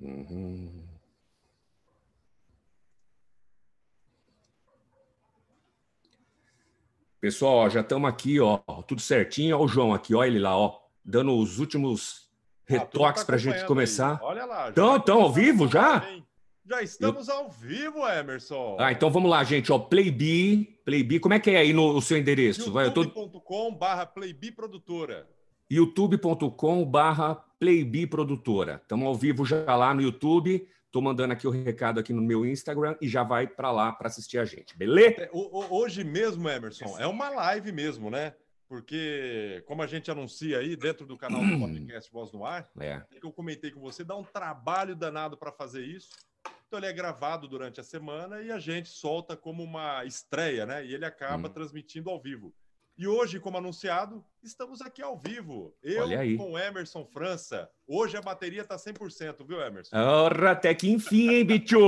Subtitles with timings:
[0.00, 0.88] Uhum.
[7.20, 9.56] Pessoal, ó, já estamos aqui, ó, tudo certinho.
[9.56, 12.28] Olha o João aqui, olha ele lá, ó, dando os últimos
[12.64, 14.12] retoques ah, para a gente começar.
[14.12, 14.18] Aí.
[14.22, 14.68] Olha lá.
[14.68, 16.06] Então, estão ao vivo já?
[16.64, 17.34] Já estamos Eu...
[17.34, 18.76] ao vivo, Emerson.
[18.78, 19.72] Ah, então vamos lá, gente.
[19.72, 22.70] Ó, Playbi, Playbi, como é que é aí no, o seu endereço?
[22.70, 24.06] youtube.com tô...
[24.14, 25.26] Playbi Produtora.
[25.68, 26.84] youtube.com
[27.58, 28.80] Playbi Produtora.
[28.82, 30.68] Estamos ao vivo já lá no YouTube.
[30.86, 34.08] Estou mandando aqui o recado aqui no meu Instagram e já vai para lá para
[34.08, 35.28] assistir a gente, beleza?
[35.32, 38.34] Hoje mesmo, Emerson, é uma live mesmo, né?
[38.68, 43.02] Porque, como a gente anuncia aí dentro do canal do podcast Voz no Ar, é.
[43.18, 46.10] que eu comentei com você, dá um trabalho danado para fazer isso.
[46.66, 50.84] Então, ele é gravado durante a semana e a gente solta como uma estreia, né?
[50.84, 51.52] E ele acaba hum.
[51.52, 52.54] transmitindo ao vivo.
[52.98, 55.72] E hoje, como anunciado, estamos aqui ao vivo.
[55.80, 57.70] Eu com Emerson França.
[57.86, 59.96] Hoje a bateria está 100%, viu, Emerson?
[59.96, 61.78] Ora, até que enfim, hein, bicho?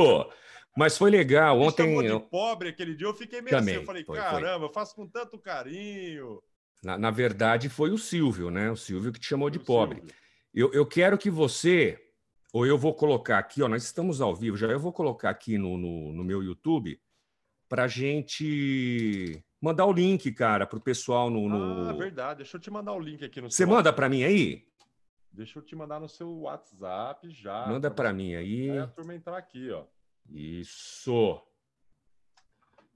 [0.77, 1.61] Mas foi legal.
[1.61, 1.97] Ontem.
[1.97, 3.83] Você de pobre aquele dia, eu fiquei meio Também, assim.
[3.83, 4.69] Eu falei, foi, caramba, foi.
[4.69, 6.41] eu faço com tanto carinho.
[6.81, 8.71] Na, na, verdade, foi o Silvio, né?
[8.71, 10.05] O Silvio que te chamou de o pobre.
[10.55, 11.99] Eu, eu quero que você,
[12.53, 15.59] ou eu vou colocar aqui, ó, nós estamos ao vivo, já eu vou colocar aqui
[15.59, 17.01] no, no, no meu YouTube
[17.69, 22.39] para gente mandar o link, cara, para o pessoal no, no, Ah, verdade.
[22.39, 24.67] Deixa eu te mandar o link aqui no Você manda para mim aí?
[25.33, 27.67] Deixa eu te mandar no seu WhatsApp já.
[27.67, 28.79] Manda para mim aí.
[28.79, 29.85] a turma entrar aqui, ó.
[30.29, 31.41] Isso.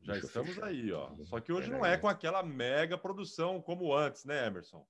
[0.02, 1.10] Já Deixa estamos aí, ó.
[1.24, 4.86] Só que hoje não é com aquela mega produção como antes, né, Emerson?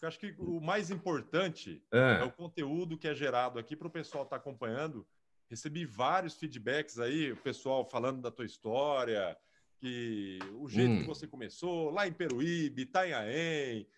[0.00, 3.88] Eu acho que o mais importante é, é o conteúdo que é gerado aqui para
[3.88, 5.06] o pessoal estar tá acompanhando.
[5.48, 9.36] Recebi vários feedbacks aí, o pessoal falando da tua história,
[9.78, 11.00] que o jeito hum.
[11.00, 13.88] que você começou, lá em Peruíbe, Itanhaém,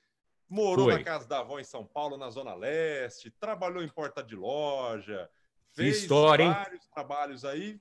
[0.49, 0.95] morou Foi.
[0.95, 5.29] na casa da avó em São Paulo, na Zona Leste, trabalhou em porta de loja,
[5.75, 6.91] fez história, vários hein?
[6.93, 7.81] trabalhos aí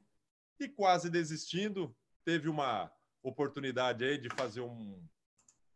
[0.59, 2.91] e quase desistindo, teve uma
[3.23, 5.01] oportunidade aí de fazer um,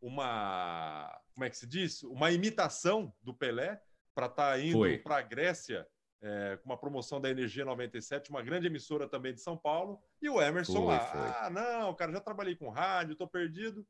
[0.01, 2.03] uma, como é que se diz?
[2.03, 3.81] Uma imitação do Pelé
[4.13, 5.87] para estar tá indo para a Grécia
[6.21, 10.29] é, com uma promoção da Energia 97, uma grande emissora também de São Paulo, e
[10.29, 10.99] o Emerson lá.
[10.99, 11.19] Foi.
[11.19, 13.85] Ah, não, cara, já trabalhei com rádio, estou perdido.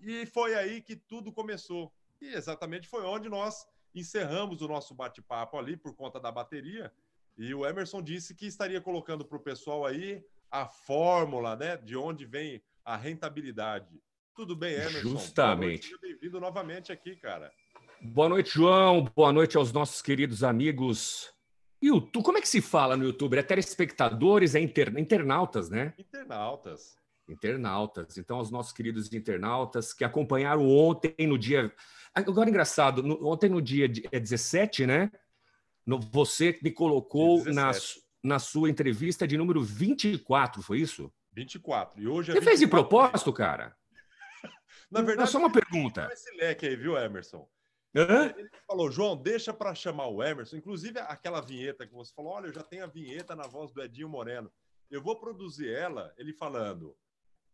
[0.00, 1.92] E foi aí que tudo começou.
[2.20, 6.92] E exatamente foi onde nós encerramos o nosso bate-papo ali por conta da bateria.
[7.36, 11.96] E o Emerson disse que estaria colocando para o pessoal aí a fórmula, né, de
[11.96, 14.00] onde vem a rentabilidade.
[14.34, 15.00] Tudo bem, Emerson?
[15.00, 15.96] Justamente.
[16.00, 17.52] Bem-vindo novamente aqui, cara.
[18.00, 19.04] Boa noite, João.
[19.04, 21.36] Boa noite aos nossos queridos amigos
[21.80, 23.38] YouTube, como é que se fala no YouTube?
[23.38, 25.94] É telespectadores, é inter, internautas, né?
[25.98, 26.96] Internautas.
[27.28, 28.16] Internautas.
[28.16, 31.72] Então, os nossos queridos internautas que acompanharam ontem no dia.
[32.14, 35.12] Agora, engraçado, no, ontem no dia é 17, né?
[35.86, 37.70] No, você me colocou na,
[38.22, 41.12] na sua entrevista de número 24, foi isso?
[41.32, 42.02] 24.
[42.02, 42.44] E hoje é Você 24.
[42.44, 43.76] fez de propósito, cara?
[44.90, 46.08] na verdade, é só uma pergunta.
[46.10, 47.48] Esse leque aí, viu, Emerson?
[47.94, 48.34] Hã?
[48.36, 50.56] Ele falou, João, deixa para chamar o Emerson.
[50.56, 53.82] Inclusive, aquela vinheta que você falou: olha, eu já tenho a vinheta na voz do
[53.82, 54.52] Edinho Moreno.
[54.90, 56.96] Eu vou produzir ela, ele falando.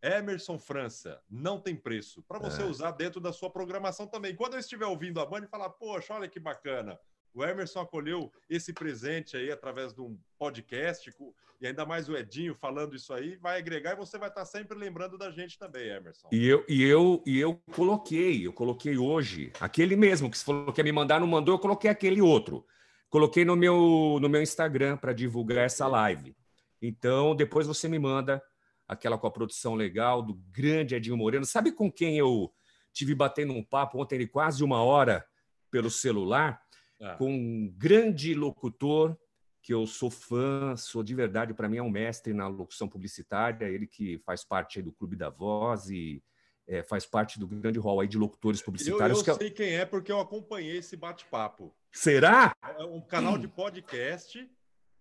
[0.01, 2.21] Emerson França, não tem preço.
[2.23, 2.65] Para você é.
[2.65, 4.35] usar dentro da sua programação também.
[4.35, 6.99] Quando eu estiver ouvindo a banda e falar, poxa, olha que bacana.
[7.35, 11.13] O Emerson acolheu esse presente aí através de um podcast,
[11.59, 14.77] e ainda mais o Edinho falando isso aí, vai agregar e você vai estar sempre
[14.77, 16.29] lembrando da gente também, Emerson.
[16.31, 20.71] E eu, e eu, e eu coloquei, eu coloquei hoje, aquele mesmo que você falou
[20.71, 22.65] que ia me mandar, não mandou, eu coloquei aquele outro.
[23.09, 26.35] Coloquei no meu, no meu Instagram para divulgar essa live.
[26.81, 28.41] Então, depois você me manda
[28.87, 31.45] aquela com a produção legal do grande Edinho Moreno.
[31.45, 32.53] Sabe com quem eu
[32.93, 35.25] tive batendo um papo ontem de quase uma hora
[35.69, 36.64] pelo celular?
[36.99, 37.15] É.
[37.15, 39.17] com um grande locutor
[39.61, 43.67] que eu sou fã, sou de verdade, para mim é um mestre na locução publicitária,
[43.67, 46.23] ele que faz parte do Clube da Voz e
[46.67, 49.25] é, faz parte do grande hall aí de locutores publicitários.
[49.25, 51.75] Eu, eu sei quem é porque eu acompanhei esse bate-papo.
[51.91, 52.55] Será?
[52.77, 54.47] É um canal de podcast.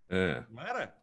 [0.08, 0.44] É.
[0.50, 0.96] Não era?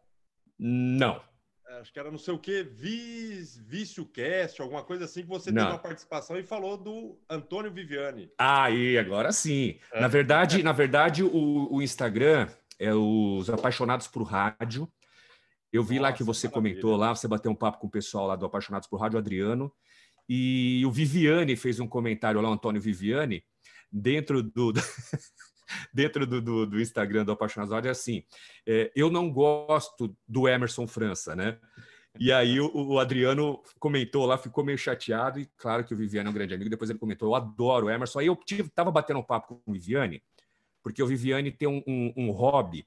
[0.58, 1.31] Não
[1.80, 5.62] acho que era não sei o que, Vício Cast, alguma coisa assim, que você não.
[5.62, 8.30] teve uma participação e falou do Antônio Viviani.
[8.38, 9.78] Aí, agora sim.
[9.92, 10.00] É.
[10.00, 12.48] Na verdade, na verdade o, o, Instagram
[12.78, 14.90] é os apaixonados por rádio.
[15.72, 16.74] Eu vi Nossa, lá que você maravilha.
[16.74, 19.72] comentou lá, você bateu um papo com o pessoal lá do Apaixonados por Rádio, Adriano,
[20.28, 23.42] e o Viviane fez um comentário lá, o Antônio Viviani,
[23.90, 24.72] dentro do.
[25.92, 28.24] dentro do, do, do Instagram do Apaixonados é assim:
[28.66, 31.58] é, eu não gosto do Emerson França, né?
[32.18, 36.26] E aí o, o, Adriano comentou lá, ficou meio chateado, e claro que o Viviane
[36.26, 38.18] é um grande amigo, depois ele comentou, eu adoro o Emerson.
[38.18, 40.22] Aí eu tive, tava batendo um papo com o Viviane,
[40.82, 42.86] porque o Viviane tem um, um, um hobby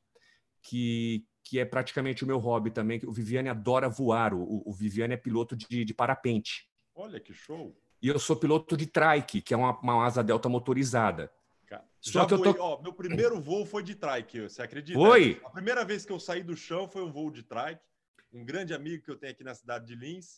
[0.61, 2.99] que, que é praticamente o meu hobby também.
[3.05, 4.33] O Viviane adora voar.
[4.33, 6.67] O, o Viviane é piloto de, de parapente.
[6.93, 7.75] Olha que show!
[8.01, 11.31] E eu sou piloto de trike, que é uma, uma asa delta motorizada.
[12.05, 12.63] Só Já que voei, eu tô...
[12.63, 14.99] ó, meu primeiro voo foi de trike, você acredita?
[14.99, 15.41] Foi?
[15.43, 17.81] A primeira vez que eu saí do chão foi um voo de trike.
[18.31, 20.37] Um grande amigo que eu tenho aqui na cidade de Lins,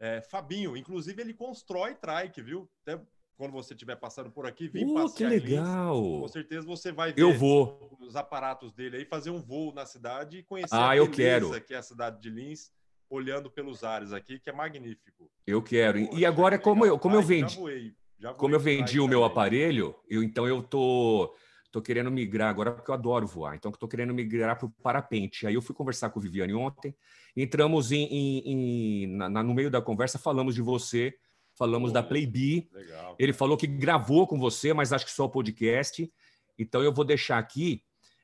[0.00, 0.74] é, Fabinho.
[0.74, 2.70] Inclusive, ele constrói trike, viu?
[2.80, 2.98] Até
[3.36, 6.00] quando você estiver passando por aqui, vem uh, passear que legal.
[6.00, 7.94] Lins, com certeza você vai ver eu vou.
[8.00, 11.60] os aparatos dele aí, fazer um voo na cidade e conhecer ah, a eu quero.
[11.60, 12.70] que é a cidade de Lins,
[13.10, 15.30] olhando pelos ares aqui, que é magnífico.
[15.46, 16.06] Eu quero.
[16.06, 19.08] Poxa, e agora, como eu, como eu vendi, já voei, já como eu vendi o
[19.08, 21.34] meu aparelho, eu, então eu tô
[21.72, 25.46] tô querendo migrar agora porque eu adoro voar, então estou querendo migrar para o parapente.
[25.46, 26.94] Aí eu fui conversar com o Viviane ontem,
[27.34, 31.14] entramos em, em, em na, no meio da conversa, falamos de você,
[31.54, 32.70] falamos da Playbi.
[33.18, 36.12] Ele falou que gravou com você, mas acho que só o podcast.
[36.58, 37.82] Então eu vou deixar aqui.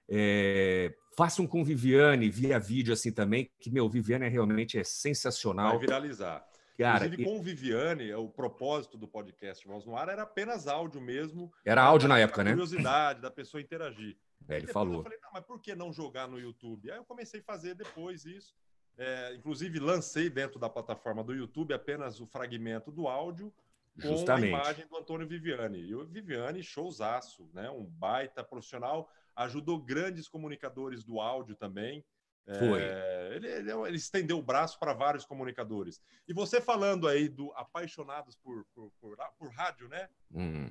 [0.09, 5.71] É, façam com Viviane via vídeo assim também, que meu, Viviane é realmente é sensacional.
[5.71, 6.47] Vai viralizar.
[6.79, 11.01] Cara, Inclusive, com o Viviane, o propósito do podcast Voz no Ar era apenas áudio
[11.01, 11.53] mesmo.
[11.65, 12.51] Era áudio na época, né?
[12.51, 14.17] Curiosidade da pessoa interagir.
[14.49, 14.99] É, ele falou.
[14.99, 16.89] Eu falei, mas por que não jogar no YouTube?
[16.91, 18.55] Aí eu comecei a fazer depois isso.
[18.97, 23.53] É, inclusive, lancei dentro da plataforma do YouTube apenas o fragmento do áudio
[24.01, 24.55] com Justamente.
[24.55, 25.81] a imagem do Antônio Viviane.
[25.81, 27.69] E o Viviane, showzaço, né?
[27.71, 32.05] Um baita profissional, ajudou grandes comunicadores do áudio também.
[32.59, 32.81] Foi.
[32.81, 36.01] É, ele, ele, ele, estendeu o braço para vários comunicadores.
[36.27, 40.09] E você falando aí do apaixonados por, por, por, por rádio, né?
[40.33, 40.71] Hum.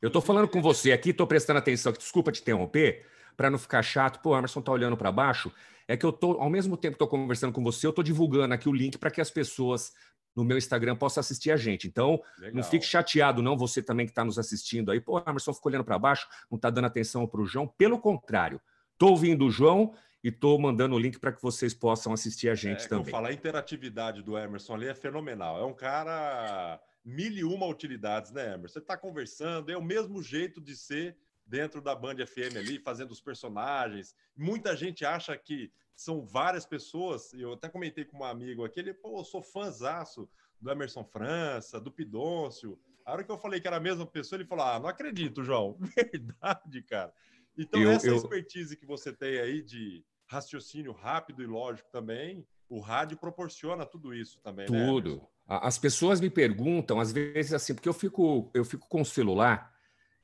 [0.00, 3.06] Eu estou falando com você aqui, estou prestando atenção, desculpa te interromper,
[3.36, 4.20] para não ficar chato.
[4.20, 5.52] Pô, o Emerson tá olhando para baixo.
[5.86, 8.54] É que eu tô, ao mesmo tempo que estou conversando com você, eu estou divulgando
[8.54, 9.92] aqui o link para que as pessoas
[10.34, 11.88] no meu Instagram possam assistir a gente.
[11.88, 12.54] Então, Legal.
[12.54, 15.00] não fique chateado, não, você também que está nos assistindo aí.
[15.00, 17.66] Pô, o Emerson ficou olhando para baixo, não está dando atenção para o João.
[17.66, 18.60] Pelo contrário,
[18.92, 22.54] estou ouvindo o João e estou mandando o link para que vocês possam assistir a
[22.54, 23.10] gente é, também.
[23.10, 25.58] Falar a interatividade do Emerson ali é fenomenal.
[25.58, 28.74] É um cara mil e uma utilidades, né, Emerson?
[28.74, 33.10] Você está conversando, é o mesmo jeito de ser dentro da Band FM ali, fazendo
[33.10, 34.14] os personagens.
[34.36, 37.32] Muita gente acha que são várias pessoas.
[37.34, 40.28] Eu até comentei com um amigo aqui, ele, pô, eu sou fãzaço
[40.60, 42.78] do Emerson França, do Pidôncio.
[43.04, 45.42] A hora que eu falei que era a mesma pessoa, ele falou: Ah, não acredito,
[45.42, 45.78] João.
[45.96, 47.12] Verdade, cara.
[47.56, 48.16] Então, eu, essa eu...
[48.16, 54.14] expertise que você tem aí de raciocínio rápido e lógico também, o rádio proporciona tudo
[54.14, 55.16] isso também, né, Tudo.
[55.16, 59.04] Né, As pessoas me perguntam, às vezes, assim, porque eu fico, eu fico com o
[59.04, 59.74] celular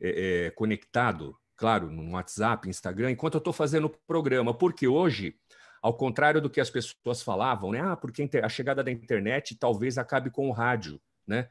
[0.00, 5.34] é, é, conectado, claro, no WhatsApp, Instagram, enquanto eu estou fazendo o programa, porque hoje,
[5.82, 7.80] ao contrário do que as pessoas falavam, né?
[7.80, 11.48] Ah, porque a chegada da internet talvez acabe com o rádio, né?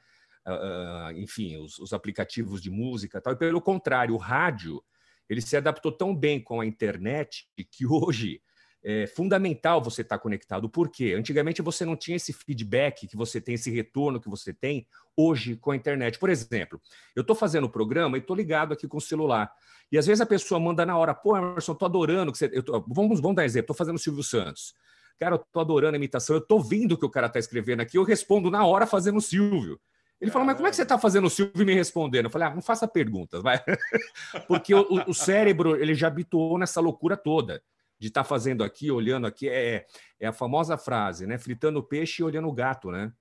[0.48, 3.34] Uh, enfim, os, os, aplicativos de música tal.
[3.34, 4.82] E pelo contrário, o rádio
[5.28, 8.42] ele se adaptou tão bem com a internet que hoje
[8.88, 10.70] é fundamental você estar conectado.
[10.70, 11.16] Por quê?
[11.18, 14.86] Antigamente você não tinha esse feedback que você tem, esse retorno que você tem
[15.18, 16.20] hoje com a internet.
[16.20, 16.80] Por exemplo,
[17.16, 19.52] eu estou fazendo o programa e estou ligado aqui com o celular.
[19.92, 22.48] E às vezes a pessoa manda na hora, pô, Emerson, estou adorando que você.
[22.62, 22.80] Tô...
[22.88, 24.76] Vamos, vamos dar um exemplo, estou fazendo o Silvio Santos.
[25.20, 27.80] Cara, eu estou adorando a imitação, eu estou vendo o que o cara está escrevendo
[27.80, 29.80] aqui, eu respondo na hora fazendo o Silvio.
[30.22, 32.26] Ele falou, mas como é que você está fazendo o Silvio me respondendo?
[32.26, 33.60] Eu falei, ah, não faça perguntas, vai.
[34.48, 37.62] Porque o, o, cérebro ele já habituou nessa loucura toda
[38.06, 39.50] de estar tá fazendo aqui, olhando aqui.
[39.50, 39.86] É,
[40.20, 41.38] é a famosa frase, né?
[41.38, 43.12] Fritando peixe e olhando o gato, né?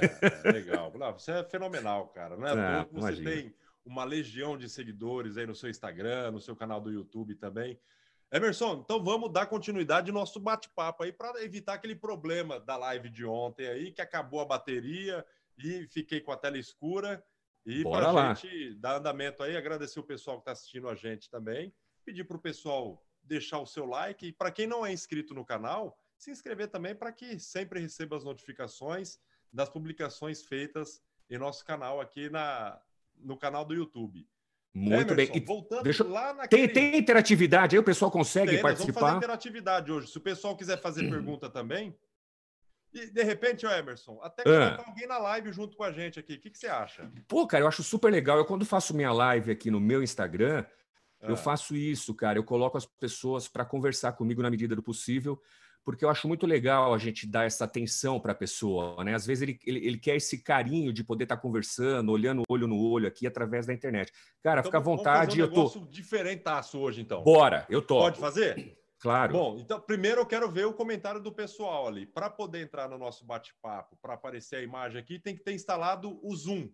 [0.00, 0.92] É, é legal.
[1.12, 2.36] você é fenomenal, cara.
[2.36, 6.54] Não é, é você tem uma legião de seguidores aí no seu Instagram, no seu
[6.54, 7.78] canal do YouTube também.
[8.30, 13.08] Emerson, então vamos dar continuidade ao nosso bate-papo aí para evitar aquele problema da live
[13.08, 15.24] de ontem aí, que acabou a bateria
[15.56, 17.24] e fiquei com a tela escura.
[17.64, 21.30] E para a gente dar andamento aí, agradecer o pessoal que está assistindo a gente
[21.30, 21.72] também.
[22.04, 24.26] Pedir para o pessoal deixar o seu like.
[24.26, 28.16] E para quem não é inscrito no canal, se inscrever também para que sempre receba
[28.16, 29.18] as notificações
[29.52, 32.80] das publicações feitas em nosso canal aqui na,
[33.16, 34.26] no canal do YouTube.
[34.74, 35.30] Muito Emerson, bem.
[35.36, 36.02] E voltando deixa...
[36.02, 36.68] lá naquele...
[36.68, 37.80] tem, tem interatividade aí?
[37.80, 38.92] O pessoal consegue tem, participar?
[38.92, 40.08] Vamos fazer interatividade hoje.
[40.08, 41.96] Se o pessoal quiser fazer pergunta também,
[42.92, 44.82] e, de repente, o Emerson, até que ah.
[44.86, 46.34] alguém na live junto com a gente aqui.
[46.34, 47.10] O que, que, você acha?
[47.26, 48.38] Pô, cara, eu acho super legal.
[48.38, 50.64] Eu, quando faço minha live aqui no meu Instagram,
[51.24, 51.30] ah.
[51.30, 52.38] eu faço isso, cara.
[52.38, 55.40] Eu coloco as pessoas para conversar comigo na medida do possível,
[55.84, 59.14] porque eu acho muito legal a gente dar essa atenção para a pessoa, né?
[59.14, 62.66] Às vezes ele, ele, ele, quer esse carinho de poder estar tá conversando, olhando olho
[62.66, 64.10] no olho aqui através da internet.
[64.42, 65.38] Cara, então, fica à vontade.
[65.40, 67.22] Vamos fazer um eu tô diferentaço hoje, então.
[67.22, 67.98] Bora, eu tô.
[67.98, 68.78] Pode fazer?
[69.04, 69.34] Claro.
[69.34, 72.06] Bom, então primeiro eu quero ver o comentário do pessoal ali.
[72.06, 76.18] Para poder entrar no nosso bate-papo, para aparecer a imagem aqui, tem que ter instalado
[76.22, 76.70] o Zoom.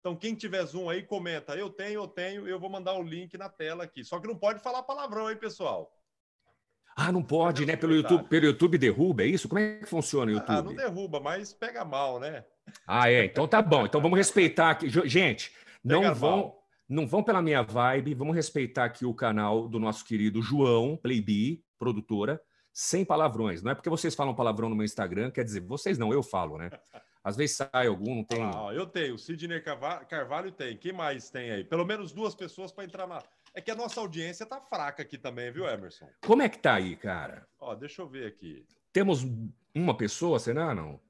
[0.00, 1.54] Então, quem tiver Zoom aí, comenta.
[1.54, 4.02] Eu tenho, eu tenho, eu vou mandar o link na tela aqui.
[4.02, 5.92] Só que não pode falar palavrão, hein, pessoal?
[6.96, 7.76] Ah, não pode, né?
[7.76, 9.48] Pelo YouTube, pelo YouTube derruba, é isso?
[9.48, 10.58] Como é que funciona o YouTube?
[10.58, 12.44] Ah, não derruba, mas pega mal, né?
[12.86, 13.26] Ah, é.
[13.26, 13.86] Então tá bom.
[13.86, 14.88] Então vamos respeitar aqui.
[15.08, 15.52] Gente,
[15.84, 16.62] não pega vão, mal.
[16.88, 18.14] não vão pela minha vibe.
[18.14, 22.40] Vamos respeitar aqui o canal do nosso querido João Playbi, produtora,
[22.72, 23.62] sem palavrões.
[23.62, 26.58] Não é porque vocês falam palavrão no meu Instagram, quer dizer, vocês não, eu falo,
[26.58, 26.70] né?
[27.22, 28.42] Às vezes sai algum, não tem.
[28.42, 29.14] Ah, eu tenho.
[29.14, 30.76] O Sidney Carvalho tem.
[30.76, 31.64] Quem mais tem aí?
[31.64, 33.22] Pelo menos duas pessoas para entrar na.
[33.54, 36.08] É que a nossa audiência tá fraca aqui também, viu, Emerson?
[36.24, 37.46] Como é que tá aí, cara?
[37.58, 38.64] Ó, deixa eu ver aqui.
[38.92, 39.26] Temos
[39.74, 41.00] uma pessoa, será não?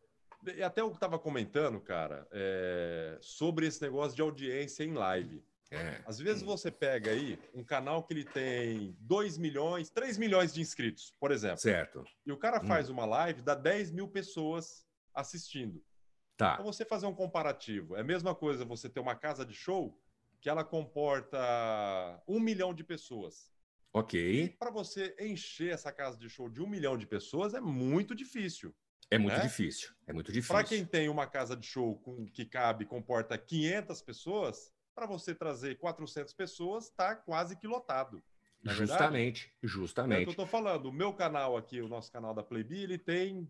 [0.57, 3.19] E até eu estava comentando, cara, é...
[3.21, 5.45] sobre esse negócio de audiência em live.
[5.71, 6.00] É.
[6.05, 10.61] Às vezes você pega aí um canal que ele tem 2 milhões, 3 milhões de
[10.61, 11.59] inscritos, por exemplo.
[11.59, 12.05] Certo.
[12.26, 12.95] E o cara faz hum.
[12.95, 15.81] uma live, dá 10 mil pessoas assistindo.
[16.40, 16.54] Tá.
[16.54, 17.94] Então você fazer um comparativo.
[17.97, 20.00] É a mesma coisa você ter uma casa de show
[20.40, 21.38] que ela comporta
[22.26, 23.52] um milhão de pessoas.
[23.92, 24.56] Ok.
[24.59, 28.75] Para você encher essa casa de show de um milhão de pessoas é muito difícil.
[29.11, 29.42] É muito né?
[29.42, 29.90] difícil.
[30.06, 30.54] É muito difícil.
[30.54, 35.35] Para quem tem uma casa de show com, que cabe, comporta 500 pessoas, para você
[35.35, 38.23] trazer 400 pessoas, está quase que lotado.
[38.66, 40.20] É justamente, justamente.
[40.20, 40.87] É o que eu estou falando.
[40.87, 43.47] O meu canal aqui, o nosso canal da Playbi, ele tem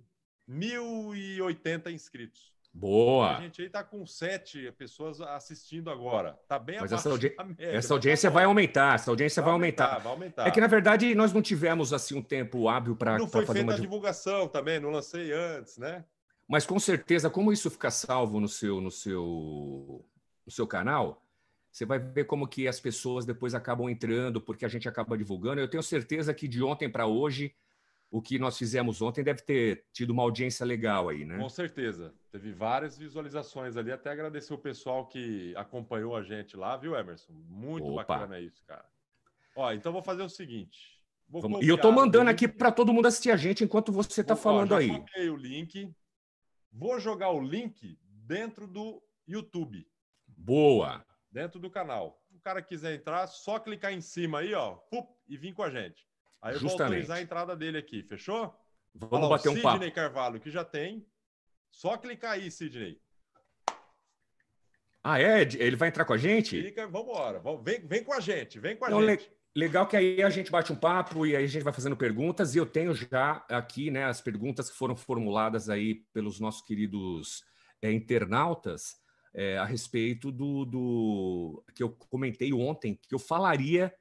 [0.48, 2.52] 1.080 inscritos.
[2.72, 3.36] Boa.
[3.36, 6.38] A gente aí tá com sete pessoas assistindo agora.
[6.46, 9.54] Tá bem Mas essa, audi média, essa audiência tá vai aumentar, essa audiência vai, vai
[9.54, 10.46] aumentar, aumentar, Vai aumentar.
[10.46, 13.62] É que na verdade nós não tivemos assim um tempo hábil para Não foi feita
[13.62, 13.74] uma...
[13.74, 16.04] a divulgação também, não lancei antes, né?
[16.48, 20.04] Mas com certeza, como isso fica salvo no seu no seu
[20.46, 21.24] no seu canal,
[21.70, 25.60] você vai ver como que as pessoas depois acabam entrando, porque a gente acaba divulgando.
[25.60, 27.54] Eu tenho certeza que de ontem para hoje
[28.10, 31.38] o que nós fizemos ontem deve ter tido uma audiência legal aí, né?
[31.38, 32.12] Com certeza.
[32.32, 33.92] Teve várias visualizações ali.
[33.92, 37.32] Até agradecer o pessoal que acompanhou a gente lá, viu, Emerson?
[37.32, 38.02] Muito Opa.
[38.02, 38.84] bacana isso, cara.
[39.54, 41.00] Ó, então vou fazer o seguinte.
[41.62, 44.72] e eu tô mandando aqui para todo mundo assistir a gente enquanto você está falando
[44.72, 44.98] ó, já aí.
[44.98, 45.94] Copiei o link.
[46.72, 49.86] Vou jogar o link dentro do YouTube.
[50.26, 51.04] Boa.
[51.30, 52.20] Dentro do canal.
[52.32, 54.78] O cara quiser entrar, só clicar em cima aí, ó,
[55.28, 56.09] e vir com a gente.
[56.42, 56.78] Aí eu Justamente.
[56.78, 58.54] vou autorizar a entrada dele aqui, fechou?
[58.94, 59.74] Vamos bater um papo.
[59.74, 61.06] Sidney Carvalho, que já tem.
[61.70, 63.00] Só clicar aí, Sidney.
[65.02, 65.42] Ah, é?
[65.42, 66.60] Ele vai entrar com a gente?
[66.60, 67.42] Clica, vamos embora.
[67.62, 69.30] Vem, vem com a gente, vem com a Não, gente.
[69.56, 72.54] Legal que aí a gente bate um papo e aí a gente vai fazendo perguntas.
[72.54, 77.42] E eu tenho já aqui né, as perguntas que foram formuladas aí pelos nossos queridos
[77.82, 78.96] é, internautas
[79.34, 83.92] é, a respeito do, do que eu comentei ontem, que eu falaria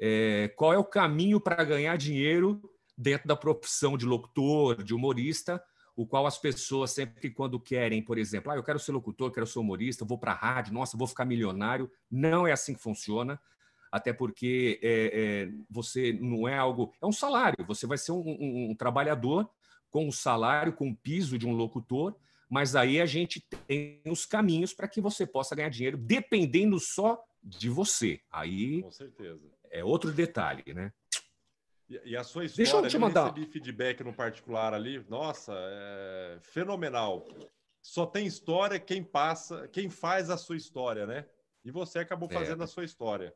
[0.00, 2.58] é, qual é o caminho para ganhar dinheiro
[2.96, 5.62] dentro da profissão de locutor, de humorista,
[5.94, 9.46] o qual as pessoas sempre quando querem, por exemplo, ah, eu quero ser locutor, quero
[9.46, 11.90] ser humorista, vou para a rádio, nossa, vou ficar milionário.
[12.10, 13.38] Não é assim que funciona,
[13.92, 17.62] até porque é, é, você não é algo, é um salário.
[17.66, 19.50] Você vai ser um, um, um trabalhador
[19.90, 22.16] com um salário, com o um piso de um locutor,
[22.48, 27.22] mas aí a gente tem os caminhos para que você possa ganhar dinheiro, dependendo só
[27.42, 28.20] de você.
[28.30, 30.92] Aí, com certeza é outro detalhe, né?
[31.88, 33.20] E, e a sua história, Deixa eu te mandar.
[33.20, 37.26] eu recebi feedback no particular ali, nossa, é fenomenal.
[37.82, 41.26] Só tem história quem passa, quem faz a sua história, né?
[41.64, 42.34] E você acabou é.
[42.34, 42.64] fazendo é.
[42.64, 43.34] a sua história.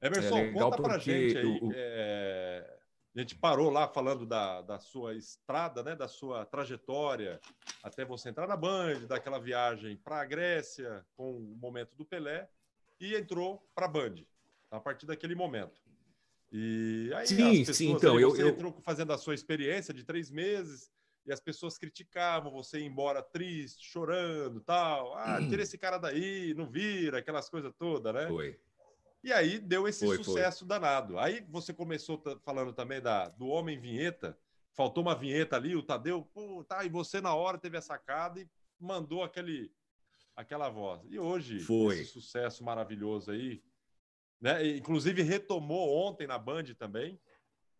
[0.00, 1.58] Emerson, é conta pra gente aí.
[1.62, 1.70] O...
[1.74, 2.74] É...
[3.16, 5.96] A gente parou lá falando da, da sua estrada, né?
[5.96, 7.40] Da sua trajetória
[7.82, 12.48] até você entrar na Band, daquela viagem para a Grécia com o momento do Pelé
[13.00, 14.24] e entrou para a Band
[14.70, 15.80] a partir daquele momento.
[16.50, 18.48] E aí sim, pessoas, sim, então eu, você eu...
[18.48, 20.90] entrou fazendo a sua experiência de três meses
[21.26, 25.14] e as pessoas criticavam você ir embora triste, chorando, tal.
[25.14, 28.26] Ah, tira esse cara daí, não vira, aquelas coisas todas, né?
[28.28, 28.58] Foi.
[29.22, 30.68] E aí deu esse foi, sucesso foi.
[30.68, 31.18] danado.
[31.18, 34.38] Aí você começou falando também da, do Homem Vinheta.
[34.72, 38.40] Faltou uma vinheta ali, o Tadeu, pô, tá, e você na hora teve a sacada
[38.40, 38.48] e
[38.80, 39.72] mandou aquele,
[40.36, 41.02] aquela voz.
[41.10, 41.98] E hoje, foi.
[41.98, 43.60] esse sucesso maravilhoso aí,
[44.40, 44.66] né?
[44.76, 47.20] Inclusive retomou ontem na Band também.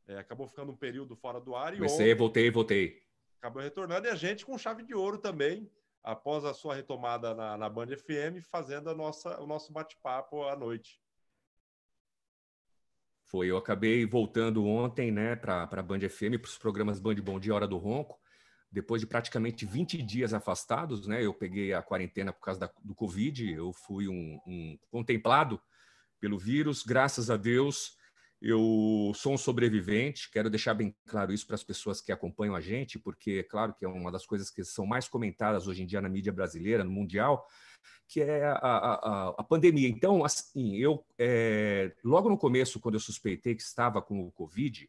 [0.07, 1.75] É, acabou ficando um período fora do ar.
[1.75, 3.03] E Comecei, ontem, voltei, voltei.
[3.39, 5.71] Acabou retornando e a gente com chave de ouro também,
[6.03, 10.57] após a sua retomada na, na Band FM, fazendo a nossa, o nosso bate-papo à
[10.57, 11.01] noite.
[13.25, 17.39] Foi, eu acabei voltando ontem né, para a Band FM, para os programas Band Bom
[17.39, 18.19] Dia Hora do Ronco.
[18.73, 22.95] Depois de praticamente 20 dias afastados, né, eu peguei a quarentena por causa da, do
[22.95, 25.61] Covid, eu fui um, um contemplado
[26.21, 26.83] pelo vírus.
[26.83, 27.97] Graças a Deus,
[28.41, 30.31] eu sou um sobrevivente.
[30.31, 33.75] Quero deixar bem claro isso para as pessoas que acompanham a gente, porque é claro
[33.75, 36.85] que é uma das coisas que são mais comentadas hoje em dia na mídia brasileira,
[36.85, 37.47] no mundial,
[38.07, 39.89] que é a, a, a pandemia.
[39.89, 44.89] Então, assim, eu é, logo no começo, quando eu suspeitei que estava com o Covid,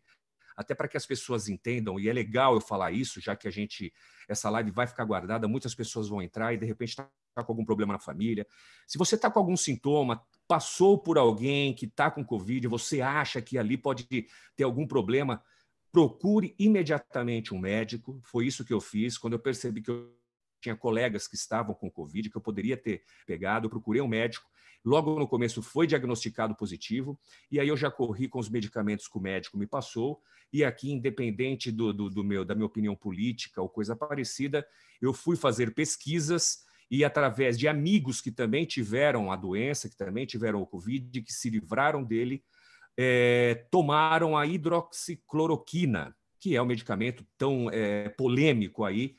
[0.56, 3.52] até para que as pessoas entendam, e é legal eu falar isso, já que a
[3.52, 3.94] gente,
[4.28, 7.10] essa live vai ficar guardada, muitas pessoas vão entrar e de repente está
[7.43, 8.46] com algum problema na família.
[8.88, 13.41] Se você está com algum sintoma, passou por alguém que está com Covid, você acha
[13.41, 15.43] que ali pode ter algum problema,
[15.91, 18.19] procure imediatamente um médico.
[18.24, 19.17] Foi isso que eu fiz.
[19.17, 20.13] Quando eu percebi que eu
[20.62, 24.48] tinha colegas que estavam com Covid, que eu poderia ter pegado, eu procurei um médico.
[24.84, 27.19] Logo no começo foi diagnosticado positivo,
[27.51, 30.91] e aí eu já corri com os medicamentos que o médico me passou, e aqui,
[30.91, 34.65] independente do, do, do meu, da minha opinião política ou coisa parecida,
[35.01, 40.25] eu fui fazer pesquisas e através de amigos que também tiveram a doença, que também
[40.25, 42.43] tiveram o Covid, que se livraram dele,
[42.98, 49.15] é, tomaram a hidroxicloroquina, que é um medicamento tão é, polêmico aí,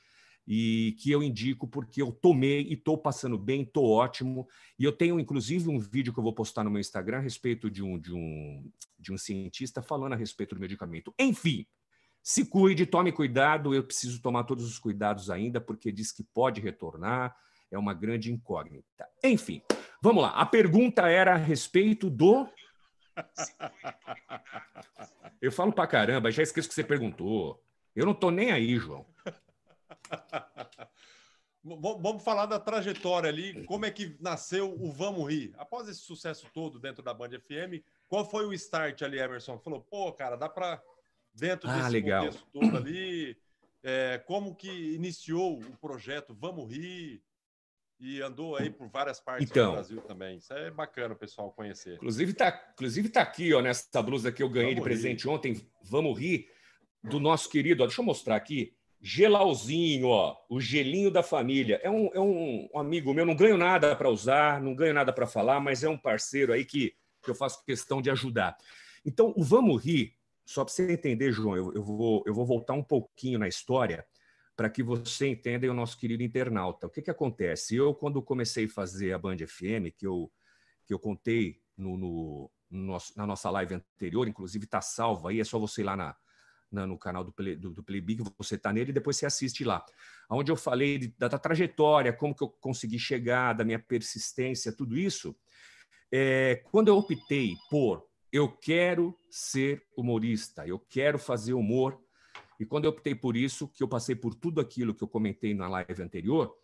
[0.52, 4.48] e que eu indico porque eu tomei e estou passando bem, estou ótimo.
[4.76, 7.70] E eu tenho, inclusive, um vídeo que eu vou postar no meu Instagram a respeito
[7.70, 11.14] de um, de um, de um cientista falando a respeito do medicamento.
[11.18, 11.64] Enfim,
[12.20, 13.72] se cuide, tome cuidado.
[13.72, 17.36] Eu preciso tomar todos os cuidados ainda, porque diz que pode retornar.
[17.70, 19.08] É uma grande incógnita.
[19.22, 19.62] Enfim,
[20.02, 20.30] vamos lá.
[20.30, 22.48] A pergunta era a respeito do.
[25.40, 27.62] Eu falo pra caramba, já esqueço que você perguntou.
[27.94, 29.06] Eu não tô nem aí, João.
[31.62, 35.52] Vamos falar da trajetória ali, como é que nasceu o Vamos Rir?
[35.58, 39.58] Após esse sucesso todo dentro da Band FM, qual foi o start ali, Emerson?
[39.58, 40.82] Falou, pô, cara, dá para
[41.34, 42.24] dentro ah, desse legal.
[42.24, 43.36] contexto todo ali,
[43.82, 47.22] é, como que iniciou o projeto Vamos Rir
[48.00, 50.38] e andou aí por várias partes então, do Brasil também.
[50.38, 51.96] Isso é bacana o pessoal conhecer.
[51.96, 55.30] Inclusive tá, inclusive tá aqui, ó, nessa blusa que eu ganhei Vamos de presente rir.
[55.30, 56.48] ontem, Vamos Rir,
[57.02, 61.78] do nosso querido, ó, deixa eu mostrar aqui, Gelauzinho, ó, o gelinho da família.
[61.82, 65.26] É um, é um amigo meu, não ganho nada para usar, não ganho nada para
[65.26, 68.56] falar, mas é um parceiro aí que, que eu faço questão de ajudar.
[69.04, 70.14] Então, o Vamos Rir,
[70.44, 74.06] só para você entender, João, eu, eu, vou, eu vou voltar um pouquinho na história
[74.60, 76.86] para que você entenda o nosso querido internauta.
[76.86, 77.76] O que, que acontece?
[77.76, 80.30] Eu, quando comecei a fazer a Band FM, que eu,
[80.84, 85.40] que eu contei no, no, no nosso, na nossa live anterior, inclusive está salva aí,
[85.40, 88.70] é só você ir lá na, no canal do, Play, do, do Playbic, você está
[88.70, 89.82] nele e depois você assiste lá.
[90.28, 94.76] Onde eu falei de, da, da, trajetória, como que eu consegui chegar, da minha persistência,
[94.76, 95.34] tudo isso.
[96.12, 101.98] É, quando eu optei por eu quero ser humorista, eu quero fazer humor,
[102.60, 105.54] e quando eu optei por isso, que eu passei por tudo aquilo que eu comentei
[105.54, 106.54] na live anterior,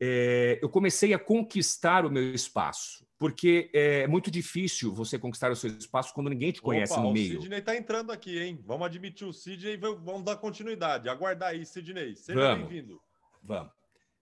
[0.00, 5.56] é, eu comecei a conquistar o meu espaço, porque é muito difícil você conquistar o
[5.56, 7.38] seu espaço quando ninguém te conhece Opa, no meio.
[7.38, 8.60] O Sidney está entrando aqui, hein?
[8.66, 11.08] Vamos admitir o Sidney e vamos dar continuidade.
[11.08, 12.16] Aguardar aí, Sidney.
[12.16, 13.00] Seja bem-vindo.
[13.40, 13.72] Vamos.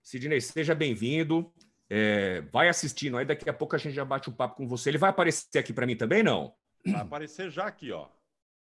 [0.03, 1.51] Sidney, seja bem-vindo.
[1.89, 4.91] É, vai assistindo aí, daqui a pouco a gente já bate um papo com você.
[4.91, 6.55] Ele vai aparecer aqui para mim também, não?
[6.85, 8.09] Vai aparecer já aqui, ó.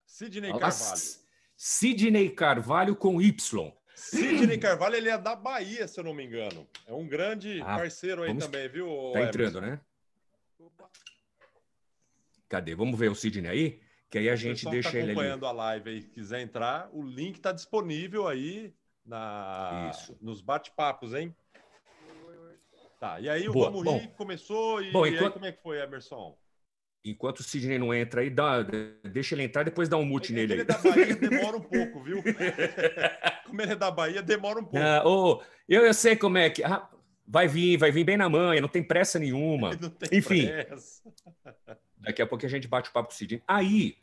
[0.06, 1.23] Sidney Carvalho.
[1.56, 3.72] Sidney Carvalho com Y.
[3.94, 6.68] Sidney Carvalho, ele é da Bahia, se eu não me engano.
[6.86, 8.44] É um grande ah, parceiro aí vamos...
[8.44, 8.88] também, viu?
[9.12, 9.80] Tá entrando, né?
[12.48, 12.74] Cadê?
[12.74, 13.80] Vamos ver o Sidney aí?
[14.10, 17.36] Que aí a gente deixa tá ele acompanhando a live aí, quiser entrar, o link
[17.36, 18.72] está disponível aí
[19.04, 20.16] na Isso.
[20.20, 21.34] nos bate-papos, hein?
[23.00, 23.98] Tá, e aí o Boa, Vamos bom.
[23.98, 25.24] Rir começou e, bom, enquanto...
[25.24, 26.38] aí como é que foi, Emerson?
[27.04, 28.62] Enquanto o Sidney não entra aí, dá,
[29.02, 30.52] deixa ele entrar, depois dá um mute é, nele.
[30.54, 32.22] Ele é da Bahia demora um pouco, viu?
[33.46, 34.78] como ele é da Bahia, demora um pouco.
[34.78, 36.64] Ah, oh, eu, eu sei como é que.
[36.64, 36.88] Ah,
[37.26, 39.76] vai vir, vai vir bem na manhã, não tem pressa nenhuma.
[39.76, 40.46] Tem Enfim.
[40.46, 41.02] Pressa.
[41.98, 43.42] Daqui a pouco a gente bate o papo com o Sidney.
[43.46, 43.96] Aí,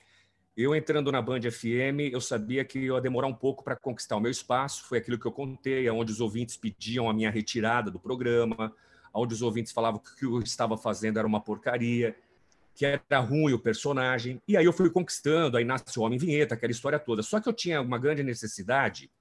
[0.56, 4.20] eu entrando na Band FM, eu sabia que ia demorar um pouco para conquistar o
[4.20, 4.84] meu espaço.
[4.84, 8.72] Foi aquilo que eu contei, onde os ouvintes pediam a minha retirada do programa,
[9.12, 12.16] onde os ouvintes falavam que o que eu estava fazendo era uma porcaria
[12.82, 14.42] que era ruim o personagem.
[14.48, 17.22] E aí eu fui conquistando, aí nasce o Homem Vinheta, aquela história toda.
[17.22, 19.12] Só que eu tinha uma grande necessidade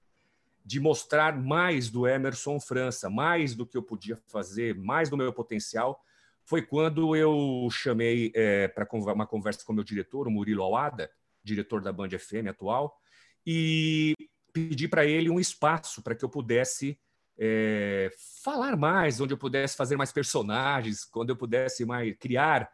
[0.64, 5.30] de mostrar mais do Emerson França, mais do que eu podia fazer, mais do meu
[5.30, 6.02] potencial.
[6.42, 11.10] Foi quando eu chamei é, para uma conversa com meu diretor, o Murilo Awada,
[11.44, 12.98] diretor da Band FM atual,
[13.46, 14.14] e
[14.54, 16.98] pedi para ele um espaço para que eu pudesse
[17.38, 18.10] é,
[18.42, 22.72] falar mais, onde eu pudesse fazer mais personagens, quando eu pudesse mais criar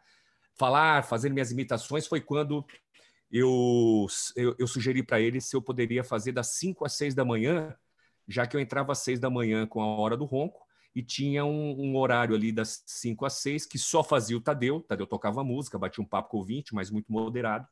[0.57, 2.65] falar, fazer minhas imitações, foi quando
[3.31, 7.25] eu, eu, eu sugeri para ele se eu poderia fazer das 5 às 6 da
[7.25, 7.75] manhã,
[8.27, 10.65] já que eu entrava às 6 da manhã com a hora do ronco,
[10.95, 14.81] e tinha um, um, horário ali das 5 às 6 que só fazia o Tadeu.
[14.81, 17.67] Tadeu tocava música, batia um papo com o ouvinte, mas muito moderado.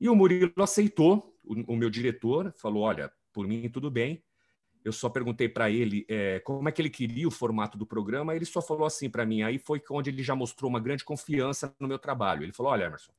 [0.00, 4.22] E o Murilo aceitou, o, o meu diretor, falou: Olha, por mim tudo bem,
[4.86, 8.36] eu só perguntei para ele é, como é que ele queria o formato do programa,
[8.36, 9.42] ele só falou assim para mim.
[9.42, 12.44] Aí foi onde ele já mostrou uma grande confiança no meu trabalho.
[12.44, 13.10] Ele falou: Olha, Emerson,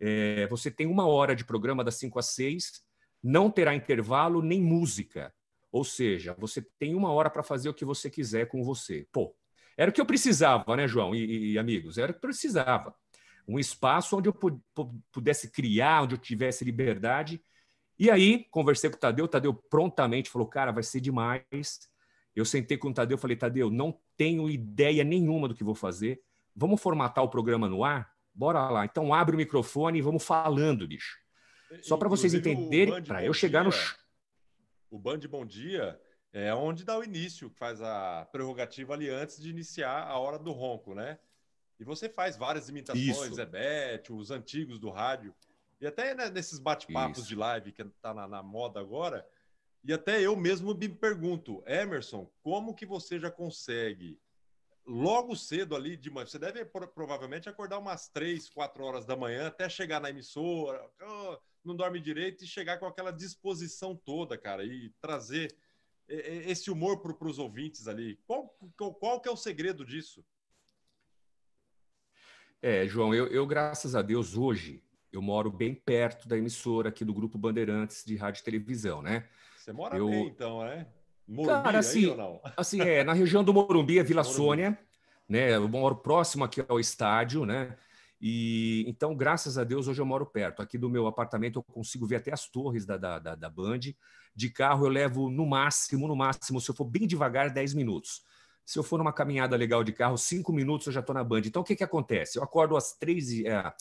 [0.00, 2.82] é, você tem uma hora de programa das 5 às 6,
[3.22, 5.34] não terá intervalo nem música.
[5.70, 9.06] Ou seja, você tem uma hora para fazer o que você quiser com você.
[9.12, 9.36] Pô,
[9.76, 11.98] era o que eu precisava, né, João e, e amigos?
[11.98, 12.94] Era o que eu precisava.
[13.46, 14.34] Um espaço onde eu
[15.12, 17.42] pudesse criar, onde eu tivesse liberdade.
[17.98, 21.90] E aí, conversei com o Tadeu, o Tadeu prontamente falou: cara, vai ser demais.
[22.34, 25.74] Eu sentei com o Tadeu e falei: Tadeu, não tenho ideia nenhuma do que vou
[25.74, 26.22] fazer.
[26.54, 28.12] Vamos formatar o programa no ar?
[28.34, 28.84] Bora lá.
[28.84, 31.18] Então, abre o microfone e vamos falando, bicho.
[31.82, 34.96] Só para vocês entenderem, para eu chegar dia, no.
[34.96, 35.98] O Band Bom Dia
[36.32, 40.52] é onde dá o início, faz a prerrogativa ali antes de iniciar a hora do
[40.52, 41.18] ronco, né?
[41.78, 45.34] E você faz várias imitações, Zé Bete, os antigos do rádio.
[45.82, 49.26] E até né, nesses bate-papos de live que tá na, na, moda agora.
[49.82, 54.16] E até eu mesmo me pergunto, Emerson, como que você já consegue
[54.86, 56.24] logo cedo ali de manhã?
[56.24, 60.88] Você deve provavelmente acordar umas três, quatro horas da manhã até chegar na emissora.
[61.02, 65.52] Oh, não dorme direito e chegar com aquela disposição toda, cara, e trazer
[66.06, 68.20] esse humor para os ouvintes ali.
[68.24, 70.24] Qual, qual, qual, que é o segredo disso?
[72.60, 74.80] É, João, eu, eu, graças a Deus, hoje,
[75.12, 79.24] eu moro bem perto da emissora aqui do Grupo Bandeirantes de Rádio e Televisão, né?
[79.56, 80.08] Você mora eu...
[80.08, 80.86] bem, então, é?
[81.28, 82.06] Morumbi Cara, assim,
[82.56, 84.36] assim, é, na região do Morumbi, é Vila Morumbi.
[84.36, 84.78] Sônia,
[85.28, 85.54] né?
[85.54, 87.76] Eu moro próximo aqui ao estádio, né?
[88.20, 90.62] E então, graças a Deus, hoje eu moro perto.
[90.62, 93.80] Aqui do meu apartamento eu consigo ver até as torres da, da, da, da Band.
[94.34, 98.22] De carro eu levo no máximo, no máximo, se eu for bem devagar, 10 minutos.
[98.64, 101.42] Se eu for numa caminhada legal de carro, 5 minutos eu já estou na Band.
[101.44, 102.38] Então, o que, que acontece?
[102.38, 103.74] Eu acordo às 3 é, às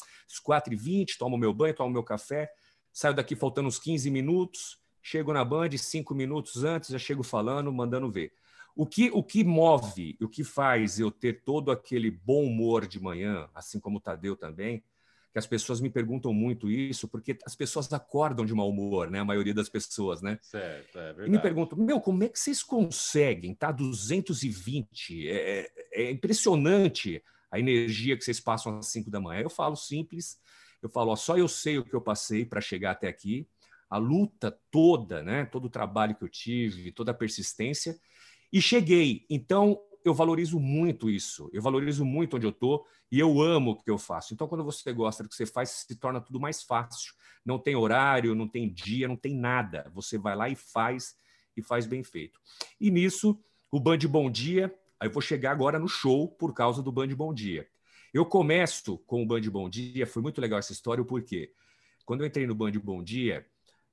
[0.46, 2.52] 4h20, tomo meu banho, tomo meu café,
[2.92, 7.72] saio daqui faltando uns 15 minutos, chego na Band, 5 minutos antes, já chego falando,
[7.72, 8.34] mandando ver.
[8.76, 13.00] O que, o que move, o que faz eu ter todo aquele bom humor de
[13.02, 14.84] manhã, assim como o Tadeu também,
[15.32, 19.20] que as pessoas me perguntam muito isso, porque as pessoas acordam de mau humor, né?
[19.20, 20.38] A maioria das pessoas, né?
[20.42, 21.30] Certo, é verdade.
[21.30, 23.72] E me perguntam, meu, como é que vocês conseguem, tá?
[23.72, 29.42] 220, é, é, é impressionante a energia que vocês passam às 5 da manhã.
[29.42, 30.38] Eu falo simples,
[30.82, 33.48] eu falo, ó, só eu sei o que eu passei para chegar até aqui,
[33.90, 35.46] a luta toda, né?
[35.46, 37.98] Todo o trabalho que eu tive, toda a persistência,
[38.52, 39.26] e cheguei.
[39.30, 41.50] Então, eu valorizo muito isso.
[41.54, 44.34] Eu valorizo muito onde eu estou e eu amo o que eu faço.
[44.34, 47.14] Então, quando você gosta do que você faz, se torna tudo mais fácil.
[47.46, 49.90] Não tem horário, não tem dia, não tem nada.
[49.94, 51.16] Você vai lá e faz
[51.56, 52.40] e faz bem feito.
[52.80, 53.40] E nisso,
[53.72, 54.74] o Band Bom Dia.
[55.00, 57.68] Aí eu vou chegar agora no show por causa do Band Bom Dia.
[58.14, 60.06] Eu começo com o Band Bom Dia.
[60.06, 61.52] Foi muito legal essa história, porque
[62.06, 63.46] quando eu entrei no Band Bom Dia,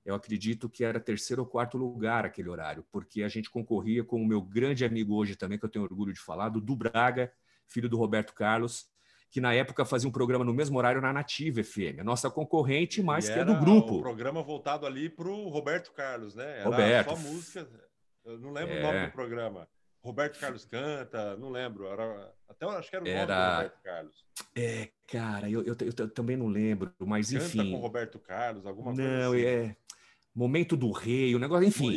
[0.08, 4.22] eu acredito que era terceiro ou quarto lugar aquele horário, porque a gente concorria com
[4.22, 7.30] o meu grande amigo hoje também, que eu tenho orgulho de falar, do Du Braga,
[7.66, 8.88] filho do Roberto Carlos,
[9.30, 13.02] que na época fazia um programa no mesmo horário na Nativa FM, a nossa concorrente,
[13.02, 13.96] mas que é do grupo.
[13.96, 16.60] Um programa voltado ali para o Roberto Carlos, né?
[16.60, 17.10] Era Roberto.
[17.10, 17.68] só música.
[18.24, 18.78] Eu não lembro é...
[18.78, 19.68] o nome do programa.
[20.02, 21.86] Roberto Carlos canta, não lembro.
[21.86, 23.26] Era, até acho que era o era...
[23.26, 24.24] nome do Roberto Carlos.
[24.56, 27.72] É, cara, eu, eu, eu, eu também não lembro, mas canta enfim.
[27.72, 29.18] com Roberto Carlos, alguma não, coisa.
[29.18, 29.44] Não, assim.
[29.44, 29.76] é.
[30.34, 31.90] Momento do Rei, o negócio, enfim.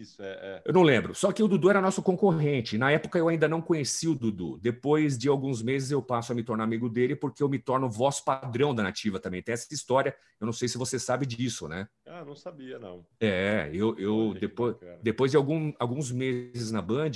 [0.00, 0.62] Isso, é, é.
[0.64, 1.14] Eu não lembro.
[1.14, 2.78] Só que o Dudu era nosso concorrente.
[2.78, 4.58] Na época eu ainda não conhecia o Dudu.
[4.58, 7.90] Depois de alguns meses eu passo a me tornar amigo dele porque eu me torno
[7.90, 9.42] voz padrão da Nativa também.
[9.42, 10.16] Tem essa história.
[10.40, 11.88] Eu não sei se você sabe disso, né?
[12.06, 13.04] Ah, não sabia, não.
[13.20, 17.12] É, eu, eu depois, depois de algum, alguns meses na Band,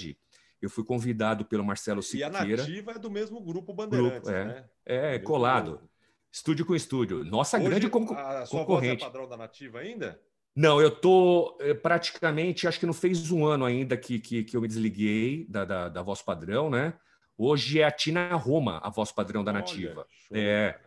[0.61, 2.33] eu fui convidado pelo Marcelo Siqueira.
[2.33, 4.65] E a Nativa é do mesmo grupo Bandeirantes, grupo, é, né?
[4.85, 5.73] É, colado.
[5.73, 5.89] Grupo.
[6.31, 7.25] Estúdio com estúdio.
[7.25, 9.01] Nossa Hoje, grande con a sua concorrente.
[9.01, 10.21] Voz é padrão da Nativa ainda?
[10.59, 14.57] Não, eu tô eh, praticamente, acho que não fez um ano ainda que, que, que
[14.57, 16.95] eu me desliguei da, da, da, voz padrão, né?
[17.37, 20.05] Hoje é a Tina Roma, a voz padrão da Nativa.
[20.29, 20.81] Olha, é.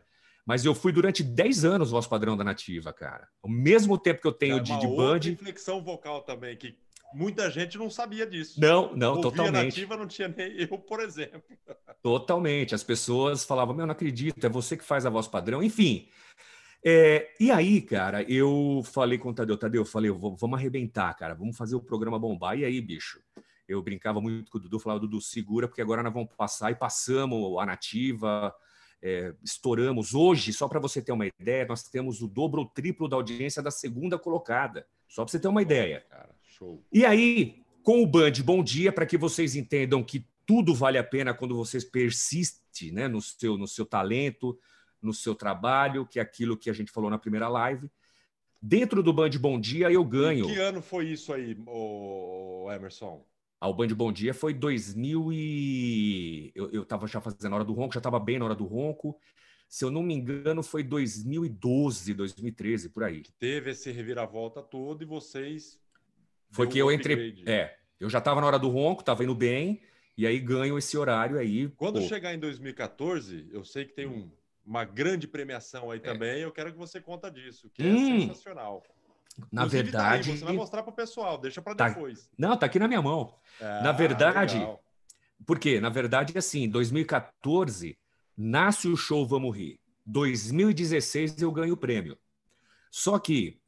[0.45, 3.29] Mas eu fui durante 10 anos voz padrão da Nativa, cara.
[3.41, 5.19] O mesmo tempo que eu tenho é de, de band.
[5.23, 6.77] inflexão vocal também, que
[7.13, 8.59] muita gente não sabia disso.
[8.59, 9.65] Não, não, Ouvia totalmente.
[9.67, 11.43] nativa não tinha nem eu, por exemplo.
[12.03, 12.75] Totalmente.
[12.75, 15.63] As pessoas falavam, meu, não acredito, é você que faz a voz padrão.
[15.63, 16.09] Enfim,
[16.83, 21.35] é, e aí, cara, eu falei com o Tadeu, Tadeu, eu falei, vamos arrebentar, cara,
[21.35, 22.57] vamos fazer o programa bombar.
[22.57, 23.21] E aí, bicho,
[23.67, 26.75] eu brincava muito com o Dudu, falava, Dudu, segura, porque agora nós vamos passar e
[26.75, 28.53] passamos a nativa,
[29.01, 30.13] é, estouramos.
[30.13, 33.61] Hoje, só para você ter uma ideia, nós temos o dobro ou triplo da audiência
[33.61, 34.85] da segunda colocada.
[35.07, 36.05] Só para você ter uma ideia.
[36.09, 36.83] Cara, show.
[36.91, 41.03] E aí, com o Band Bom Dia, para que vocês entendam que tudo vale a
[41.03, 44.57] pena quando vocês persistem né, no, seu, no seu talento,
[45.01, 47.89] no seu trabalho, que é aquilo que a gente falou na primeira live.
[48.61, 50.45] Dentro do Band Bom Dia, eu ganho.
[50.45, 53.25] E que ano foi isso aí, o Emerson?
[53.59, 56.51] Ah, o Band Bom Dia foi 2000 e...
[56.55, 59.17] Eu estava já fazendo a hora do ronco, já estava bem na hora do ronco.
[59.67, 63.23] se eu não me engano, foi 2012, 2013, por aí.
[63.39, 65.79] Teve esse reviravolta todo e vocês.
[66.51, 67.41] Foi que eu entrei.
[67.47, 69.81] É, eu já estava na hora do ronco, estava indo bem,
[70.17, 71.69] e aí ganho esse horário aí.
[71.69, 72.07] Quando pô.
[72.07, 74.29] chegar em 2014, eu sei que tem um,
[74.71, 76.01] uma grande premiação aí é.
[76.01, 78.17] também, eu quero que você conta disso, que é hum.
[78.17, 78.81] é sensacional.
[79.51, 80.23] Na Inclusive, verdade.
[80.23, 81.89] Tá aí, você vai mostrar para o pessoal, deixa para tá...
[81.89, 82.29] depois.
[82.37, 83.35] Não, tá aqui na minha mão.
[83.59, 84.59] Ah, na verdade.
[84.59, 84.81] Legal.
[85.45, 85.81] Por quê?
[85.81, 87.97] Na verdade, assim, 2014
[88.37, 89.77] nasce o show Vamos Rir.
[90.05, 92.17] 2016 eu ganho o prêmio.
[92.89, 93.59] Só que,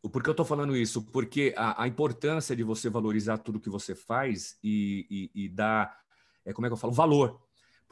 [0.00, 1.02] por que eu estou falando isso?
[1.02, 5.96] Porque a, a, importância de você valorizar tudo que você faz e, e, e dar,
[6.44, 7.40] é, como é que eu falo, valor.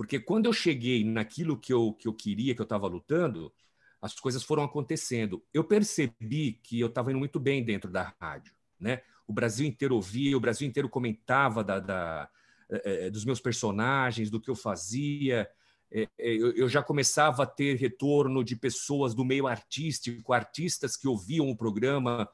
[0.00, 3.52] Porque quando eu cheguei naquilo que eu, que eu queria, que eu estava lutando,
[4.00, 5.44] as coisas foram acontecendo.
[5.52, 8.54] Eu percebi que eu estava indo muito bem dentro da rádio.
[8.80, 9.02] Né?
[9.28, 12.30] O Brasil inteiro ouvia, o Brasil inteiro comentava da, da
[12.70, 15.46] é, dos meus personagens, do que eu fazia.
[15.92, 21.50] É, eu já começava a ter retorno de pessoas do meio artístico, artistas que ouviam
[21.50, 22.26] o programa,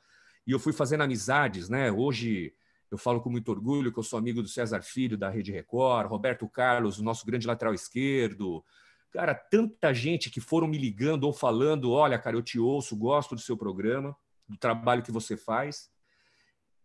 [0.46, 1.68] e eu fui fazendo amizades.
[1.68, 1.90] Né?
[1.90, 2.54] Hoje
[2.90, 6.08] eu falo com muito orgulho que eu sou amigo do César Filho, da Rede Record,
[6.08, 8.64] Roberto Carlos, o nosso grande lateral esquerdo.
[9.10, 13.34] Cara, tanta gente que foram me ligando ou falando: olha, cara, eu te ouço, gosto
[13.34, 14.16] do seu programa,
[14.48, 15.90] do trabalho que você faz.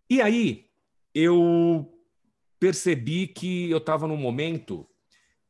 [0.10, 0.70] E aí
[1.14, 1.94] eu
[2.60, 4.88] percebi que eu estava num momento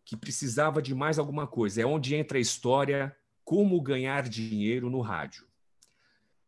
[0.04, 1.82] que precisava de mais alguma coisa.
[1.82, 5.48] É onde entra a história como ganhar dinheiro no rádio.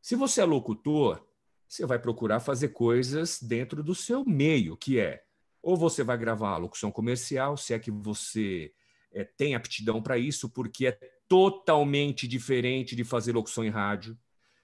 [0.01, 1.25] Se você é locutor,
[1.73, 5.23] você vai procurar fazer coisas dentro do seu meio, que é
[5.59, 8.71] ou você vai gravar locução comercial, se é que você
[9.11, 14.15] é, tem aptidão para isso, porque é totalmente diferente de fazer locução em rádio.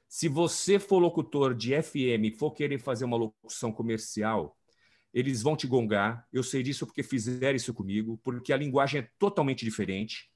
[0.07, 4.55] Se você for locutor de FM e for querer fazer uma locução comercial,
[5.13, 6.27] eles vão te gongar.
[6.31, 10.29] Eu sei disso porque fizeram isso comigo, porque a linguagem é totalmente diferente.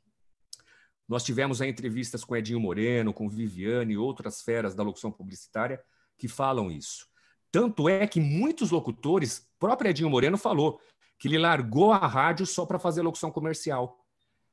[1.08, 5.84] Nós tivemos entrevistas com Edinho Moreno, com Viviane e outras feras da locução publicitária
[6.18, 7.08] que falam isso.
[7.52, 10.80] Tanto é que muitos locutores, próprio Edinho Moreno falou
[11.20, 14.04] que ele largou a rádio só para fazer locução comercial.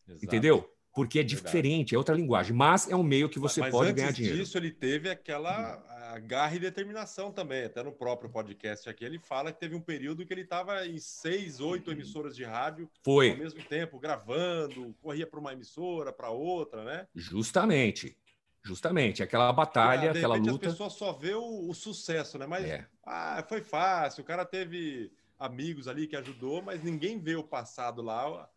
[0.07, 0.25] Exato.
[0.25, 0.71] Entendeu?
[0.93, 4.13] Porque é diferente, é outra linguagem, mas é um meio que você mas pode ganhar
[4.13, 4.37] dinheiro.
[4.37, 5.77] disso, ele teve aquela
[6.19, 7.65] garra e determinação também.
[7.65, 10.99] Até no próprio podcast aqui, ele fala que teve um período que ele estava em
[10.99, 13.31] seis, oito emissoras de rádio Foi.
[13.31, 17.07] ao mesmo tempo, gravando, corria para uma emissora, para outra, né?
[17.15, 18.17] Justamente.
[18.63, 20.67] Justamente, aquela batalha, é, aquela luta.
[20.67, 22.47] As pessoas só vê o, o sucesso, né?
[22.47, 22.87] Mas é.
[23.05, 28.03] ah, foi fácil, o cara teve amigos ali que ajudou, mas ninguém vê o passado
[28.03, 28.49] lá,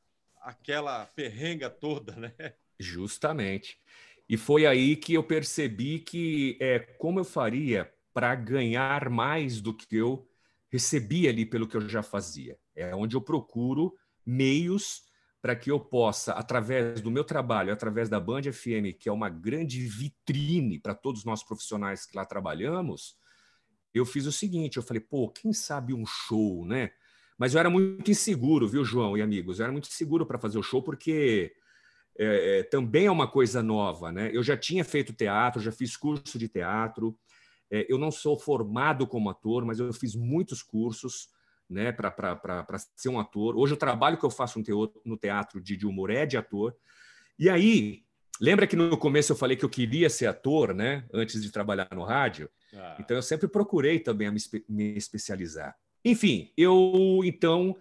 [0.42, 2.34] aquela perrenga toda, né?
[2.78, 3.78] Justamente.
[4.28, 9.74] E foi aí que eu percebi que é como eu faria para ganhar mais do
[9.74, 10.28] que eu
[10.70, 12.58] recebia ali pelo que eu já fazia.
[12.76, 15.04] É onde eu procuro meios
[15.44, 19.28] para que eu possa, através do meu trabalho, através da Band FM, que é uma
[19.28, 23.18] grande vitrine para todos nós profissionais que lá trabalhamos,
[23.94, 26.92] eu fiz o seguinte, eu falei, pô, quem sabe um show, né?
[27.38, 29.60] Mas eu era muito inseguro, viu, João e amigos?
[29.60, 31.54] Eu era muito inseguro para fazer o show, porque
[32.18, 34.32] é, é, também é uma coisa nova, né?
[34.34, 37.20] Eu já tinha feito teatro, já fiz curso de teatro.
[37.70, 41.33] É, eu não sou formado como ator, mas eu fiz muitos cursos
[41.70, 43.56] né, para ser um ator.
[43.56, 44.62] Hoje o trabalho que eu faço
[45.06, 46.76] no teatro de, de humor é de ator.
[47.38, 48.04] E aí,
[48.40, 51.06] lembra que no começo eu falei que eu queria ser ator, né?
[51.14, 52.50] Antes de trabalhar no rádio.
[52.76, 52.98] Ah.
[53.00, 55.76] Então eu sempre procurei também me, me especializar.
[56.06, 57.76] Enfim, eu então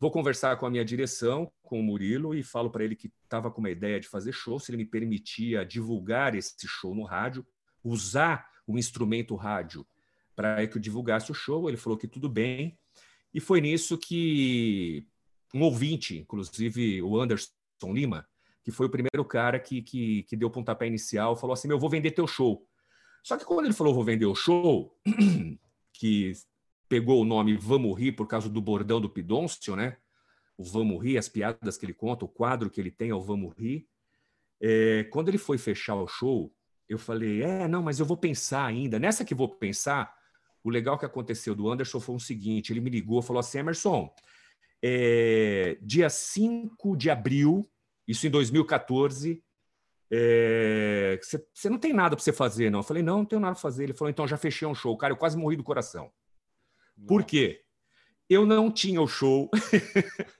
[0.00, 3.50] vou conversar com a minha direção, com o Murilo, e falo para ele que estava
[3.50, 7.46] com uma ideia de fazer show, se ele me permitia divulgar esse show no rádio,
[7.82, 9.86] usar o instrumento rádio
[10.36, 11.68] para que eu divulgasse o show.
[11.68, 12.78] Ele falou que tudo bem.
[13.38, 15.06] E foi nisso que
[15.54, 17.52] um ouvinte, inclusive o Anderson
[17.84, 18.26] Lima,
[18.64, 21.78] que foi o primeiro cara que, que, que deu o pontapé inicial, falou assim: Eu
[21.78, 22.66] vou vender teu show.
[23.22, 24.92] Só que quando ele falou vou vender o show,
[25.94, 26.32] que
[26.88, 29.98] pegou o nome Vamos Rir por causa do bordão do Pidoncio, né?
[30.56, 33.22] O Vamos Rir, as piadas que ele conta, o quadro que ele tem é o
[33.22, 33.86] Vamos Rir.
[34.60, 36.52] É, quando ele foi fechar o show,
[36.88, 38.98] eu falei: é, não, mas eu vou pensar ainda.
[38.98, 40.17] Nessa que vou pensar,
[40.68, 44.12] o legal que aconteceu do Anderson foi o seguinte: ele me ligou, falou assim, Emerson,
[44.82, 47.68] é, dia 5 de abril,
[48.06, 49.42] isso em 2014,
[50.10, 52.80] você é, não tem nada para você fazer, não.
[52.80, 53.84] Eu falei, não, não tenho nada para fazer.
[53.84, 54.96] Ele falou, então já fechei um show.
[54.96, 56.10] Cara, eu quase morri do coração.
[57.06, 57.62] Por quê?
[58.28, 59.50] Eu não tinha o show.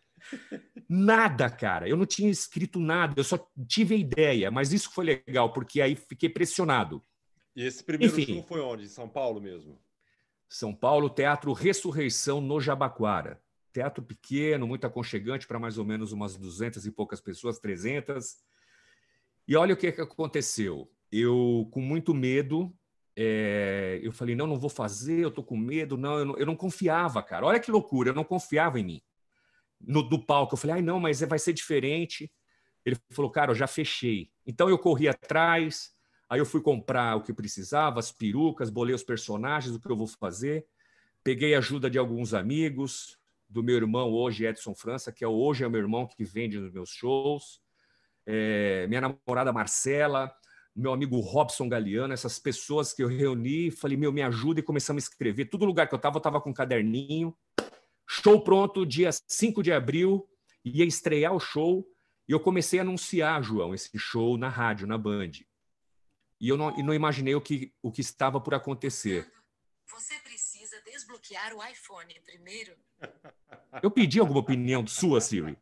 [0.89, 1.89] nada, cara.
[1.89, 5.81] Eu não tinha escrito nada, eu só tive a ideia, mas isso foi legal, porque
[5.81, 7.03] aí fiquei pressionado.
[7.55, 8.85] E esse primeiro Enfim, show foi onde?
[8.85, 9.79] Em São Paulo mesmo?
[10.49, 13.41] São Paulo, Teatro Ressurreição no Jabaquara.
[13.73, 18.37] Teatro pequeno, muito aconchegante para mais ou menos umas duzentas e poucas pessoas, 300.
[19.47, 20.91] E olha o que, que aconteceu.
[21.13, 22.75] Eu, com muito medo,
[23.15, 26.47] é, eu falei, não, não vou fazer, eu tô com medo, não eu, não, eu
[26.47, 27.47] não confiava, cara.
[27.47, 29.03] Olha que loucura, eu não confiava em mim.
[29.81, 32.31] No, do palco, eu falei, ai, não, mas vai ser diferente.
[32.85, 34.31] Ele falou, cara, eu já fechei.
[34.47, 35.93] Então eu corri atrás,
[36.29, 39.97] aí eu fui comprar o que precisava, as perucas, bolei os personagens, o que eu
[39.97, 40.67] vou fazer.
[41.25, 45.67] Peguei ajuda de alguns amigos, do meu irmão hoje, Edson França, que é hoje é
[45.67, 47.61] o meu irmão que vende nos meus shows.
[48.27, 50.31] É, minha namorada Marcela,
[50.77, 55.03] meu amigo Robson Galeano, essas pessoas que eu reuni, falei, meu, me ajuda e começamos
[55.03, 55.47] a escrever.
[55.47, 57.35] Todo lugar que eu estava, eu estava com um caderninho.
[58.07, 60.29] Show pronto, dia 5 de abril,
[60.65, 61.87] ia estrear o show.
[62.29, 65.31] E eu comecei a anunciar, João, esse show na rádio, na Band.
[66.41, 69.31] E eu não, e não imaginei o que, o que estava por acontecer.
[69.91, 72.75] Você precisa desbloquear o iPhone primeiro.
[73.83, 75.59] Eu pedi alguma opinião sua, Siri?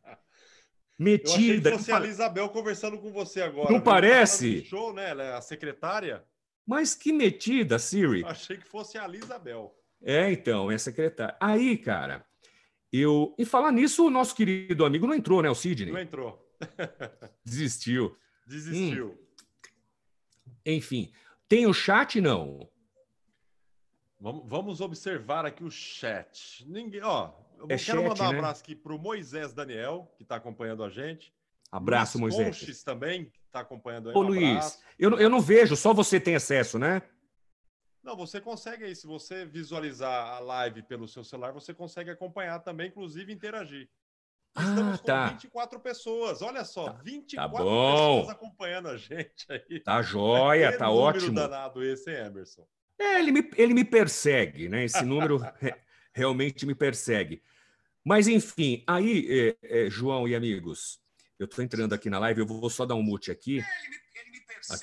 [0.98, 1.30] Metida.
[1.30, 3.72] Eu achei que fosse a Isabel conversando com você agora.
[3.72, 4.64] Não parece?
[4.64, 5.10] Show, né?
[5.10, 6.24] Ela é a secretária.
[6.66, 8.22] Mas que metida, Siri.
[8.22, 9.74] Eu achei que fosse a Isabel.
[10.02, 11.36] É, então, é a secretária.
[11.40, 12.26] Aí, cara,
[12.92, 13.34] eu.
[13.38, 15.50] E falar nisso, o nosso querido amigo não entrou, né?
[15.50, 15.92] O Sidney?
[15.92, 16.42] Não entrou.
[17.44, 18.16] Desistiu.
[18.46, 19.08] Desistiu.
[19.08, 19.25] Hum.
[20.66, 21.12] Enfim,
[21.48, 22.68] tem o chat, não?
[24.18, 26.66] Vamos observar aqui o chat.
[26.68, 28.38] Ninguém, ó, eu é quero chat, mandar um né?
[28.38, 31.32] abraço aqui para o Moisés Daniel, que está acompanhando a gente.
[31.70, 32.58] Abraço, Luiz Moisés.
[32.58, 34.16] Conches também, que está acompanhando aí.
[34.16, 37.02] Ô, um Luiz, eu, eu não vejo, só você tem acesso, né?
[38.02, 42.60] Não, você consegue aí, se você visualizar a live pelo seu celular, você consegue acompanhar
[42.60, 43.88] também, inclusive interagir.
[44.58, 45.28] Estamos ah, tá.
[45.28, 49.80] com 24 pessoas, olha só, tá, 24 tá pessoas acompanhando a gente aí.
[49.80, 51.34] Tá jóia, tá ótimo.
[51.34, 52.66] danado esse, Emerson.
[52.98, 54.84] É, ele me, ele me persegue, né?
[54.84, 55.38] Esse número
[56.12, 57.42] realmente me persegue.
[58.02, 61.00] Mas, enfim, aí, é, é, João e amigos,
[61.38, 63.62] eu estou entrando aqui na live, eu vou só dar um mute aqui.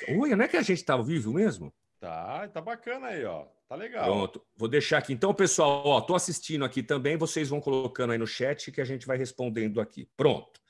[0.07, 1.73] É, Oi, não é que a gente está ao vivo mesmo?
[1.99, 3.47] Tá, tá bacana aí, ó.
[3.73, 4.05] Tá legal.
[4.05, 5.13] Pronto, vou deixar aqui.
[5.13, 8.85] Então, pessoal, ó, tô assistindo aqui também, vocês vão colocando aí no chat que a
[8.85, 10.07] gente vai respondendo aqui.
[10.15, 10.61] Pronto.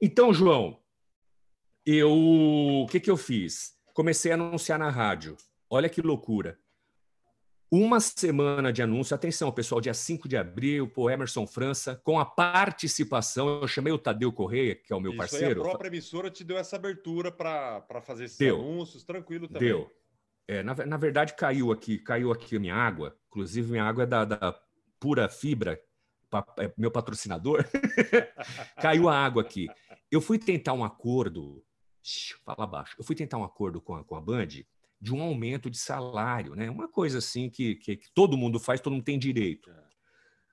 [0.00, 0.80] Então, João,
[1.84, 3.74] eu o que que eu fiz?
[3.92, 5.36] Comecei a anunciar na rádio.
[5.68, 6.58] Olha que loucura
[7.70, 9.14] uma semana de anúncio.
[9.14, 13.60] Atenção, pessoal, dia 5 de abril, por Emerson França, com a participação.
[13.60, 15.60] Eu chamei o Tadeu Correia, que é o meu Isso parceiro.
[15.62, 18.56] Aí a própria emissora te deu essa abertura para fazer esses deu.
[18.56, 19.68] anúncios, tranquilo também.
[19.68, 19.97] Deu.
[20.48, 23.14] É, na, na verdade, caiu aqui, caiu aqui a minha água.
[23.28, 24.58] Inclusive, minha água é da, da
[24.98, 25.78] pura fibra,
[26.58, 27.64] é meu patrocinador.
[28.80, 29.68] caiu a água aqui.
[30.10, 31.62] Eu fui tentar um acordo.
[32.44, 32.96] Fala baixo.
[32.98, 34.46] Eu fui tentar um acordo com a, com a Band
[35.00, 36.70] de um aumento de salário, né?
[36.70, 39.70] Uma coisa assim que, que, que todo mundo faz, todo mundo tem direito.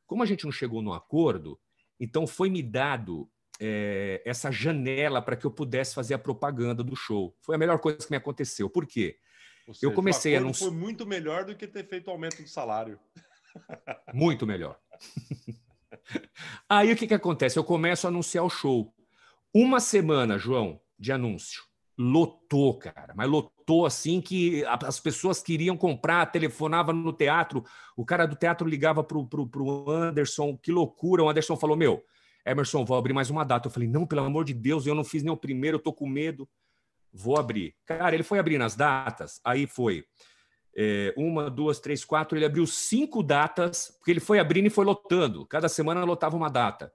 [0.06, 1.60] Como a gente não chegou no acordo,
[2.00, 3.30] então foi me dado
[3.60, 7.36] é, essa janela para que eu pudesse fazer a propaganda do show.
[7.42, 8.70] Foi a melhor coisa que me aconteceu.
[8.70, 9.18] Por quê?
[9.74, 12.48] Seja, eu comecei a não foi muito melhor do que ter feito o aumento do
[12.48, 13.00] salário.
[14.14, 14.78] Muito melhor.
[16.70, 17.58] Aí o que, que acontece?
[17.58, 18.94] Eu começo a anunciar o show.
[19.54, 21.64] Uma semana, João, de anúncio
[21.98, 27.64] lotou, cara, mas lotou assim que as pessoas queriam comprar, telefonava no teatro,
[27.96, 32.04] o cara do teatro ligava pro, pro, pro Anderson, que loucura, o Anderson falou, meu,
[32.46, 33.68] Emerson, vou abrir mais uma data.
[33.68, 35.92] Eu falei, não, pelo amor de Deus, eu não fiz nem o primeiro, eu tô
[35.92, 36.48] com medo,
[37.16, 37.74] vou abrir.
[37.86, 40.06] Cara, ele foi abrindo as datas, aí foi
[40.76, 44.84] é, uma, duas, três, quatro, ele abriu cinco datas, porque ele foi abrindo e foi
[44.84, 46.92] lotando, cada semana lotava uma data.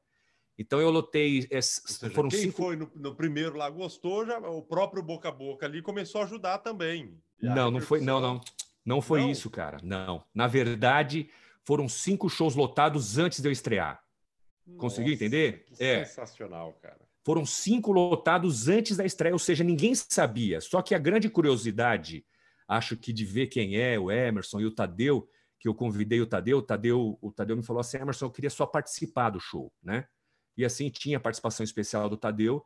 [0.59, 1.49] Então eu lotei.
[1.63, 2.59] Seja, foram quem cinco...
[2.59, 6.25] foi no, no, primeiro lá gostou, já o próprio boca a boca ali começou a
[6.25, 7.19] ajudar também.
[7.41, 8.41] Não, não foi, não, não,
[8.85, 9.31] não foi não?
[9.31, 9.79] isso, cara.
[9.83, 11.31] Não, na verdade
[11.65, 14.03] foram cinco shows lotados antes de eu estrear.
[14.77, 15.65] Conseguiu entender?
[15.79, 17.10] é sensacional, cara.
[17.25, 20.61] Foram cinco lotados antes da estreia, ou seja, ninguém sabia.
[20.61, 22.25] Só que a grande curiosidade,
[22.67, 25.29] acho que de ver quem é o Emerson e o Tadeu,
[25.59, 28.51] que eu convidei o Tadeu, o Tadeu, o Tadeu me falou assim: Emerson, eu queria
[28.51, 30.07] só participar do show, né?
[30.57, 32.65] E assim tinha a participação especial do Tadeu.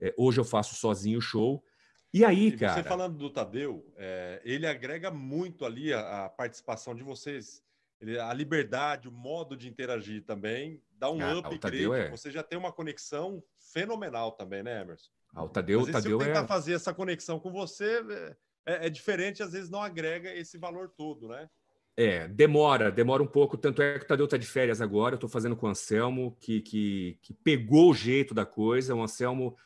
[0.00, 1.64] É, hoje eu faço sozinho o show.
[2.12, 2.74] E aí, e cara.
[2.74, 7.62] Você falando do Tadeu, é, ele agrega muito ali a, a participação de vocês.
[8.00, 11.92] Ele, a liberdade, o modo de interagir também, dá um ah, upgrade.
[11.92, 12.10] É...
[12.10, 13.42] Você já tem uma conexão
[13.72, 15.10] fenomenal também, né, Emerson?
[15.34, 16.46] Ah, o Tadeu, Mas, Tadeu se eu tentar é...
[16.46, 18.36] fazer essa conexão com você, é,
[18.66, 21.48] é, é diferente, às vezes não agrega esse valor todo, né?
[21.96, 23.56] É, demora, demora um pouco.
[23.56, 25.14] Tanto é que o Tadeu está de férias agora.
[25.14, 28.94] Eu estou fazendo com o Anselmo, que, que, que pegou o jeito da coisa.
[28.94, 29.56] O Anselmo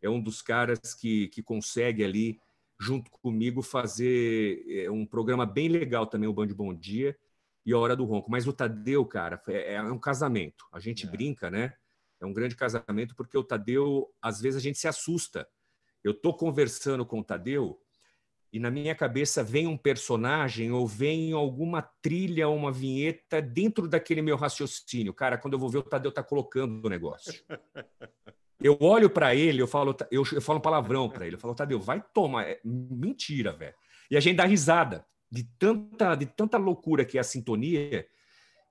[0.00, 2.40] é um dos caras que, que consegue ali,
[2.78, 7.16] junto comigo, fazer é, um programa bem legal também, o Band Bom Dia
[7.64, 8.30] e a Hora do Ronco.
[8.30, 10.64] Mas o Tadeu, cara, é, é um casamento.
[10.72, 11.10] A gente é.
[11.10, 11.74] brinca, né?
[12.20, 15.48] É um grande casamento, porque o Tadeu, às vezes, a gente se assusta.
[16.04, 17.80] eu tô conversando com o Tadeu
[18.52, 24.22] e na minha cabeça vem um personagem ou vem alguma trilha, uma vinheta dentro daquele
[24.22, 25.14] meu raciocínio.
[25.14, 27.42] Cara, quando eu vou ver o Tadeu tá colocando o negócio.
[28.62, 31.34] Eu olho para ele, eu falo, eu, eu falo um palavrão para ele.
[31.34, 32.42] Eu falo, Tadeu, vai tomar.
[32.46, 33.74] É mentira, velho.
[34.10, 38.06] E a gente dá risada de tanta, de tanta loucura que é a sintonia.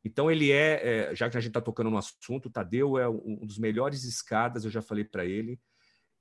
[0.03, 3.07] Então, ele é, é já que a gente está tocando no assunto, o Tadeu é
[3.07, 5.59] um dos melhores escadas, eu já falei para ele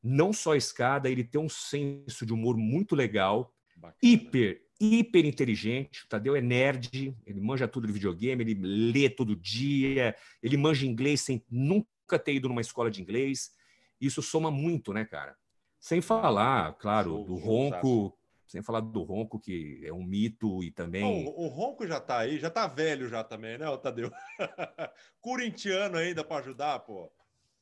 [0.02, 3.96] não só escada, ele tem um senso de humor muito legal, Bacana.
[4.02, 6.04] hiper, hiper inteligente.
[6.04, 10.86] O Tadeu é nerd, ele manja tudo de videogame, ele lê todo dia, ele manja
[10.86, 13.50] inglês sem nunca ter ido numa escola de inglês.
[14.00, 15.36] Isso soma muito, né, cara?
[15.80, 18.17] Sem falar, claro, do Ronco,
[18.48, 21.26] sem falar do Ronco, que é um mito e também.
[21.28, 24.10] o, o, Ronco já tá aí, já tá velho já também, né, o Tadeu?
[25.20, 27.12] Corintiano ainda para ajudar, pô.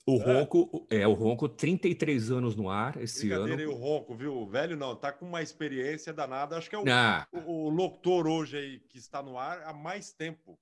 [0.08, 0.98] O Ronco, é.
[0.98, 3.60] é, o Ronco, 33 anos no ar esse ano.
[3.60, 4.36] E o Ronco, viu?
[4.36, 6.56] O velho não, tá com uma experiência danada.
[6.56, 7.26] Acho que é o, ah.
[7.32, 10.56] o, o, locutor hoje aí que está no ar há mais tempo.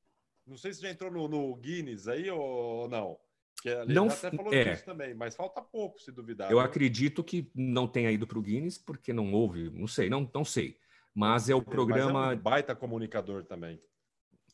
[0.47, 3.19] Não sei se já entrou no, no Guinness aí ou não.
[3.65, 4.63] Que não, até falou é.
[4.63, 6.53] disso também, mas falta pouco, se duvidar.
[6.53, 6.65] Eu né?
[6.65, 10.45] acredito que não tenha ido para o Guinness, porque não houve, não sei, não, não
[10.45, 10.77] sei.
[11.15, 12.33] Mas é o programa.
[12.33, 13.81] É um baita comunicador também.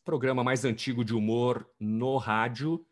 [0.05, 2.85] Programa mais antigo de humor no rádio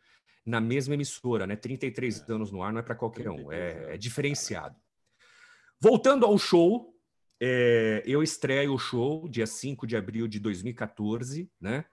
[0.45, 1.55] na mesma emissora, né?
[1.55, 2.33] 33 é.
[2.33, 4.75] anos no ar não é para qualquer um, é, é, diferenciado.
[5.79, 6.93] Voltando ao show,
[7.39, 11.85] é, eu estreio o show dia 5 de abril de 2014, né?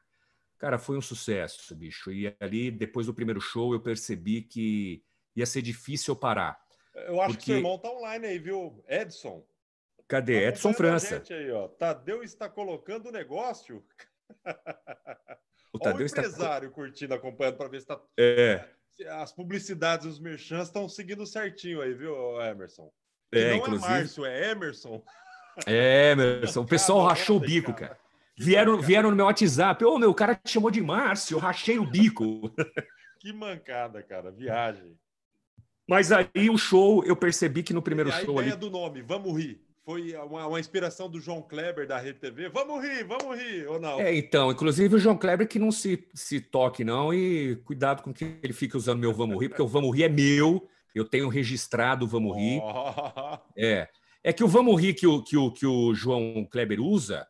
[0.58, 2.10] Cara, foi um sucesso, bicho.
[2.10, 5.02] E ali, depois do primeiro show, eu percebi que
[5.34, 6.58] ia ser difícil eu parar.
[6.94, 7.44] Eu acho porque...
[7.44, 8.82] que seu irmão tá online aí, viu?
[8.88, 9.46] Edson.
[10.08, 10.40] Cadê?
[10.40, 11.22] Tá Edson França.
[11.30, 11.68] Aí, ó.
[11.68, 13.84] Tadeu está colocando o negócio.
[15.72, 16.74] O Tadeu o empresário está...
[16.74, 18.00] curtindo, acompanhando para ver se está.
[18.18, 18.64] É.
[19.10, 22.90] As publicidades, os merchants estão seguindo certinho aí, viu, Emerson?
[23.30, 23.84] É, não é inclusive...
[23.84, 25.04] é Márcio, é Emerson.
[25.66, 26.62] É, Emerson.
[26.62, 27.98] O pessoal rachou o bico, cara.
[28.38, 29.84] Vieram, vieram no meu WhatsApp.
[29.84, 32.52] Ô, oh, meu, o cara te chamou de Márcio, rachei o bico.
[33.18, 34.30] que mancada, cara.
[34.30, 34.96] Viagem.
[35.88, 38.38] Mas aí o show, eu percebi que no primeiro show.
[38.38, 38.60] A ideia ali...
[38.60, 42.48] do nome, vamos rir foi uma, uma, inspiração do João Kleber da Rede TV.
[42.48, 44.00] Vamos rir, vamos rir, ou não?
[44.00, 48.12] É, então, inclusive o João Kleber que não se, se toque, não, e cuidado com
[48.12, 51.28] que ele fique usando meu Vamos Rir, porque o Vamos Rir é meu, eu tenho
[51.28, 52.60] registrado o Vamos Rir.
[52.60, 53.38] Oh.
[53.56, 53.88] É.
[54.24, 57.24] É que o Vamos Rir que o, que o, que o João Kleber usa,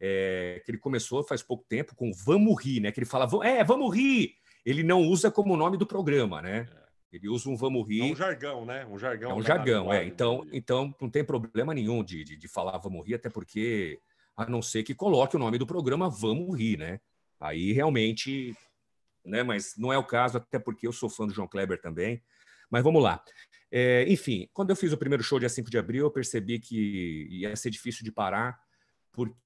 [0.00, 2.92] é, que ele começou faz pouco tempo com Vamos Rir, né?
[2.92, 4.34] Que ele fala, é, vamos rir.
[4.64, 6.68] Ele não usa como nome do programa, né?
[6.70, 6.86] É.
[7.12, 8.00] Ele usa um vamos rir.
[8.00, 8.86] É um jargão, né?
[8.86, 9.30] Um jargão.
[9.30, 10.04] É um jargão, é.
[10.04, 14.00] Então, então não tem problema nenhum de, de, de, falar vamos rir, até porque,
[14.36, 17.00] a não ser que coloque o nome do programa Vamos Rir, né?
[17.40, 18.54] Aí realmente,
[19.24, 19.42] né?
[19.42, 22.22] Mas não é o caso, até porque eu sou fã do João Kleber também.
[22.68, 23.22] Mas vamos lá.
[23.70, 27.28] É, enfim, quando eu fiz o primeiro show dia 5 de abril, eu percebi que
[27.30, 28.58] ia ser difícil de parar,
[29.12, 29.45] porque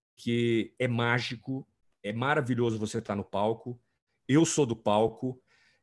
[0.78, 1.66] é mágico,
[2.02, 3.80] é maravilhoso você estar no palco.
[4.28, 5.40] Eu sou do palco,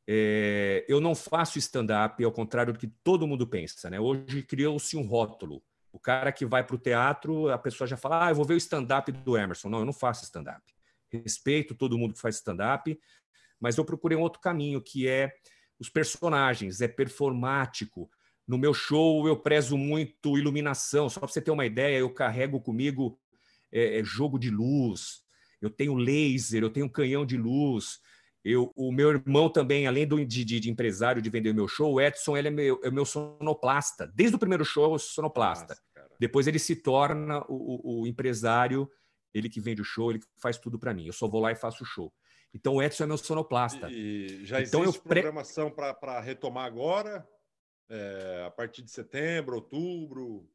[0.08, 3.90] é, eu não faço stand-up, ao contrário do que todo mundo pensa.
[3.90, 4.00] Né?
[4.00, 5.62] Hoje criou-se um rótulo.
[5.92, 8.54] O cara que vai para o teatro, a pessoa já fala: ah, eu vou ver
[8.54, 9.70] o stand-up do Emerson.
[9.70, 10.62] Não, eu não faço stand-up.
[11.12, 12.98] Respeito todo mundo que faz stand-up,
[13.60, 15.34] mas eu procurei um outro caminho, que é
[15.80, 18.10] os personagens, é performático.
[18.48, 21.10] No meu show, eu prezo muito iluminação.
[21.10, 23.20] Só para você ter uma ideia, eu carrego comigo
[23.72, 25.24] é, é, jogo de luz,
[25.62, 28.00] eu tenho laser, eu tenho canhão de luz,
[28.44, 32.02] eu, o meu irmão também, além do, de, de, empresário de vender meu show, o
[32.02, 34.10] Edson ele é, meu, é meu sonoplasta.
[34.16, 35.78] Desde o primeiro show, eu sou sonoplasta.
[35.96, 38.90] Nossa, Depois ele se torna o, o, empresário,
[39.34, 41.06] ele que vende o show, ele que faz tudo para mim.
[41.06, 42.14] Eu só vou lá e faço o show.
[42.54, 43.92] Então o Edson é meu sonoplasta.
[43.92, 47.28] E, já então, existe eu programação para retomar agora?
[47.90, 50.50] É, a partir de setembro, outubro?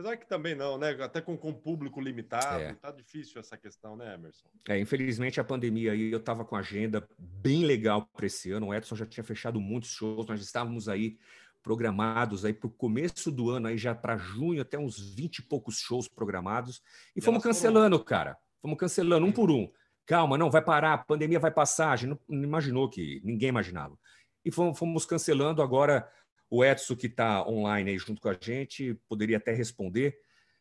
[0.00, 0.96] Apesar que também não, né?
[1.02, 2.72] Até com, com público limitado, é.
[2.72, 4.48] tá difícil essa questão, né, Emerson?
[4.66, 8.68] É, infelizmente a pandemia aí, eu estava com a agenda bem legal para esse ano.
[8.68, 11.18] O Edson já tinha fechado muitos shows, nós estávamos aí
[11.62, 15.42] programados aí para o começo do ano, aí já para junho, até uns 20 e
[15.42, 16.82] poucos shows programados.
[17.14, 18.06] E, e fomos cancelando, foram...
[18.06, 18.38] cara.
[18.62, 19.70] Fomos cancelando um por um.
[20.06, 21.90] Calma, não, vai parar, a pandemia vai passar.
[21.90, 23.98] A gente não, não imaginou que ninguém imaginava.
[24.42, 26.10] E fomos, fomos cancelando agora
[26.50, 30.18] o Edson, que está online aí junto com a gente, poderia até responder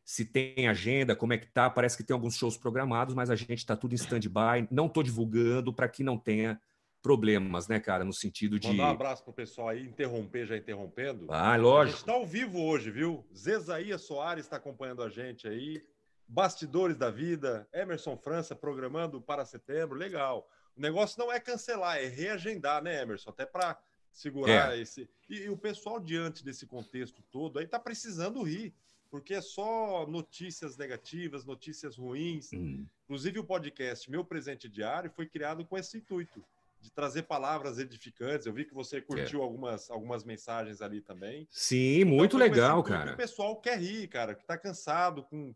[0.09, 1.69] se tem agenda, como é que tá.
[1.69, 4.67] Parece que tem alguns shows programados, mas a gente está tudo em stand-by.
[4.71, 6.59] Não estou divulgando para que não tenha
[6.99, 8.03] problemas, né, cara?
[8.03, 8.69] No sentido de.
[8.69, 11.27] Mandar um abraço pro pessoal aí, interromper, já interrompendo.
[11.29, 11.81] Ah, lógico.
[11.81, 13.23] A gente está ao vivo hoje, viu?
[13.35, 15.79] Zezaia Soares está acompanhando a gente aí.
[16.27, 20.49] Bastidores da Vida, Emerson França programando para setembro, legal.
[20.75, 23.29] O negócio não é cancelar, é reagendar, né, Emerson?
[23.29, 23.77] Até para
[24.12, 24.82] segurar é.
[24.82, 25.10] esse.
[25.30, 28.74] E, e, o pessoal, diante desse contexto todo, aí tá precisando rir,
[29.10, 32.51] porque é só notícias negativas, notícias ruins.
[32.53, 32.86] Hum.
[33.05, 36.43] Inclusive, o podcast Meu Presente Diário foi criado com esse intuito
[36.82, 38.45] de trazer palavras edificantes.
[38.45, 39.43] Eu vi que você curtiu é.
[39.43, 41.47] algumas, algumas mensagens ali também.
[41.51, 43.14] Sim, então, muito legal, cara.
[43.14, 45.53] O pessoal quer rir, cara, que tá cansado com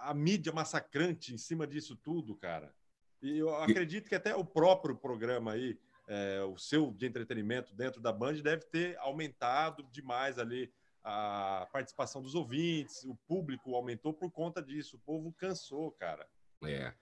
[0.00, 2.72] a mídia massacrante em cima disso tudo, cara.
[3.20, 5.76] E eu acredito que até o próprio programa aí,
[6.08, 10.72] é, o seu de entretenimento dentro da Band, deve ter aumentado demais ali
[11.04, 14.96] a participação dos ouvintes, o público aumentou por conta disso.
[14.96, 16.26] O povo cansou, cara.
[16.64, 16.92] É.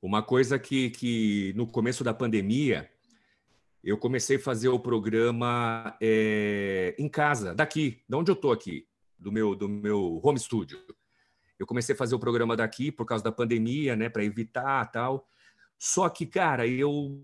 [0.00, 2.88] Uma coisa que, que no começo da pandemia,
[3.82, 8.86] eu comecei a fazer o programa é, em casa, daqui, de onde eu estou aqui,
[9.18, 10.78] do meu, do meu home studio.
[11.58, 15.26] Eu comecei a fazer o programa daqui por causa da pandemia, né, para evitar tal.
[15.76, 17.20] Só que, cara, eu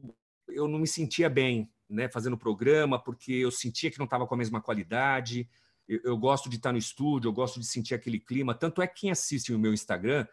[0.49, 4.27] eu não me sentia bem, né, fazendo o programa, porque eu sentia que não estava
[4.27, 5.49] com a mesma qualidade.
[5.89, 8.55] Eu, eu, gosto de estar no estúdio, eu gosto de sentir aquele clima.
[8.55, 10.27] Tanto é que quem assiste o meu Instagram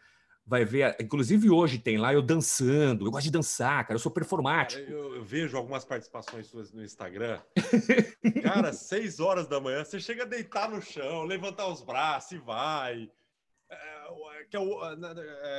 [0.44, 3.06] vai ver, inclusive hoje tem lá eu dançando.
[3.06, 3.94] Eu gosto de dançar, cara.
[3.94, 4.82] Eu sou performático.
[4.82, 7.40] Cara, eu, eu, vejo algumas participações suas no Instagram.
[8.42, 12.38] cara, seis horas da manhã, você chega a deitar no chão, levantar os braços e
[12.38, 13.10] vai.
[14.34, 14.60] É, que é,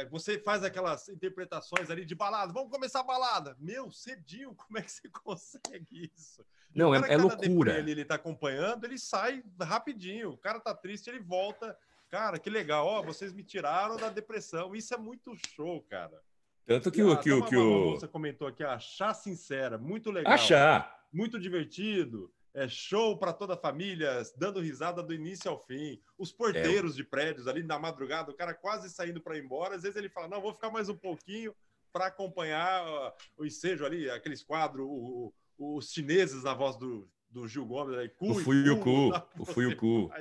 [0.02, 3.56] é, você faz aquelas interpretações ali de balada, vamos começar a balada.
[3.60, 6.46] Meu, cedinho, como é que você consegue isso?
[6.74, 7.78] Não, é, é loucura.
[7.78, 10.32] Ele, ele tá acompanhando, ele sai rapidinho.
[10.32, 11.78] O cara tá triste, ele volta.
[12.10, 12.86] Cara, que legal.
[12.86, 14.76] Ó, vocês me tiraram da depressão.
[14.76, 16.20] Isso é muito show, cara.
[16.66, 17.92] Tanto que, o que, o que o.
[17.92, 20.34] Você comentou aqui, achar sincera, muito legal.
[20.34, 21.04] Achar.
[21.12, 26.00] Muito divertido é show para toda a família, dando risada do início ao fim.
[26.18, 26.98] Os porteiros é.
[26.98, 29.76] de prédios ali na madrugada, o cara quase saindo para ir embora.
[29.76, 31.56] Às vezes ele fala: Não, vou ficar mais um pouquinho
[31.92, 37.10] para acompanhar uh, o ensejo ali, aqueles quadros, o, o, os chineses na voz do,
[37.30, 37.98] do Gil Gomes.
[37.98, 39.12] Aí, cu o Fuyuku.
[39.40, 40.12] O Fuyuku.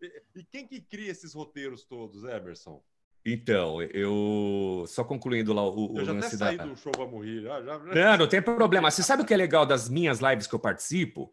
[0.00, 2.80] E, e quem que cria esses roteiros todos, Emerson?
[3.32, 6.64] Então, eu só concluindo lá o, eu já até saí da...
[6.64, 7.42] do show Vamos Rir.
[7.42, 7.78] Já, já...
[7.78, 8.90] Não, não tem problema.
[8.90, 11.32] Você sabe o que é legal das minhas lives que eu participo?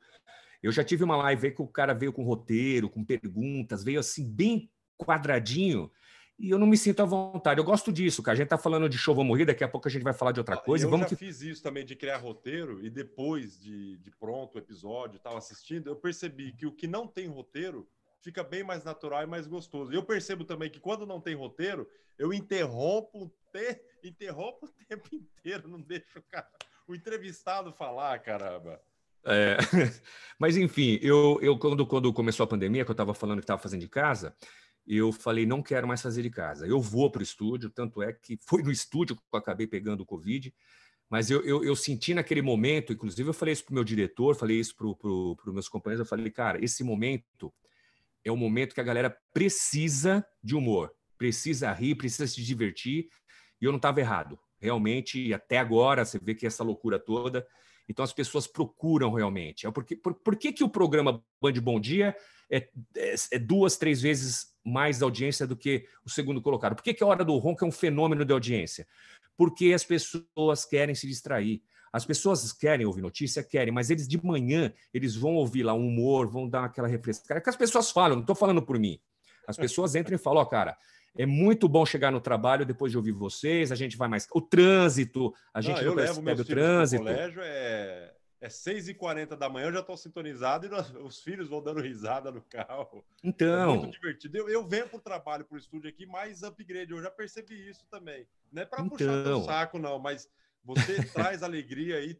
[0.61, 3.99] Eu já tive uma live aí que o cara veio com roteiro, com perguntas, veio
[3.99, 5.91] assim bem quadradinho
[6.37, 7.59] e eu não me sinto à vontade.
[7.59, 8.33] Eu gosto disso, cara.
[8.33, 10.33] A gente tá falando de show Vamos Rir, daqui a pouco a gente vai falar
[10.33, 10.85] de outra coisa.
[10.85, 11.15] Eu vamos já que...
[11.15, 15.37] fiz isso também de criar roteiro e depois de, de pronto o episódio e tal,
[15.37, 17.87] assistindo, eu percebi que o que não tem roteiro
[18.25, 19.93] fica bem mais natural e mais gostoso.
[19.93, 23.79] Eu percebo também que quando não tem roteiro, eu interrompo, te...
[24.03, 26.49] interrompo o tempo inteiro, não deixo o, cara...
[26.87, 28.81] o entrevistado falar, caramba.
[29.23, 29.57] É,
[30.39, 33.61] mas enfim, eu, eu quando, quando começou a pandemia, que eu estava falando que estava
[33.61, 34.35] fazendo de casa,
[34.87, 36.65] eu falei, não quero mais fazer de casa.
[36.65, 40.01] Eu vou para o estúdio, tanto é que foi no estúdio que eu acabei pegando
[40.01, 40.51] o Covid,
[41.07, 44.35] mas eu, eu, eu senti naquele momento, inclusive eu falei isso para o meu diretor,
[44.35, 47.53] falei isso para pro meus companheiros, eu falei, cara, esse momento
[48.25, 53.07] é o momento que a galera precisa de humor, precisa rir, precisa se divertir.
[53.61, 54.37] E eu não estava errado.
[54.59, 57.45] Realmente, até agora, você vê que essa loucura toda.
[57.87, 59.67] Então, as pessoas procuram realmente.
[59.67, 62.15] É porque, por, por que, que o programa Band Bom Dia
[62.49, 62.67] é,
[62.97, 66.75] é, é, duas, três vezes mais audiência do que o segundo colocado?
[66.75, 68.87] Por que, que a Hora do Ronco é um fenômeno de audiência?
[69.37, 71.61] Porque as pessoas querem se distrair.
[71.95, 75.87] As pessoas querem ouvir notícia, querem, mas eles de manhã eles vão ouvir lá um
[75.87, 77.39] humor, vão dar aquela refrescada.
[77.39, 78.99] É que as pessoas falam, não estou falando por mim.
[79.47, 80.77] As pessoas entram e falam, ó, oh, cara,
[81.17, 84.27] é muito bom chegar no trabalho depois de ouvir vocês, a gente vai mais.
[84.33, 87.01] O trânsito, a gente não, não percebe o trânsito.
[87.01, 91.47] O colégio é, é 6h40 da manhã, eu já estou sintonizado e nós, os filhos
[91.47, 93.05] vão dando risada no carro.
[93.23, 93.73] Então.
[93.73, 94.37] É muito divertido.
[94.37, 96.91] Eu, eu venho para o trabalho, para o estúdio aqui, mais upgrade.
[96.91, 98.27] Eu já percebi isso também.
[98.51, 98.97] Não é para então...
[98.97, 100.29] puxar o saco, não, mas
[100.65, 102.19] você traz alegria aí,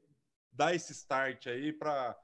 [0.51, 2.15] dá esse start aí para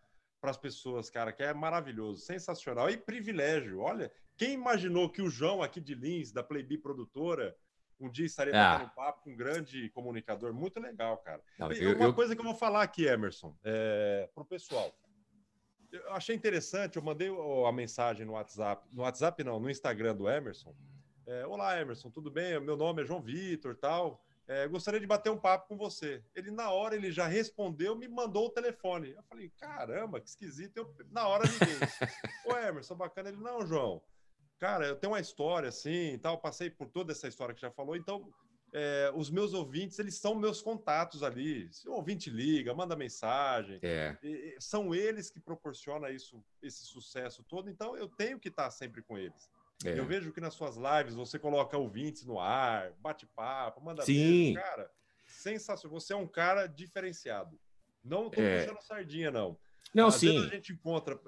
[0.43, 3.79] as pessoas, cara, que é maravilhoso, sensacional e privilégio.
[3.79, 7.55] Olha, quem imaginou que o João aqui de Lins, da Playbi Produtora,
[7.99, 8.77] um dia estaria ah.
[8.77, 10.53] batendo papo com um grande comunicador?
[10.53, 11.41] Muito legal, cara.
[11.59, 12.13] Não, eu, uma eu...
[12.13, 14.91] coisa que eu vou falar aqui, Emerson, é, para o pessoal.
[15.91, 17.29] Eu achei interessante, eu mandei
[17.67, 20.73] a mensagem no WhatsApp, no WhatsApp não, no Instagram do Emerson.
[21.27, 22.59] É, Olá, Emerson, tudo bem?
[22.61, 24.23] Meu nome é João Vitor, tal.
[24.47, 26.23] É, gostaria de bater um papo com você.
[26.35, 29.11] Ele, na hora, ele já respondeu, me mandou o telefone.
[29.11, 30.75] Eu falei, caramba, que esquisito.
[30.77, 31.77] Eu, na hora, liguei.
[32.45, 33.29] Ô, Emerson, bacana.
[33.29, 34.01] Ele, não, João,
[34.59, 37.95] cara, eu tenho uma história assim tal, passei por toda essa história que já falou,
[37.95, 38.31] então
[38.73, 41.71] é, os meus ouvintes, eles são meus contatos ali.
[41.73, 44.17] Se o ouvinte liga, manda mensagem, é.
[44.23, 49.01] e, são eles que proporcionam isso, esse sucesso todo, então eu tenho que estar sempre
[49.01, 49.49] com eles.
[49.85, 49.97] É.
[49.97, 54.53] Eu vejo que nas suas lives você coloca ouvintes no ar, bate papo, manda Sim.
[54.53, 54.91] Beijo, cara.
[55.25, 55.99] Sensacional.
[55.99, 57.59] Você é um cara diferenciado.
[58.03, 58.65] Não tô é.
[58.65, 59.57] puxando sardinha, não.
[59.93, 60.45] Não, Às sim.
[60.45, 61.19] a gente encontra,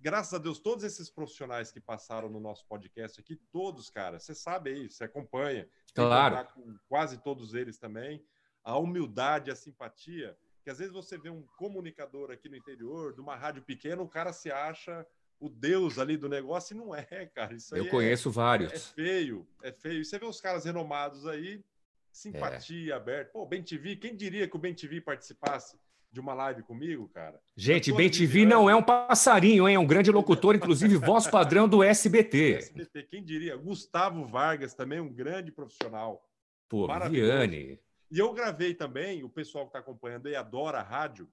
[0.00, 4.34] graças a Deus, todos esses profissionais que passaram no nosso podcast aqui, todos, cara, você
[4.34, 5.68] sabe aí, você acompanha.
[5.94, 6.44] Claro.
[6.52, 8.24] Com quase todos eles também.
[8.64, 13.20] A humildade, a simpatia, que às vezes você vê um comunicador aqui no interior, de
[13.20, 15.06] uma rádio pequena, o cara se acha
[15.40, 17.54] o deus ali do negócio e não é, cara.
[17.54, 18.72] Isso Eu é conheço é, vários.
[18.72, 20.02] É feio, é feio.
[20.02, 21.64] E você vê os caras renomados aí,
[22.12, 22.96] simpatia, é.
[22.96, 23.32] aberta.
[23.32, 25.78] Pô, Ben TV, quem diria que o Ben TV participasse
[26.12, 27.40] de uma live comigo, cara?
[27.56, 29.76] Gente, Ben TV não é um passarinho, hein?
[29.76, 32.56] É um grande locutor, inclusive voz padrão do SBT.
[32.56, 33.56] SBT, quem diria?
[33.56, 36.22] Gustavo Vargas também, um grande profissional.
[36.68, 37.80] Pô, Viviane.
[38.10, 41.28] E eu gravei também, o pessoal que está acompanhando aí adora a rádio,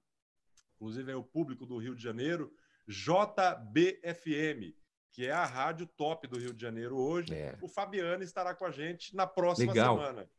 [0.76, 2.52] inclusive é o público do Rio de Janeiro,
[2.88, 4.74] JBFM,
[5.12, 7.34] que é a rádio top do Rio de Janeiro hoje.
[7.34, 7.56] É.
[7.60, 9.96] O Fabiano estará com a gente na próxima Legal.
[9.96, 10.30] semana.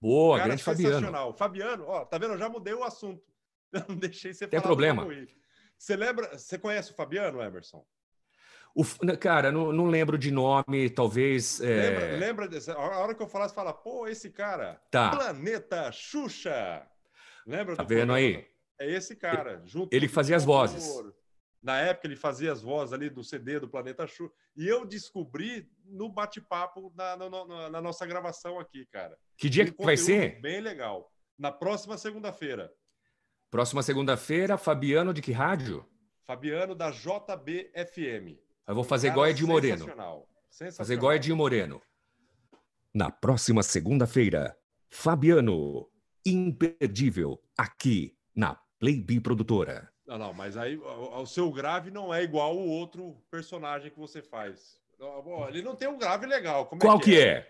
[0.00, 1.34] Boa, Cara, grande Fabiano.
[1.34, 2.34] Fabiano, ó, tá vendo?
[2.34, 3.22] Eu já mudei o assunto.
[3.72, 4.68] Eu não deixei você Tem falar.
[4.68, 5.06] problema.
[5.76, 6.38] Você lembra?
[6.38, 7.84] Você conhece o Fabiano, Emerson?
[8.74, 8.84] O,
[9.18, 11.60] cara, não, não, lembro de nome, talvez.
[11.60, 11.90] É...
[11.90, 15.10] Lembra, lembra dessa, a hora que eu falar, você fala, pô, esse cara, tá.
[15.10, 16.86] Planeta Xuxa.
[17.46, 18.46] Lembra tá vendo aí?
[18.78, 19.60] É esse cara.
[19.64, 20.88] Junto ele fazia as vozes.
[21.62, 24.32] Na época, ele fazia as vozes ali do CD do Planeta Xuxa.
[24.56, 29.16] E eu descobri no bate-papo na, na, na, nossa gravação aqui, cara.
[29.36, 30.40] Que dia um que vai ser?
[30.40, 31.12] Bem legal.
[31.38, 32.72] Na próxima segunda-feira.
[33.50, 35.86] Próxima segunda-feira, Fabiano de que rádio?
[36.24, 38.38] Fabiano da JBFM.
[38.66, 39.78] Eu vou fazer igual Edinho Moreno.
[39.78, 40.28] Sensacional.
[40.48, 40.76] Sensacional.
[40.76, 41.82] Fazer igual Edinho Moreno.
[42.94, 44.56] Na próxima segunda-feira,
[44.88, 45.88] Fabiano,
[46.24, 49.92] imperdível, aqui na Playbi Produtora.
[50.10, 53.98] Não, não, mas aí o, o, seu grave não é igual o outro personagem que
[53.98, 54.76] você faz.
[55.48, 56.66] Ele não tem um grave legal.
[56.66, 57.46] Como Qual é que, é?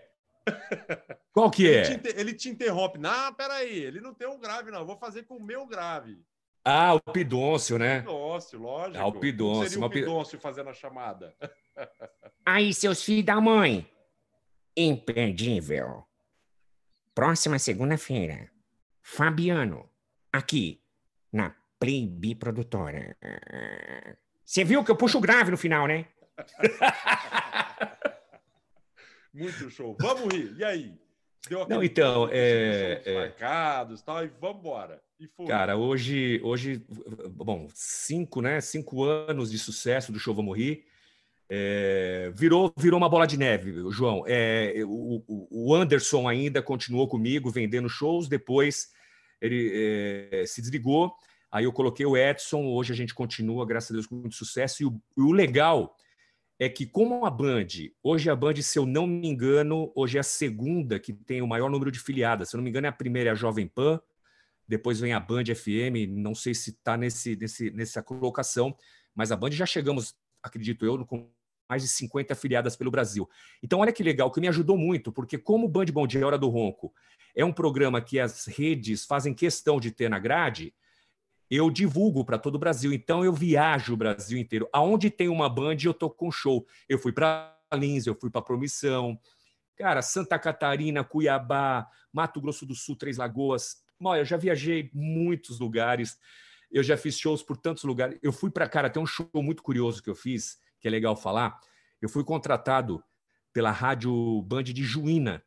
[0.47, 1.17] é?
[1.33, 1.99] Qual que ele é?
[1.99, 2.99] Te, ele te interrompe.
[2.99, 4.85] Não, peraí, ele não tem um grave, não.
[4.85, 6.23] Vou fazer com o meu grave.
[6.63, 8.01] Ah, o Pidôncio, né?
[8.01, 8.99] Pidôncio, lógico.
[8.99, 9.71] Ah, o Pidôncio.
[9.71, 11.35] seria o Pidôncio fazendo a chamada?
[12.45, 13.91] Aí, seus filhos da mãe.
[14.77, 16.05] Imperdível.
[17.15, 18.51] Próxima segunda-feira.
[19.01, 19.89] Fabiano.
[20.31, 20.85] Aqui,
[21.33, 23.17] na Playbi Produtora.
[24.45, 26.07] Você viu que eu puxo grave no final, né?
[29.35, 29.97] Muito show.
[30.01, 30.55] Vamos rir.
[30.59, 30.95] E aí?
[31.49, 33.15] Deu Não, então, é, é...
[33.15, 35.03] marcados, tal, e vamos embora.
[35.47, 36.83] Cara, hoje, hoje,
[37.31, 38.61] bom, cinco, né?
[38.61, 40.85] Cinco anos de sucesso do show Vamos Rir.
[41.49, 44.25] É, virou, virou uma bola de neve, João.
[44.27, 48.93] É, o, o, Anderson ainda continuou comigo vendendo shows, depois
[49.41, 51.13] ele é, se desligou.
[51.51, 52.67] Aí eu coloquei o Edson.
[52.67, 54.83] Hoje a gente continua, graças a Deus, com muito sucesso.
[54.83, 55.97] E o, o legal
[56.59, 57.67] é que, como a Band,
[58.03, 61.47] hoje a Band, se eu não me engano, hoje é a segunda que tem o
[61.47, 62.51] maior número de filiadas.
[62.51, 64.01] Se eu não me engano, é a primeira é a Jovem Pan,
[64.69, 68.77] depois vem a Band FM, não sei se está nesse, nesse, nessa colocação,
[69.15, 71.31] mas a Band já chegamos, acredito eu, com
[71.69, 73.29] mais de 50 afiliadas pelo Brasil.
[73.63, 76.39] Então, olha que legal, que me ajudou muito, porque como o Band Bom Dia Hora
[76.39, 76.93] do Ronco
[77.35, 80.75] é um programa que as redes fazem questão de ter na grade,
[81.51, 82.93] eu divulgo para todo o Brasil.
[82.93, 84.69] Então, eu viajo o Brasil inteiro.
[84.73, 86.67] Aonde tem uma Band, eu tô com show.
[86.89, 89.19] Eu fui para Lins, eu fui para Promissão,
[89.77, 95.61] cara, Santa Catarina, Cuiabá, Mato Grosso do Sul, Três Lagoas, Olha, eu já viajei muitos
[95.61, 96.19] lugares,
[96.73, 98.19] eu já fiz shows por tantos lugares.
[98.23, 101.15] Eu fui para, cara, tem um show muito curioso que eu fiz, que é legal
[101.15, 101.61] falar.
[102.01, 103.03] Eu fui contratado
[103.53, 105.45] pela Rádio Band de Juína,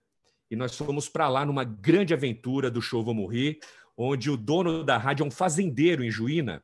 [0.51, 3.57] e nós fomos para lá numa grande aventura do show Vou Morrer,
[3.97, 6.63] onde o dono da rádio é um fazendeiro em Juína,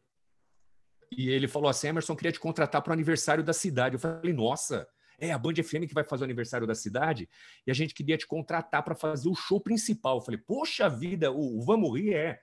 [1.11, 3.95] e ele falou assim, Emerson, queria te contratar para o aniversário da cidade.
[3.95, 4.87] Eu falei, nossa,
[5.19, 7.27] é a Band FM que vai fazer o aniversário da cidade
[7.65, 10.17] e a gente queria te contratar para fazer o show principal.
[10.17, 12.39] Eu falei, poxa vida, o, Vamos Rir é.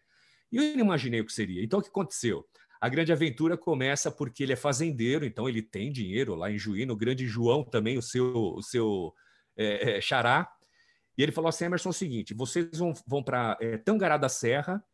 [0.50, 1.62] E eu não imaginei o que seria.
[1.62, 2.44] Então, o que aconteceu?
[2.80, 6.92] A grande aventura começa porque ele é fazendeiro, então ele tem dinheiro lá em Juíno,
[6.92, 9.14] o grande João também, o seu, o seu
[9.56, 10.48] é, é, xará.
[11.16, 14.28] E ele falou assim, Emerson, é o seguinte, vocês vão, vão para é, Tangará da
[14.28, 14.84] Serra,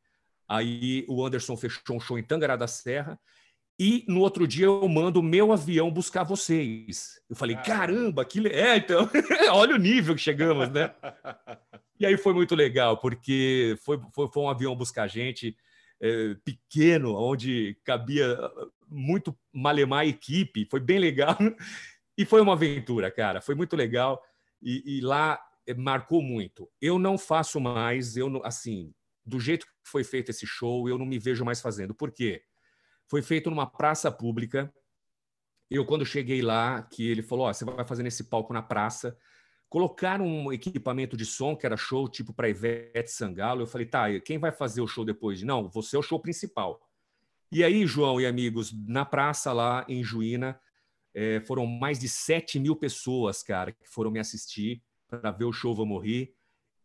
[0.49, 3.19] aí o Anderson fechou um show em Tangará da Serra,
[3.79, 7.21] e no outro dia eu mando o meu avião buscar vocês.
[7.29, 8.39] Eu falei, caramba, que.
[8.39, 8.51] Le...
[8.51, 9.11] É, então,
[9.51, 10.95] olha o nível que chegamos, né?
[12.01, 15.57] E aí foi muito legal, porque foi, foi, foi um avião buscar a gente
[16.01, 18.37] é, pequeno, onde cabia
[18.89, 21.37] muito malemar equipe, foi bem legal.
[22.19, 24.23] E foi uma aventura, cara, foi muito legal.
[24.61, 25.41] E, e lá
[25.77, 26.69] marcou muito.
[26.81, 28.93] Eu não faço mais, eu não, assim,
[29.25, 31.95] do jeito que foi feito esse show, eu não me vejo mais fazendo.
[31.95, 32.43] Por quê?
[33.09, 34.73] Foi feito numa praça pública.
[35.71, 39.17] Eu, quando cheguei lá, que ele falou: oh, você vai fazer nesse palco na praça.
[39.69, 43.63] Colocaram um equipamento de som, que era show tipo para Ivete Sangalo.
[43.63, 45.43] Eu falei: tá, quem vai fazer o show depois?
[45.43, 46.81] Não, você é o show principal.
[47.51, 50.59] E aí, João e amigos, na praça lá em Juína,
[51.15, 54.83] é, foram mais de 7 mil pessoas, cara, que foram me assistir
[55.19, 56.35] para ver o show Vamos Rir.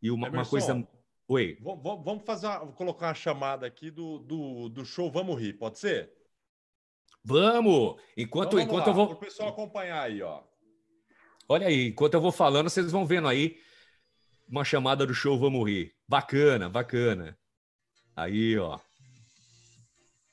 [0.02, 0.88] E uma, uma coisa.
[1.28, 1.58] Oi.
[1.62, 6.12] Vamos fazer uma, colocar uma chamada aqui do, do, do show Vamos Rir, pode ser?
[7.24, 7.96] Vamos!
[8.16, 9.08] Enquanto, então, enquanto lá, eu vou.
[9.08, 10.44] Para o pessoal acompanhar aí, ó.
[11.50, 13.58] Olha aí, enquanto eu vou falando, vocês vão vendo aí
[14.48, 15.94] uma chamada do show Vamos Rir.
[16.08, 17.38] Bacana, bacana.
[18.16, 18.80] Aí, ó.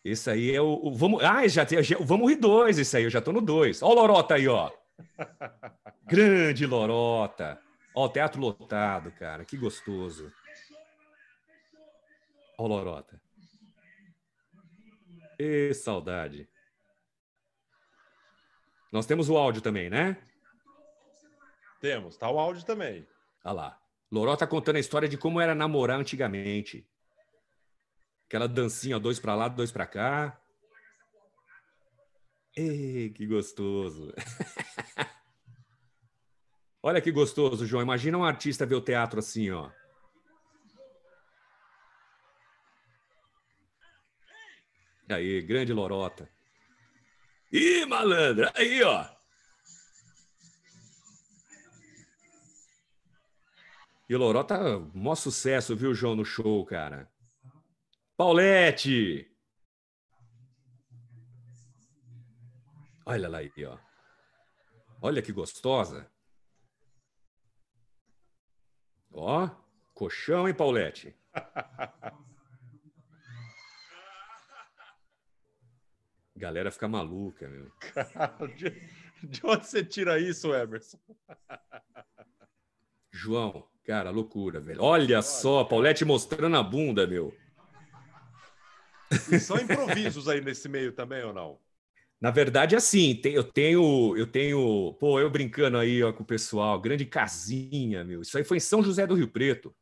[0.05, 3.05] Esse aí é o, o vamos, ah, já tem, já, vamos rir dois, esse aí,
[3.05, 3.82] eu já tô no dois.
[3.82, 4.70] Ó o Lorota aí, ó.
[6.07, 7.59] Grande Lorota.
[7.95, 10.32] Ó, o teatro lotado, cara, que gostoso.
[12.59, 13.20] Ó Lorota.
[15.38, 16.49] E saudade.
[18.90, 20.16] Nós temos o áudio também, né?
[21.80, 23.07] Temos, tá o áudio também.
[23.45, 23.80] Olha lá.
[24.11, 26.88] Lorota contando a história de como era namorar antigamente.
[28.26, 30.40] Aquela dancinha, dois para lá, dois para cá.
[32.57, 34.12] Ei, que gostoso.
[36.87, 37.82] Olha que gostoso, João.
[37.82, 39.70] Imagina um artista ver o teatro assim, ó.
[45.09, 46.28] Aí, grande lorota.
[47.51, 49.03] Ih, malandra, aí, ó.
[54.07, 57.11] E o Lorota, maior sucesso, viu, João, no show, cara.
[58.14, 59.35] Paulette!
[63.07, 63.78] Olha lá aí, ó.
[65.01, 66.14] Olha que gostosa.
[69.15, 69.49] Ó,
[69.95, 71.15] colchão, hein, Paulette?
[76.37, 77.71] Galera fica maluca, meu.
[77.79, 78.71] Cara, de,
[79.23, 80.99] de onde você tira isso, Emerson?
[83.12, 84.83] João, cara, loucura, velho.
[84.83, 87.33] Olha, Olha só, Paulette mostrando a bunda, meu.
[89.31, 91.61] E são improvisos aí nesse meio também ou não?
[92.21, 96.81] Na verdade, assim, eu tenho, eu tenho, pô, eu brincando aí ó, com o pessoal,
[96.81, 98.23] grande casinha, meu.
[98.23, 99.75] Isso aí foi em São José do Rio Preto.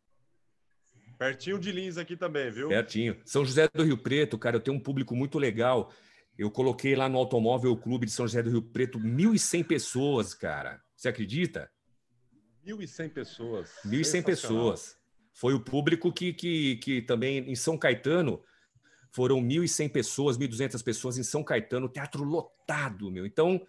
[1.18, 2.68] Pertinho de Lins aqui também, viu?
[2.68, 3.16] Pertinho.
[3.24, 5.93] São José do Rio Preto, cara, eu tenho um público muito legal.
[6.37, 10.80] Eu coloquei lá no Automóvel Clube de São José do Rio Preto 1.100 pessoas, cara.
[10.97, 11.70] Você acredita?
[12.66, 13.70] 1.100 pessoas.
[13.87, 14.97] 1.100 pessoas.
[15.33, 18.43] Foi o público que, que, que também em São Caetano
[19.12, 23.26] foram 1.100 pessoas, 1.200 pessoas em São Caetano, teatro lotado, meu.
[23.26, 23.64] Então,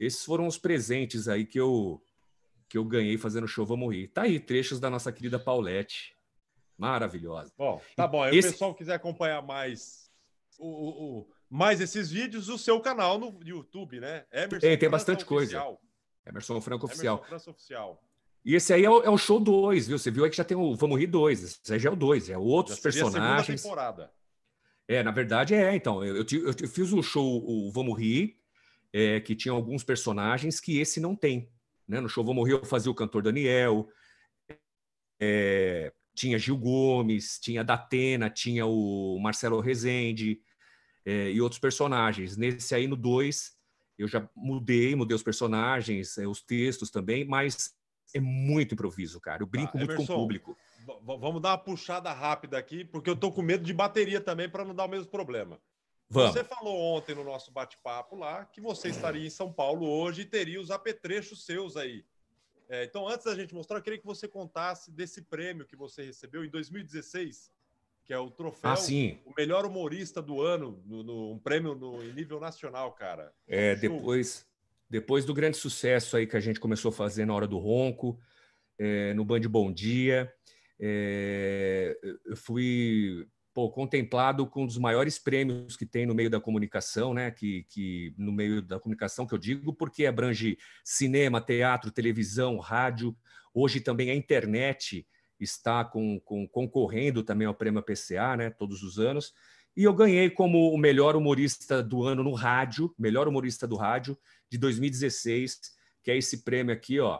[0.00, 2.02] esses foram os presentes aí que eu
[2.68, 4.08] que eu ganhei fazendo show Vamos Rir.
[4.08, 6.16] Tá aí, trechos da nossa querida Paulette.
[6.76, 7.52] Maravilhosa.
[7.56, 8.26] Bom, tá bom.
[8.26, 8.48] Esse...
[8.48, 10.10] o pessoal quiser acompanhar mais
[10.58, 14.24] o, o, o, mais esses vídeos, o seu canal no YouTube, né?
[14.32, 15.64] Emerson tem, tem bastante Oficial.
[15.64, 15.78] coisa.
[16.26, 17.18] Emerson Franco Oficial.
[17.18, 18.02] Emerson Franco Oficial.
[18.44, 19.98] E esse aí é o, é o show 2, viu?
[19.98, 21.42] Você viu aí que já tem o Vamos Rir 2.
[21.42, 23.60] Esse aí já é o 2, é outros já personagens.
[23.60, 24.10] A temporada.
[24.88, 26.04] É, na verdade é, então.
[26.04, 28.36] Eu, eu, eu fiz o show o Vamos Rir,
[28.92, 31.50] é, que tinha alguns personagens que esse não tem.
[31.86, 32.00] Né?
[32.00, 33.88] No show Vamos Rir eu fazia o cantor Daniel,
[35.20, 40.40] é, tinha Gil Gomes, tinha Datena, tinha o Marcelo Rezende
[41.04, 42.36] é, e outros personagens.
[42.36, 43.56] Nesse aí, no 2,
[43.98, 47.74] eu já mudei, mudei os personagens, é, os textos também, mas
[48.14, 49.42] é muito improviso, cara.
[49.42, 50.56] Eu brinco tá, muito Emerson, com o público
[51.02, 54.64] vamos dar uma puxada rápida aqui, porque eu tô com medo de bateria também para
[54.64, 55.60] não dar o mesmo problema.
[56.08, 56.32] Vamos.
[56.32, 60.24] Você falou ontem no nosso bate-papo lá que você estaria em São Paulo hoje e
[60.24, 62.04] teria os apetrechos seus aí.
[62.68, 66.04] É, então, antes da gente mostrar, eu queria que você contasse desse prêmio que você
[66.04, 67.50] recebeu em 2016,
[68.04, 68.76] que é o troféu ah,
[69.24, 73.32] o melhor humorista do ano, no, no, um prêmio no, em nível nacional, cara.
[73.48, 74.46] É, depois,
[74.88, 78.18] depois do grande sucesso aí que a gente começou a fazer na hora do ronco,
[78.78, 80.32] é, no Band Bom Dia,
[80.78, 83.26] é, eu fui
[83.56, 87.30] pô, contemplado com um dos maiores prêmios que tem no meio da comunicação, né?
[87.30, 93.16] Que, que no meio da comunicação que eu digo, porque abrange cinema, teatro, televisão, rádio,
[93.54, 95.06] hoje também a internet
[95.40, 98.50] está com, com, concorrendo também ao prêmio PCA, né?
[98.50, 99.32] Todos os anos.
[99.74, 104.16] E eu ganhei como o melhor humorista do ano no rádio, melhor humorista do rádio
[104.50, 105.60] de 2016,
[106.02, 107.18] que é esse prêmio aqui, ó.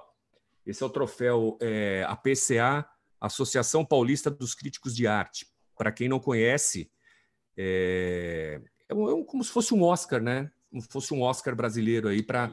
[0.65, 2.89] Esse é o troféu é, APCA
[3.21, 5.47] Associação Paulista dos Críticos de Arte.
[5.77, 6.91] Para quem não conhece,
[7.57, 10.51] é, é, um, é como se fosse um Oscar, né?
[10.71, 12.53] Como se fosse um Oscar brasileiro aí para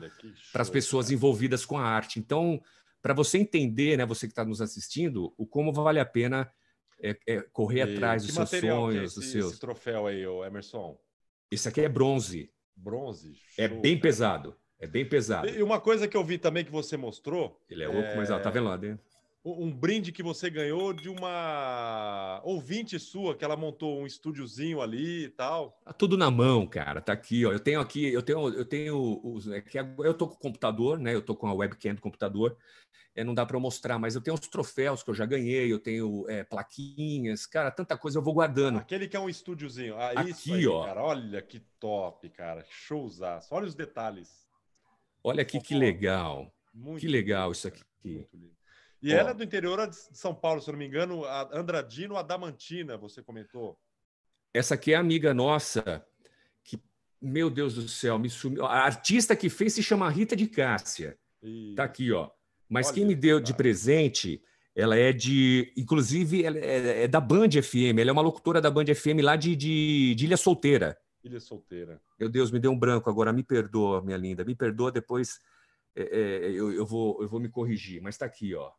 [0.53, 1.15] as pessoas cara.
[1.15, 2.19] envolvidas com a arte.
[2.19, 2.61] Então,
[3.01, 6.51] para você entender, né, você que está nos assistindo, o como vale a pena
[7.01, 9.51] é, é correr e atrás dos seus é sonhos, esse, dos seus.
[9.51, 10.97] Esse troféu aí, Emerson.
[11.51, 12.51] Esse aqui é bronze.
[12.75, 13.33] Bronze.
[13.57, 14.01] É show, é bem cara.
[14.01, 14.59] pesado.
[14.83, 15.47] É bem pesado.
[15.47, 17.57] E uma coisa que eu vi também que você mostrou.
[17.69, 18.99] Ele é oco, mas ó, tá vendo lá dentro?
[19.45, 25.25] um brinde que você ganhou de uma ouvinte sua, que ela montou um estúdiozinho ali
[25.25, 25.77] e tal.
[25.83, 27.01] Tá tudo na mão, cara.
[27.01, 27.51] Tá aqui, ó.
[27.51, 30.97] Eu tenho aqui, eu tenho, eu tenho os, é que eu tô com o computador,
[30.97, 31.13] né?
[31.13, 32.57] Eu tô com a webcam do computador.
[33.15, 35.77] É, não dá para mostrar, mas eu tenho os troféus que eu já ganhei, eu
[35.77, 38.79] tenho é, plaquinhas, cara, tanta coisa eu vou guardando.
[38.79, 39.95] Aquele que é um estúdiozinho.
[39.97, 40.83] Ah, aqui, aí, ó.
[40.83, 41.03] Cara.
[41.03, 42.65] Olha que top, cara.
[42.67, 43.53] Showzaço.
[43.53, 44.42] Olha os detalhes.
[45.23, 46.53] Olha aqui que legal.
[46.73, 47.83] Muito que legal isso aqui.
[49.01, 52.17] E ela é do interior de São Paulo, se eu não me engano, a Andradino
[52.17, 53.77] Adamantina, você comentou.
[54.53, 56.05] Essa aqui é amiga nossa,
[56.63, 56.79] que,
[57.21, 58.65] meu Deus do céu, me sumiu.
[58.65, 61.17] A artista que fez se chama Rita de Cássia.
[61.41, 61.75] Isso.
[61.75, 62.29] Tá aqui, ó.
[62.69, 64.41] Mas Olha, quem me deu de presente,
[64.75, 65.73] ela é de.
[65.75, 67.99] Inclusive, é, é, da Band FM.
[67.99, 70.97] Ela é uma locutora da Band FM lá de, de, de Ilha Solteira.
[71.23, 72.01] Ilha Solteira.
[72.19, 73.31] Meu Deus, me deu um branco agora.
[73.31, 74.43] Me perdoa, minha linda.
[74.43, 75.39] Me perdoa, depois
[75.95, 78.01] é, é, eu, eu, vou, eu vou me corrigir.
[78.01, 78.71] Mas tá aqui, ó.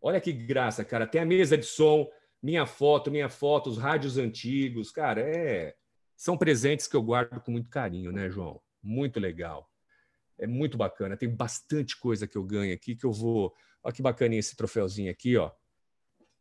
[0.00, 1.06] Olha que graça, cara.
[1.06, 2.08] Tem a mesa de som,
[2.42, 4.90] minha foto, minha foto, os rádios antigos.
[4.90, 5.74] Cara, é...
[6.16, 8.60] são presentes que eu guardo com muito carinho, né, João?
[8.82, 9.70] Muito legal.
[10.38, 11.16] É muito bacana.
[11.16, 13.54] Tem bastante coisa que eu ganho aqui que eu vou.
[13.82, 15.50] Olha que bacaninha esse troféuzinho aqui, ó.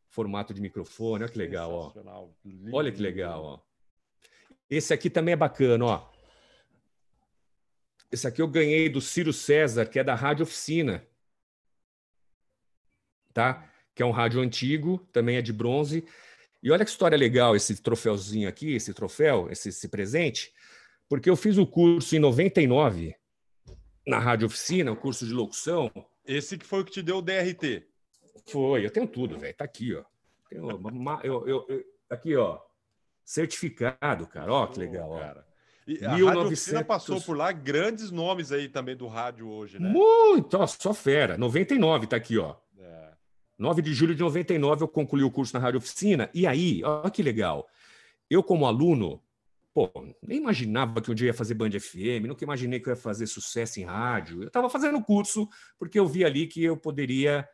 [0.09, 1.93] Formato de microfone, olha que legal, ó.
[2.73, 3.70] Olha que legal, ó.
[4.71, 6.09] Esse aqui também é bacana, ó.
[8.11, 11.05] Esse aqui eu ganhei do Ciro César, que é da Rádio Oficina
[13.33, 13.69] tá?
[13.95, 16.05] Que é um rádio antigo, também é de bronze.
[16.61, 20.53] E olha que história legal esse troféuzinho aqui, esse troféu, esse, esse presente,
[21.09, 23.15] porque eu fiz o curso em 99
[24.05, 25.91] na Rádio Oficina, o curso de locução.
[26.25, 27.87] Esse que foi o que te deu o DRT?
[28.47, 29.55] Foi, eu tenho tudo, velho.
[29.55, 30.03] Tá aqui, ó.
[30.49, 30.69] Tenho,
[31.23, 32.59] eu, eu, eu, aqui, ó.
[33.31, 34.51] Certificado, cara.
[34.51, 35.47] Ó, que legal, cara.
[35.87, 36.25] E a 1900...
[36.25, 39.87] Rádio Oficina passou por lá grandes nomes aí também do rádio hoje, né?
[39.87, 41.37] Muito, ó, só fera.
[41.37, 42.57] 99 tá aqui, ó.
[43.57, 46.29] 9 de julho de 99 eu concluí o curso na Rádio Oficina.
[46.33, 47.69] E aí, olha que legal.
[48.29, 49.23] Eu, como aluno,
[49.73, 49.89] pô,
[50.21, 53.27] nem imaginava que um dia ia fazer Band FM, nunca imaginei que eu ia fazer
[53.27, 54.41] sucesso em rádio.
[54.41, 55.47] Eu estava fazendo o curso
[55.79, 57.47] porque eu vi ali que eu poderia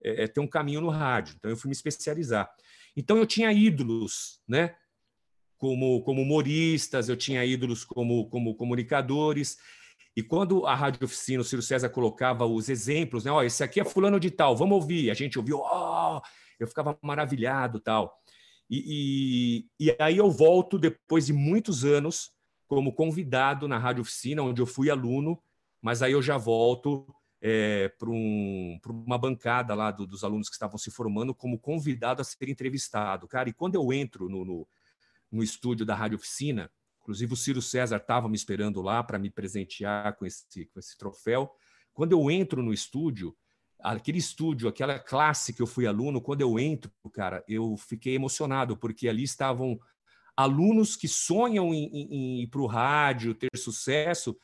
[0.00, 1.34] é, ter um caminho no rádio.
[1.36, 2.48] Então eu fui me especializar.
[2.96, 4.76] Então eu tinha ídolos, né?
[5.64, 9.56] Como, como humoristas, eu tinha ídolos como, como comunicadores.
[10.14, 13.30] E quando a Rádio Oficina, o Ciro César colocava os exemplos, né?
[13.30, 15.10] Ó, esse aqui é fulano de tal, vamos ouvir.
[15.10, 16.22] A gente ouviu, ó, oh!
[16.60, 18.14] eu ficava maravilhado tal.
[18.68, 22.32] E, e, e, aí eu volto depois de muitos anos
[22.68, 25.42] como convidado na Rádio Oficina, onde eu fui aluno,
[25.80, 27.06] mas aí eu já volto
[27.40, 32.20] é, para um, uma bancada lá do, dos alunos que estavam se formando como convidado
[32.20, 33.26] a ser entrevistado.
[33.26, 34.68] Cara, e quando eu entro no, no,
[35.34, 36.70] no estúdio da Rádio Oficina,
[37.04, 40.96] Inclusive, o Ciro César estava me esperando lá para me presentear com esse, com esse
[40.96, 41.50] troféu.
[41.92, 43.36] Quando eu entro no estúdio,
[43.78, 48.74] aquele estúdio, aquela classe que eu fui aluno, quando eu entro, cara, eu fiquei emocionado,
[48.74, 49.78] porque ali estavam
[50.34, 54.34] alunos que sonham em, em, em ir para o rádio, ter sucesso.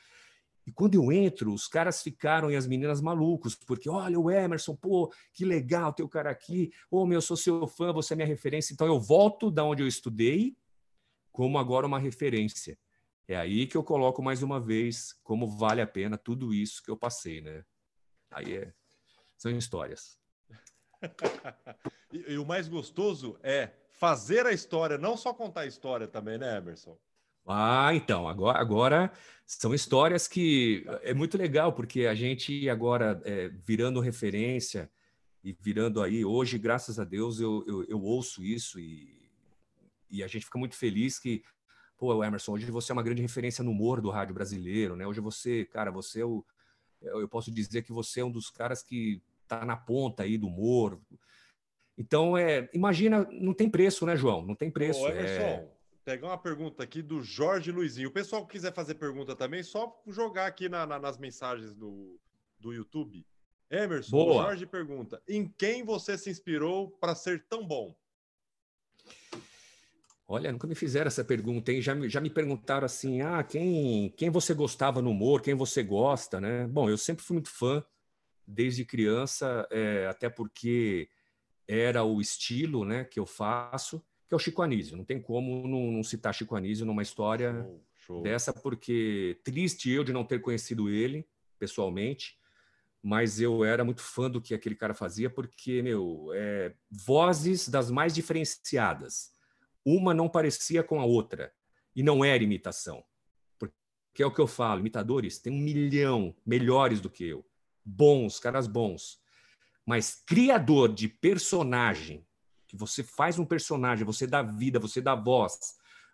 [0.66, 4.76] E quando eu entro, os caras ficaram e as meninas malucos, porque olha o Emerson,
[4.76, 6.70] pô, que legal ter o cara aqui.
[6.91, 8.74] Ô, oh, meu, eu sou seu fã, você é minha referência.
[8.74, 10.55] Então eu volto da onde eu estudei
[11.33, 12.78] como agora uma referência.
[13.26, 16.91] É aí que eu coloco mais uma vez como vale a pena tudo isso que
[16.91, 17.64] eu passei, né?
[18.31, 18.72] Aí é,
[19.37, 20.18] são histórias.
[22.12, 26.39] e, e, o mais gostoso é fazer a história, não só contar a história também,
[26.39, 26.99] né, Emerson?
[27.47, 29.12] Ah, então, agora, agora
[29.47, 34.91] são histórias que é muito legal, porque a gente agora é, virando referência
[35.43, 39.20] e virando aí, hoje, graças a Deus, eu, eu, eu ouço isso e
[40.11, 41.43] e a gente fica muito feliz que,
[41.97, 45.07] pô, Emerson, hoje você é uma grande referência no humor do rádio brasileiro, né?
[45.07, 46.45] Hoje você, cara, você é o.
[47.01, 50.47] Eu posso dizer que você é um dos caras que tá na ponta aí do
[50.47, 51.01] humor.
[51.97, 54.45] Então, é, imagina, não tem preço, né, João?
[54.45, 55.01] Não tem preço.
[55.01, 55.69] Ô, Emerson, é...
[56.05, 58.09] pegar uma pergunta aqui do Jorge Luizinho.
[58.09, 62.19] O pessoal que quiser fazer pergunta também, só jogar aqui na, na, nas mensagens do,
[62.59, 63.27] do YouTube.
[63.71, 64.43] Emerson, Boa.
[64.45, 67.95] Jorge pergunta: em quem você se inspirou para ser tão bom?
[70.33, 71.83] Olha, nunca me fizeram essa pergunta, hein?
[71.83, 75.83] Já, me, já me perguntaram assim: ah, quem, quem você gostava no humor, quem você
[75.83, 76.68] gosta, né?
[76.68, 77.85] Bom, eu sempre fui muito fã,
[78.47, 81.09] desde criança, é, até porque
[81.66, 84.97] era o estilo né, que eu faço, que é o Chico Anísio.
[84.97, 88.22] Não tem como não, não citar Chico Anísio numa história show, show.
[88.22, 91.26] dessa, porque triste eu de não ter conhecido ele
[91.59, 92.39] pessoalmente,
[93.03, 97.91] mas eu era muito fã do que aquele cara fazia, porque, meu, é, vozes das
[97.91, 99.39] mais diferenciadas
[99.85, 101.53] uma não parecia com a outra.
[101.95, 103.05] E não era imitação.
[103.59, 107.45] Porque é o que eu falo: imitadores tem um milhão melhores do que eu.
[107.85, 109.20] Bons, caras bons.
[109.85, 112.24] Mas criador de personagem,
[112.66, 115.59] que você faz um personagem, você dá vida, você dá voz,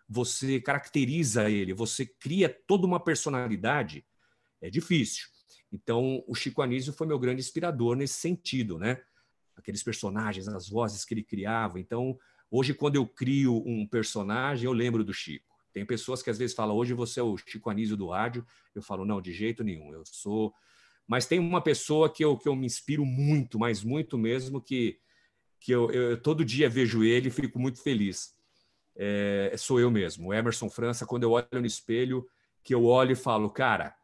[0.09, 4.05] você caracteriza ele, você cria toda uma personalidade,
[4.61, 5.27] é difícil.
[5.71, 9.01] Então, o Chico Anísio foi meu grande inspirador nesse sentido, né?
[9.55, 11.79] Aqueles personagens, as vozes que ele criava.
[11.79, 12.17] Então,
[12.49, 15.55] hoje, quando eu crio um personagem, eu lembro do Chico.
[15.73, 18.45] Tem pessoas que às vezes falam, hoje você é o Chico Anísio do rádio.
[18.73, 19.93] Eu falo, não, de jeito nenhum.
[19.93, 20.53] Eu sou.
[21.05, 24.99] Mas tem uma pessoa que eu, que eu me inspiro muito, mas muito mesmo, que,
[25.59, 28.35] que eu, eu todo dia vejo ele e fico muito feliz.
[28.95, 31.05] É, sou eu mesmo, o Emerson França.
[31.05, 32.27] Quando eu olho no espelho,
[32.63, 33.95] que eu olho e falo, cara,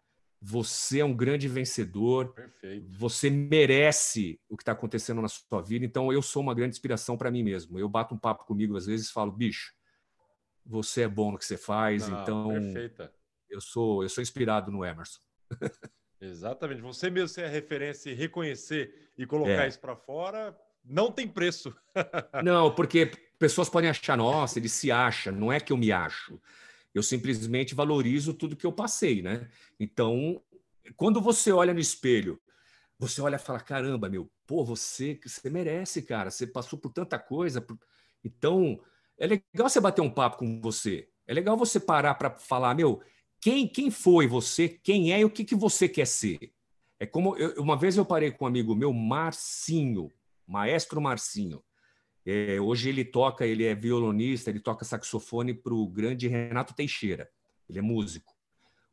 [0.46, 2.34] você é um grande vencedor.
[2.34, 2.86] Perfeito.
[2.98, 5.86] Você merece o que está acontecendo na sua vida.
[5.86, 7.80] Então, eu sou uma grande inspiração para mim mesmo.
[7.80, 9.74] Eu bato um papo comigo às vezes e falo, bicho,
[10.66, 12.10] você é bom no que você faz.
[12.10, 13.14] Não, então, perfeita.
[13.50, 15.22] eu sou eu sou inspirado no Emerson.
[16.20, 16.82] Exatamente.
[16.82, 19.68] Você mesmo ser a referência e reconhecer e colocar é.
[19.70, 21.74] isso para fora, não tem preço.
[22.44, 25.32] não, porque pessoas podem achar, nossa, ele se acha.
[25.32, 26.38] Não é que eu me acho.
[26.94, 29.50] Eu simplesmente valorizo tudo que eu passei, né?
[29.80, 30.41] Então,
[30.96, 32.39] quando você olha no espelho,
[33.00, 36.30] você olha e fala: caramba, meu, pô, você, você merece, cara.
[36.30, 37.66] Você passou por tanta coisa.
[38.24, 38.80] Então,
[39.18, 41.10] é legal você bater um papo com você.
[41.26, 43.02] É legal você parar para falar, meu,
[43.39, 46.54] quem, quem foi você, quem é e o que, que você quer ser.
[47.00, 50.12] É como eu, uma vez eu parei com um amigo meu, Marcinho,
[50.48, 51.64] maestro Marcinho.
[52.26, 57.30] É, hoje ele toca, ele é violonista, ele toca saxofone para o grande Renato Teixeira.
[57.69, 58.34] Ele é músico.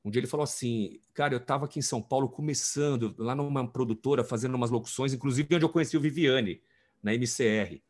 [0.04, 3.66] Um dia ele falou assim, cara, eu estava aqui em São Paulo começando, lá numa
[3.68, 6.60] produtora, fazendo umas locuções, inclusive onde eu conheci o Viviane,
[7.02, 7.80] na MCR.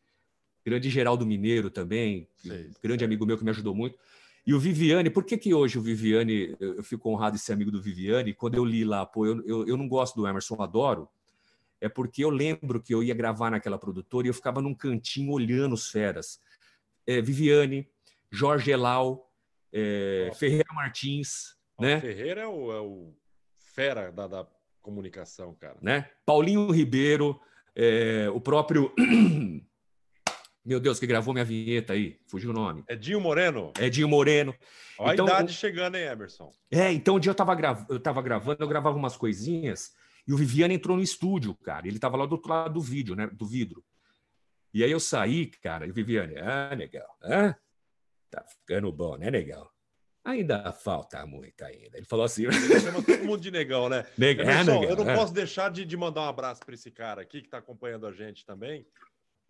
[0.63, 3.97] Grande Geraldo Mineiro também, sei, grande amigo meu que me ajudou muito.
[4.45, 7.71] E o Viviane, por que, que hoje o Viviane, eu fico honrado de ser amigo
[7.71, 8.33] do Viviane?
[8.33, 11.07] Quando eu li lá, pô, eu, eu, eu não gosto do Emerson, adoro,
[11.81, 15.31] é porque eu lembro que eu ia gravar naquela produtora e eu ficava num cantinho
[15.31, 16.39] olhando os feras.
[17.07, 17.89] É, Viviane,
[18.31, 19.29] Jorge Elal,
[19.73, 20.35] é, oh.
[20.35, 21.57] Ferreira Martins.
[21.75, 21.99] Oh, né?
[21.99, 23.13] Ferreira é o, é o
[23.57, 24.47] fera da, da,
[24.81, 25.77] comunicação, cara.
[25.81, 26.09] Né?
[26.25, 27.39] Paulinho Ribeiro,
[27.75, 28.93] é, o próprio.
[30.63, 32.83] Meu Deus, que gravou minha vinheta aí, fugiu o nome.
[32.87, 33.73] É Dinho Moreno?
[33.79, 34.55] É Dinho Moreno.
[34.99, 36.51] Olha então, a idade chegando, hein, Emerson?
[36.69, 37.83] É, então um dia eu estava grav...
[37.89, 39.91] eu tava gravando, eu gravava umas coisinhas
[40.27, 41.87] e o Viviane entrou no estúdio, cara.
[41.87, 43.27] Ele estava lá do outro lado do vídeo, né?
[43.27, 43.83] Do vidro.
[44.73, 47.17] E aí eu saí, cara, e o Viviane, ah, legal.
[47.21, 47.55] Ah,
[48.29, 49.71] tá ficando bom, né, legal?
[50.23, 51.97] Ainda falta muito ainda.
[51.97, 52.45] Ele falou assim.
[52.45, 54.05] Ele chama todo mundo de negão, né?
[54.17, 55.15] Negão, é, negão eu não é.
[55.15, 58.11] posso deixar de, de mandar um abraço para esse cara aqui que está acompanhando a
[58.11, 58.85] gente também.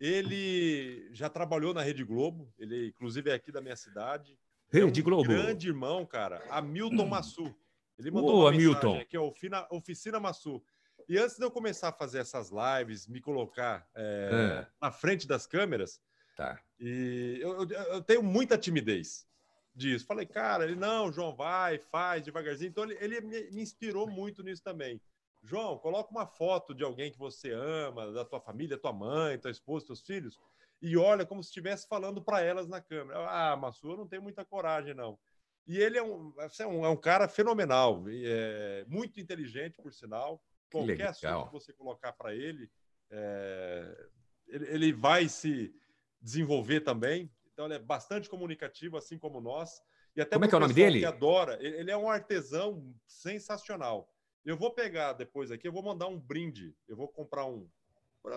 [0.00, 4.36] Ele já trabalhou na Rede Globo, ele inclusive é aqui da minha cidade.
[4.72, 5.28] Rede é um Globo.
[5.28, 7.54] grande irmão, cara, Hamilton Massu.
[7.98, 8.98] Ele mandou uma Hamilton.
[8.98, 10.62] aqui, ó, Oficina, Oficina Massu.
[11.08, 14.66] E antes de eu começar a fazer essas lives, me colocar é, é.
[14.80, 16.00] na frente das câmeras,
[16.36, 16.60] tá.
[16.78, 19.26] e eu, eu, eu, tenho muita timidez
[19.74, 20.06] disso.
[20.06, 22.70] Falei, cara, ele não, João, vai, faz devagarzinho.
[22.70, 25.00] Então ele, ele me, me, inspirou muito nisso também.
[25.42, 29.50] João, coloca uma foto de alguém que você ama, da tua família, tua mãe, tua
[29.50, 30.38] esposa, teus filhos,
[30.80, 33.28] e olha como se estivesse falando para elas na câmera.
[33.28, 35.18] Ah, Massu, eu não tenho muita coragem, não.
[35.66, 40.42] E ele é um, é um, é um cara fenomenal, é, muito inteligente, por sinal.
[40.70, 42.70] Qualquer assunto que você colocar para ele,
[43.10, 44.08] é,
[44.48, 45.72] ele, ele, vai se
[46.20, 47.30] desenvolver também.
[47.52, 49.80] Então, ele é bastante comunicativo, assim como nós.
[50.16, 51.00] E até como é que é o nome dele?
[51.00, 51.58] Que adora.
[51.60, 54.10] Ele é um artesão sensacional.
[54.44, 56.74] Eu vou pegar depois aqui, eu vou mandar um brinde.
[56.88, 57.68] Eu vou comprar um.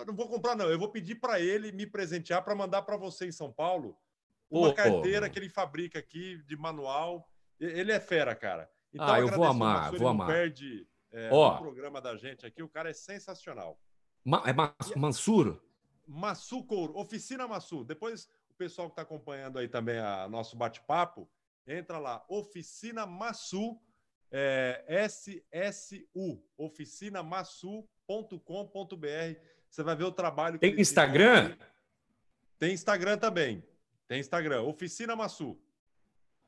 [0.06, 0.68] não vou comprar, não.
[0.70, 3.96] Eu vou pedir para ele me presentear para mandar para você em São Paulo
[4.50, 5.30] uma oh, carteira oh.
[5.30, 7.28] que ele fabrica aqui de manual.
[7.58, 8.70] Ele é fera, cara.
[8.92, 10.26] Então, ah, eu vou amar, vou amar.
[10.26, 11.48] perde é, oh.
[11.48, 12.62] o programa da gente aqui.
[12.62, 13.80] O cara é sensacional.
[14.24, 15.60] Ma é Ma Mansur?
[16.06, 17.84] Massu Couro, Oficina Massu.
[17.84, 21.28] Depois o pessoal que está acompanhando aí também a nosso bate-papo,
[21.66, 23.78] entra lá, Oficina Massu,
[24.30, 29.40] é, SSU, oficinamassu.com.br.
[29.68, 30.58] Você vai ver o trabalho.
[30.58, 31.56] Tem Instagram?
[32.58, 33.62] Tem Instagram também.
[34.08, 35.58] Tem Instagram, Oficina Massu.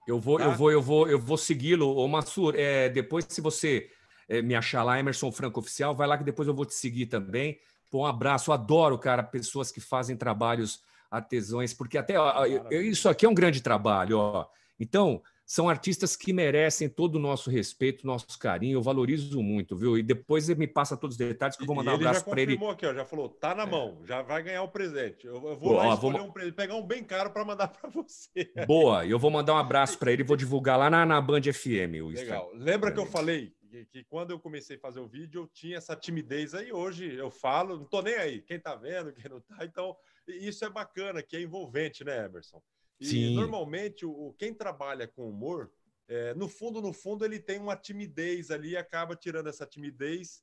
[0.06, 0.44] Eu vou, tá?
[0.44, 1.94] eu vou, eu vou, eu vou segui-lo.
[1.94, 3.90] Ô, Massur, é, depois, se você
[4.26, 7.06] é, me achar lá, Emerson Franco Oficial, vai lá que depois eu vou te seguir
[7.06, 7.60] também.
[7.90, 12.82] Pô, um abraço, eu adoro, cara, pessoas que fazem trabalhos artesãos, porque até ó, eu,
[12.82, 14.46] isso aqui é um grande trabalho, ó.
[14.80, 18.76] Então, são artistas que merecem todo o nosso respeito, nosso carinho.
[18.76, 19.96] Eu valorizo muito, viu?
[19.96, 22.42] E depois ele me passa todos os detalhes que eu vou mandar um abraço para
[22.42, 22.58] ele.
[22.70, 23.66] Aqui, ó, já falou, tá na é.
[23.66, 25.26] mão, já vai ganhar o presente.
[25.26, 26.28] Eu, eu vou Boa, lá escolher vou...
[26.28, 28.52] um presente, pegar um bem caro para mandar para você.
[28.66, 31.40] Boa, eu vou mandar um abraço para ele e vou divulgar lá na, na Band
[31.40, 31.96] FM.
[32.12, 32.50] Legal.
[32.52, 35.78] Lembra que eu falei que, que, quando eu comecei a fazer o vídeo, eu tinha
[35.78, 36.70] essa timidez aí.
[36.70, 38.42] Hoje eu falo, não tô nem aí.
[38.42, 39.64] Quem tá vendo, quem não tá.
[39.64, 39.96] Então,
[40.26, 42.62] isso é bacana, que é envolvente, né, Emerson?
[43.00, 43.34] E Sim.
[43.34, 45.70] normalmente, o, quem trabalha com humor,
[46.08, 50.42] é, no fundo, no fundo, ele tem uma timidez ali e acaba tirando essa timidez,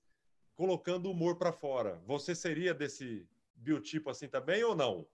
[0.55, 2.01] colocando o humor para fora.
[2.05, 5.07] Você seria desse biotipo assim também ou não?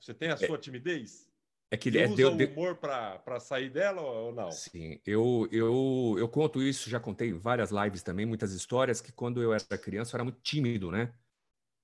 [0.00, 0.36] Você tem a é.
[0.36, 1.28] sua é, timidez?
[1.70, 4.50] É que Você é, usa deu, o humor para sair dela ou não?
[4.50, 9.42] Sim, eu, eu, eu conto isso, já contei várias lives também, muitas histórias, que quando
[9.42, 11.12] eu era criança eu era muito tímido, né?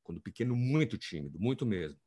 [0.03, 1.99] Quando pequeno, muito tímido, muito mesmo.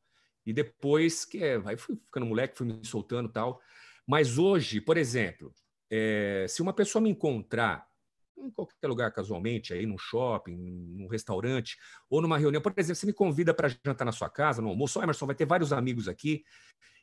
[0.48, 3.60] E depois, que é, fui ficando moleque, fui me soltando tal.
[4.08, 5.54] Mas hoje, por exemplo,
[5.92, 7.86] é, se uma pessoa me encontrar
[8.38, 11.76] em qualquer lugar casualmente, aí num shopping, num restaurante
[12.10, 15.04] ou numa reunião, por exemplo, você me convida para jantar na sua casa, no almoço,
[15.04, 16.46] Emerson, vai ter vários amigos aqui,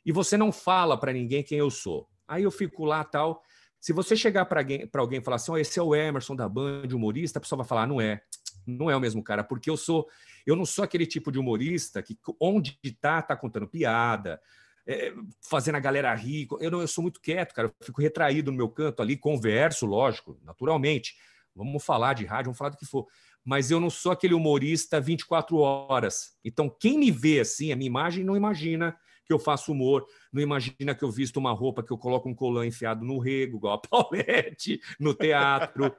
[0.03, 2.09] e você não fala para ninguém quem eu sou.
[2.27, 3.43] Aí eu fico lá tal.
[3.79, 6.49] Se você chegar para alguém, alguém e falar assim, oh, esse é o Emerson da
[6.49, 8.23] Band, humorista, a pessoa vai falar, ah, não é,
[8.65, 10.07] não é o mesmo cara, porque eu sou,
[10.45, 14.39] eu não sou aquele tipo de humorista que onde tá, tá contando piada,
[14.87, 16.47] é, fazendo a galera rir.
[16.59, 17.67] Eu não, eu sou muito quieto, cara.
[17.67, 21.15] Eu fico retraído no meu canto ali, converso, lógico, naturalmente.
[21.55, 23.07] Vamos falar de rádio, vamos falar do que for.
[23.43, 26.35] Mas eu não sou aquele humorista 24 horas.
[26.43, 28.95] Então, quem me vê assim, a minha imagem não imagina
[29.25, 32.35] que eu faço humor, não imagina que eu visto uma roupa que eu coloco um
[32.35, 35.95] colã enfiado no rego, igual a Paulette, no teatro.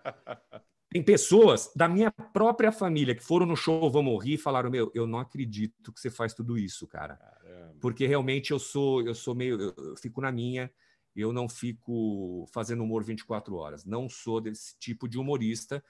[0.96, 4.90] Tem pessoas da minha própria família que foram no show Vamos Rir e falaram: Meu,
[4.94, 7.16] eu não acredito que você faz tudo isso, cara.
[7.16, 7.74] Caramba.
[7.82, 9.60] Porque realmente eu sou, eu sou meio.
[9.60, 10.72] Eu fico na minha,
[11.14, 13.84] eu não fico fazendo humor 24 horas.
[13.84, 15.84] Não sou desse tipo de humorista.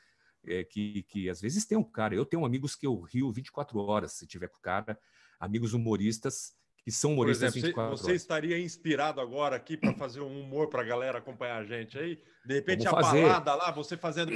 [0.44, 3.78] É, que, que às vezes tem um cara, eu tenho amigos que eu rio 24
[3.78, 4.98] horas se tiver com o cara,
[5.40, 6.52] amigos humoristas
[6.86, 10.68] que são humoristas Por exemplo, você, você estaria inspirado agora aqui para fazer um humor
[10.68, 12.16] para a galera acompanhar a gente aí?
[12.44, 13.22] De repente Vamos a fazer.
[13.22, 14.30] balada lá, você fazendo.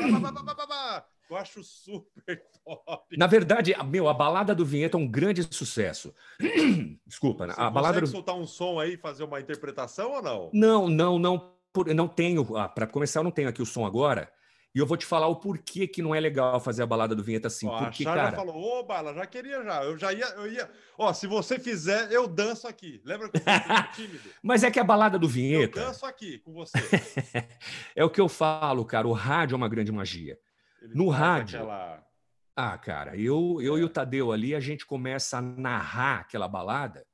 [1.30, 3.16] Eu acho super top.
[3.16, 6.12] Na verdade, meu, a balada do Vinheta é um grande sucesso.
[7.06, 8.00] Desculpa, você a balada.
[8.00, 8.08] Você do...
[8.08, 10.50] soltar um som aí, fazer uma interpretação ou não?
[10.52, 11.54] Não, não, não.
[11.94, 12.56] Não tenho.
[12.56, 14.28] Ah, para começar, eu não tenho aqui o som agora.
[14.72, 17.24] E eu vou te falar o porquê que não é legal fazer a balada do
[17.24, 17.66] Vinheta assim.
[17.66, 18.30] Ó, porque, a cara...
[18.30, 19.82] já falou, ô, Bala, já queria já.
[19.82, 20.70] Eu já ia, eu ia.
[20.96, 23.00] Ó, se você fizer, eu danço aqui.
[23.04, 23.42] Lembra que eu
[23.94, 24.30] tímido?
[24.42, 25.80] Mas é que a balada do Vinheta.
[25.80, 26.78] Eu danço aqui com você.
[27.96, 29.08] é o que eu falo, cara.
[29.08, 30.38] O rádio é uma grande magia.
[30.80, 31.58] Ele no rádio.
[31.58, 32.06] Aquela...
[32.54, 33.80] Ah, cara, eu, eu é.
[33.80, 37.04] e o Tadeu ali, a gente começa a narrar aquela balada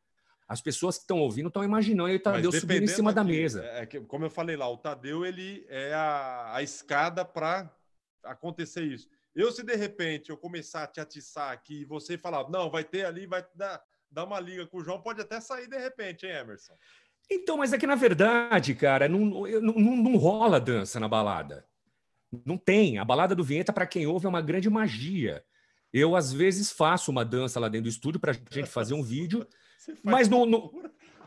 [0.49, 3.65] as pessoas que estão ouvindo estão imaginando ele Tadeu subindo em cima da mesa.
[3.65, 7.71] É, é, que, como eu falei lá, o Tadeu ele é a, a escada para
[8.23, 9.09] acontecer isso.
[9.35, 12.85] Eu, se de repente eu começar a te atiçar aqui e você falar, não, vai
[12.85, 16.27] ter ali, vai dar, dar uma liga com o João, pode até sair de repente,
[16.27, 16.75] hein, Emerson?
[17.31, 19.19] Então, mas é que na verdade, cara, não,
[19.61, 21.67] não, não rola dança na balada.
[22.45, 22.99] Não tem.
[22.99, 25.45] A balada do Vinheta, para quem ouve, é uma grande magia.
[25.93, 29.03] Eu, às vezes, faço uma dança lá dentro do estúdio para a gente fazer um
[29.03, 29.47] vídeo.
[30.03, 30.73] Mas no, no...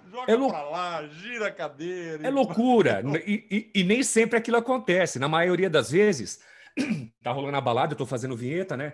[0.10, 0.50] Joga é lou...
[0.50, 2.26] pra lá, gira a cadeira.
[2.26, 3.04] É loucura.
[3.26, 5.20] E, e, e, nem sempre aquilo acontece.
[5.20, 6.40] Na maioria das vezes,
[7.22, 8.94] tá rolando a balada, eu tô fazendo vinheta, né?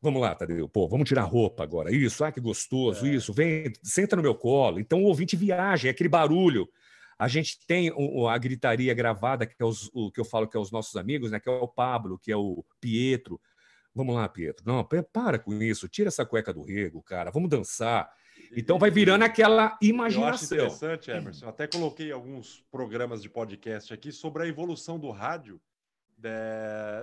[0.00, 0.68] Vamos lá, Tadeu.
[0.68, 1.90] Pô, vamos tirar a roupa agora.
[1.90, 3.10] Isso, ah, que gostoso, é.
[3.10, 3.32] isso.
[3.32, 4.78] Vem, senta no meu colo.
[4.78, 6.68] Então o ouvinte viaja, é aquele barulho.
[7.18, 7.90] A gente tem
[8.28, 11.30] a gritaria gravada, que é os, o que eu falo que é os nossos amigos,
[11.30, 11.40] né?
[11.40, 13.40] Que é o Pablo, que é o Pietro.
[13.94, 14.64] Vamos lá, Pietro.
[14.66, 15.88] Não, para com isso.
[15.88, 17.30] Tira essa cueca do rego, cara.
[17.30, 18.10] Vamos dançar.
[18.56, 20.56] Então vai virando aquela imaginação.
[20.56, 21.48] Eu acho interessante, Emerson.
[21.48, 25.60] Até coloquei alguns programas de podcast aqui sobre a evolução do rádio,
[26.16, 26.28] de...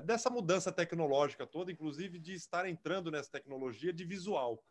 [0.06, 4.64] dessa mudança tecnológica toda, inclusive de estar entrando nessa tecnologia de visual.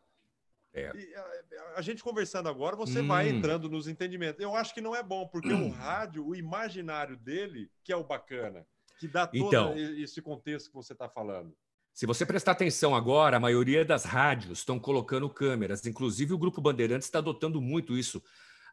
[0.73, 0.87] É.
[0.87, 3.07] A, a, gente conversando agora, você hum.
[3.07, 4.41] vai entrando nos entendimentos.
[4.41, 5.67] Eu acho que não é bom, porque hum.
[5.67, 8.65] o rádio, o imaginário dele, que é o bacana,
[8.97, 11.55] que dá todo então, esse contexto que você está falando.
[11.93, 16.61] Se você prestar atenção agora, a maioria das rádios estão colocando câmeras, inclusive o Grupo
[16.61, 18.23] Bandeirantes está adotando muito isso.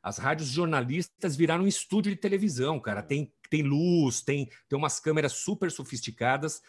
[0.03, 3.03] As rádios jornalistas viraram um estúdio de televisão, cara.
[3.03, 6.63] Tem, tem luz, tem, tem umas câmeras super sofisticadas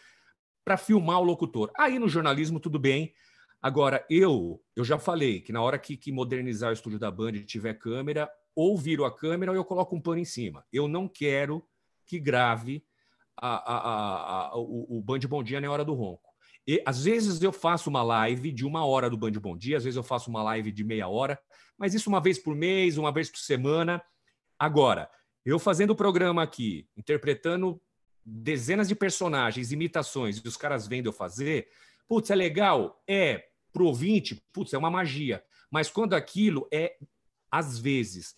[0.64, 1.70] para filmar o locutor.
[1.78, 3.14] Aí no jornalismo, tudo bem.
[3.62, 7.32] Agora, eu eu já falei que na hora que, que modernizar o estúdio da Band
[7.44, 10.64] tiver câmera, ou viro a câmera ou eu coloco um pano em cima.
[10.72, 11.64] Eu não quero
[12.06, 12.84] que grave
[13.36, 16.29] a, a, a, o, o Band Bom Dia na hora do ronco.
[16.66, 19.84] E, às vezes eu faço uma live de uma hora do Band Bom Dia, às
[19.84, 21.40] vezes eu faço uma live de meia hora,
[21.78, 24.02] mas isso uma vez por mês, uma vez por semana.
[24.58, 25.10] Agora,
[25.44, 27.80] eu fazendo o programa aqui, interpretando
[28.24, 31.68] dezenas de personagens, imitações, e os caras vendo eu fazer,
[32.06, 33.02] putz, é legal?
[33.08, 33.46] É.
[33.72, 35.42] Pro ouvinte, putz, é uma magia.
[35.70, 36.96] Mas quando aquilo é,
[37.50, 38.36] às vezes,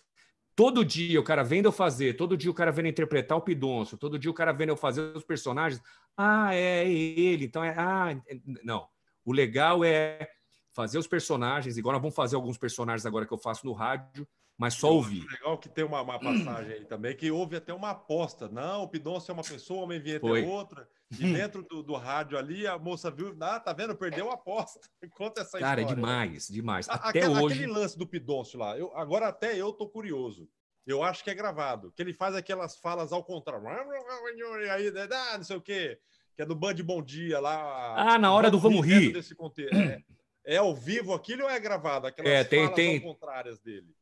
[0.55, 3.97] todo dia o cara vendo eu fazer, todo dia o cara vendo interpretar o Pidoncio,
[3.97, 5.83] todo dia o cara vendo eu fazer os personagens.
[6.17, 7.75] Ah, é ele, então é.
[7.77, 8.87] Ah, é, não.
[9.25, 10.29] O legal é
[10.73, 14.27] fazer os personagens, igual nós vamos fazer alguns personagens agora que eu faço no rádio,
[14.63, 15.27] mas só ouvir.
[15.27, 18.49] Legal que tem uma, uma passagem aí também, que houve até uma aposta.
[18.49, 20.89] Não, o Pidoncio é uma pessoa, uma vinheta é outra.
[21.11, 21.17] E
[21.51, 23.97] dentro do, do, rádio ali, a moça viu, ah, tá vendo?
[23.97, 24.79] Perdeu a aposta.
[25.19, 25.85] Conta essa Cara, história.
[25.85, 26.89] Cara, demais, demais.
[26.89, 27.57] Até aquele, hoje...
[27.57, 30.49] aquele lance do Pidoncio lá, eu, agora até eu tô curioso.
[30.87, 33.67] Eu acho que é gravado, que ele faz aquelas falas ao contrário.
[33.67, 35.99] Aí, né, ah, não sei o quê,
[36.37, 38.15] que é do Band Bom Dia lá.
[38.15, 39.13] Ah, na hora do Vamos Rir.
[39.13, 39.35] Desse
[39.73, 42.07] É, é ao vivo aquilo ou é gravado?
[42.07, 43.01] Aquelas é, tem, falas tem...
[43.01, 43.93] contrárias dele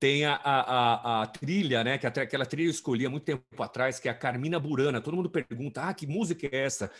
[0.00, 1.98] tem a, a, a, trilha, né?
[1.98, 5.00] Que até aquela trilha eu escolhi há muito tempo atrás, que é a Carmina Burana.
[5.00, 6.90] Todo mundo pergunta: ah, que música é essa?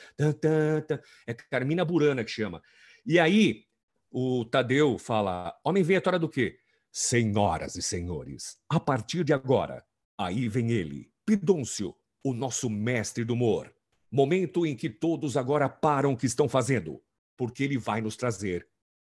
[1.26, 2.62] É Carmina Burana que chama.
[3.06, 3.64] E aí
[4.10, 6.58] o Tadeu fala: Homem Venhatória do quê?
[6.90, 9.84] Senhoras e senhores, a partir de agora,
[10.16, 11.94] aí vem ele, Pidôncio,
[12.24, 13.72] o nosso mestre do humor.
[14.10, 17.00] Momento em que todos agora param o que estão fazendo,
[17.36, 18.66] porque ele vai nos trazer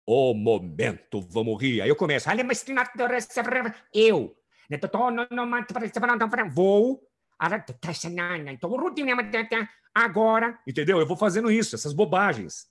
[0.05, 1.81] o momento, vamos rir.
[1.81, 2.29] Aí eu começo.
[3.93, 4.35] Eu.
[6.49, 7.09] Vou.
[9.93, 10.59] Agora.
[10.67, 10.99] Entendeu?
[10.99, 12.67] Eu vou fazendo isso, essas bobagens.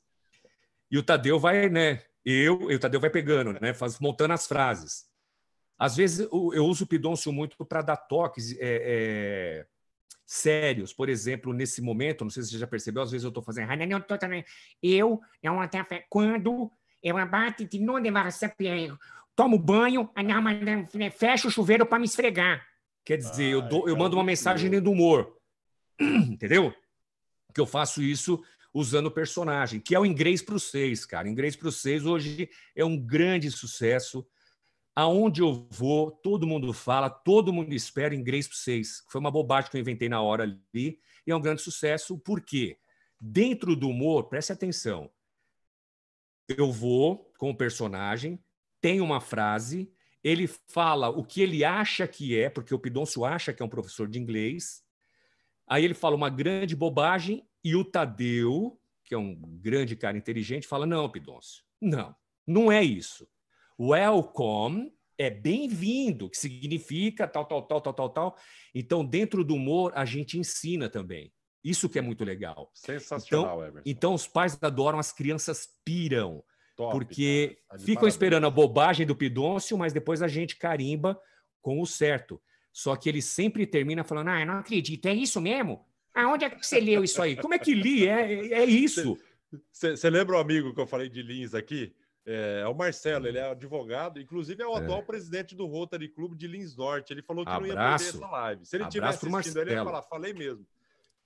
[0.91, 2.03] E o Tadeu vai, né?
[2.25, 3.75] Eu, e o Tadeu vai pegando, né?
[3.75, 5.07] Faz, montando as frases.
[5.79, 9.67] Às vezes eu uso o Pidoncio muito para dar toques é, é,
[10.25, 10.93] sérios.
[10.93, 13.69] Por exemplo, nesse momento, não sei se você já percebeu, às vezes eu estou fazendo.
[14.83, 16.71] Eu, eu até quando
[17.05, 18.99] eu abato de não levar sapiero.
[19.37, 20.11] Tomo banho,
[21.13, 22.67] fecho o chuveiro para me esfregar.
[23.05, 25.37] Quer dizer, eu, dou, eu mando uma mensagem dentro do humor.
[26.01, 26.75] Entendeu?
[27.53, 31.29] Que eu faço isso usando o personagem, que é o Inglês para os Seis, cara.
[31.29, 34.27] Inglês para os Seis hoje é um grande sucesso.
[34.97, 39.05] Aonde eu vou, todo mundo fala, todo mundo espera Inglês para os Seis.
[39.11, 42.19] Foi uma bobagem que eu inventei na hora ali e é um grande sucesso.
[42.19, 42.79] Por quê?
[43.21, 45.11] Dentro do humor, preste atenção,
[46.49, 48.39] eu vou com o personagem,
[48.81, 49.91] tem uma frase,
[50.23, 53.69] ele fala o que ele acha que é, porque o Pidoncio acha que é um
[53.69, 54.83] professor de inglês.
[55.67, 60.67] Aí ele fala uma grande bobagem e o Tadeu, que é um grande cara inteligente,
[60.67, 62.15] fala: Não, Pidoncio, não,
[62.47, 63.29] não é isso.
[63.79, 68.37] Welcome é bem-vindo, que significa tal, tal, tal, tal, tal, tal.
[68.75, 71.33] Então, dentro do humor, a gente ensina também.
[71.65, 72.71] Isso que é muito legal.
[72.75, 73.83] Sensacional, então, Emerson.
[73.87, 76.45] Então, os pais adoram, as crianças piram.
[76.77, 78.15] Top, porque ficam parabéns.
[78.15, 81.19] esperando a bobagem do Pidôncio, mas depois a gente carimba
[81.63, 82.43] com o certo.
[82.73, 85.87] Só que ele sempre termina falando: Ah, não acredito, é isso mesmo?
[86.13, 87.37] Aonde é que você leu isso aí?
[87.37, 88.07] Como é que li?
[88.07, 89.17] É, é isso.
[89.73, 91.95] Você lembra o amigo que eu falei de Lins aqui?
[92.27, 95.03] É, é, o Marcelo, ele é advogado, inclusive é o atual é.
[95.03, 97.13] presidente do Rotary Club de Lins Norte.
[97.13, 97.75] Ele falou que Abraço.
[97.75, 98.67] não ia perder essa live.
[98.67, 100.67] Se ele tivesse assistindo, ele ia falar, falei mesmo.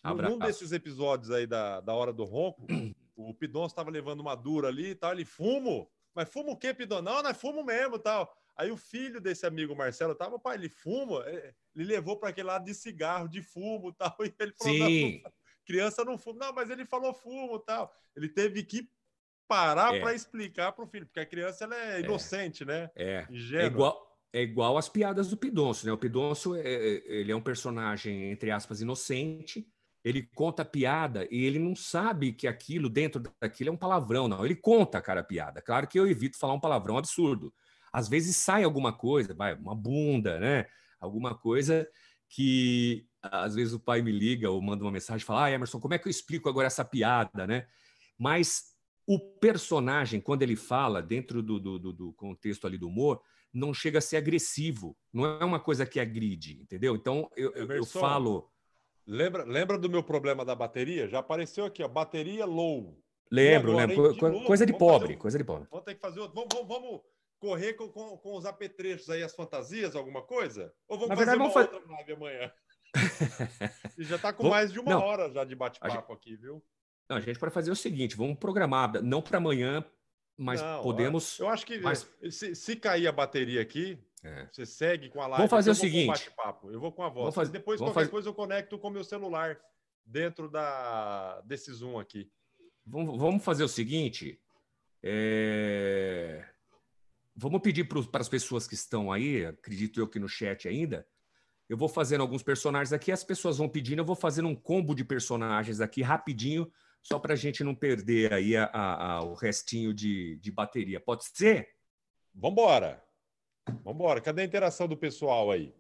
[0.03, 0.33] Abraço.
[0.33, 2.67] Num desses episódios aí da, da Hora do Ronco,
[3.17, 5.91] o Pidon estava levando uma dura ali e tal, ele fumo.
[6.15, 7.03] Mas fumo o quê, Pidon?
[7.03, 8.33] Não, não é fumo mesmo tal.
[8.57, 12.49] Aí o filho desse amigo Marcelo tava, pai, ele fuma, é, ele levou para aquele
[12.49, 14.17] lado de cigarro, de fumo tal.
[14.21, 15.23] E ele falou, Sim.
[15.23, 15.33] Não,
[15.65, 16.47] criança não fuma.
[16.47, 17.93] Não, mas ele falou fumo tal.
[18.17, 18.91] Ele teve que
[19.47, 20.01] parar é.
[20.01, 22.01] para explicar para o filho, porque a criança ela é, é.
[22.01, 22.91] inocente, né?
[22.95, 23.27] É.
[23.31, 25.93] É igual, é igual as piadas do Pidoncio, né?
[25.93, 29.67] O Pidoncio, é, é, ele é um personagem, entre aspas, inocente,
[30.09, 34.45] ele conta piada e ele não sabe que aquilo, dentro daquilo, é um palavrão, não.
[34.45, 35.61] Ele conta, cara, a piada.
[35.61, 37.53] Claro que eu evito falar um palavrão absurdo.
[37.93, 40.67] Às vezes sai alguma coisa, vai, uma bunda, né?
[41.01, 41.87] Alguma coisa
[42.29, 45.81] que às vezes o pai me liga ou manda uma mensagem e fala: Ah, Emerson,
[45.81, 47.67] como é que eu explico agora essa piada, né?
[48.19, 48.75] Mas
[49.07, 53.23] o personagem, quando ele fala dentro do, do, do contexto ali do humor,
[53.53, 54.97] não chega a ser agressivo.
[55.13, 56.95] Não é uma coisa que agride, entendeu?
[56.95, 58.51] Então eu, eu, eu falo
[59.09, 61.09] Lembra, lembra do meu problema da bateria?
[61.09, 63.03] Já apareceu aqui, ó, bateria low.
[63.33, 64.13] Lembro, agora, lembro.
[64.13, 65.67] De novo, coisa de pobre, coisa de pobre.
[65.71, 66.35] Vamos ter que fazer outro.
[66.35, 67.01] Vamos, vamos, vamos
[67.39, 70.71] correr com, com, com, os apetrechos aí, as fantasias, alguma coisa?
[70.87, 72.53] Ou vamos Na fazer verdade, uma vamos outra live amanhã?
[73.97, 74.59] e já está com vamos...
[74.59, 76.13] mais de uma não, hora já de bate-papo gente...
[76.13, 76.63] aqui, viu?
[77.09, 79.83] Não, a gente pode fazer o seguinte, vamos programar, não para amanhã,
[80.37, 81.39] mas não, podemos...
[81.39, 82.07] Eu acho que mas...
[82.31, 84.49] se, se cair a bateria aqui, é.
[84.53, 85.37] Você segue com a live.
[85.37, 86.31] Vamos fazer o seguinte.
[86.65, 87.35] Eu vou com a voz.
[87.35, 88.11] Fazer, Depois, qualquer fazer...
[88.11, 89.59] coisa, eu conecto com o meu celular
[90.05, 92.31] dentro da, desse Zoom aqui.
[92.87, 94.41] Vamos, vamos fazer o seguinte.
[95.03, 96.45] É...
[97.37, 101.07] Vamos pedir para as pessoas que estão aí, acredito eu que no chat ainda.
[101.69, 104.95] Eu vou fazendo alguns personagens aqui, as pessoas vão pedindo, eu vou fazendo um combo
[104.95, 106.73] de personagens aqui rapidinho,
[107.03, 110.99] só para a gente não perder aí a, a, a, o restinho de, de bateria.
[110.99, 111.69] Pode ser?
[112.35, 113.08] Vambora!
[113.85, 114.21] Vamos embora.
[114.21, 115.75] Cadê a interação do pessoal aí?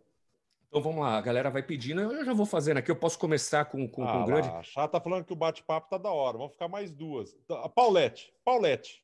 [0.68, 2.90] Então vamos lá, a galera vai pedindo, eu já vou fazendo aqui.
[2.90, 4.48] Eu posso começar com, com, ah, com o grande.
[4.48, 6.36] A Chá tá falando que o bate-papo tá da hora.
[6.36, 7.34] Vamos ficar mais duas.
[7.48, 8.34] A Paulette.
[8.44, 9.02] Paulette.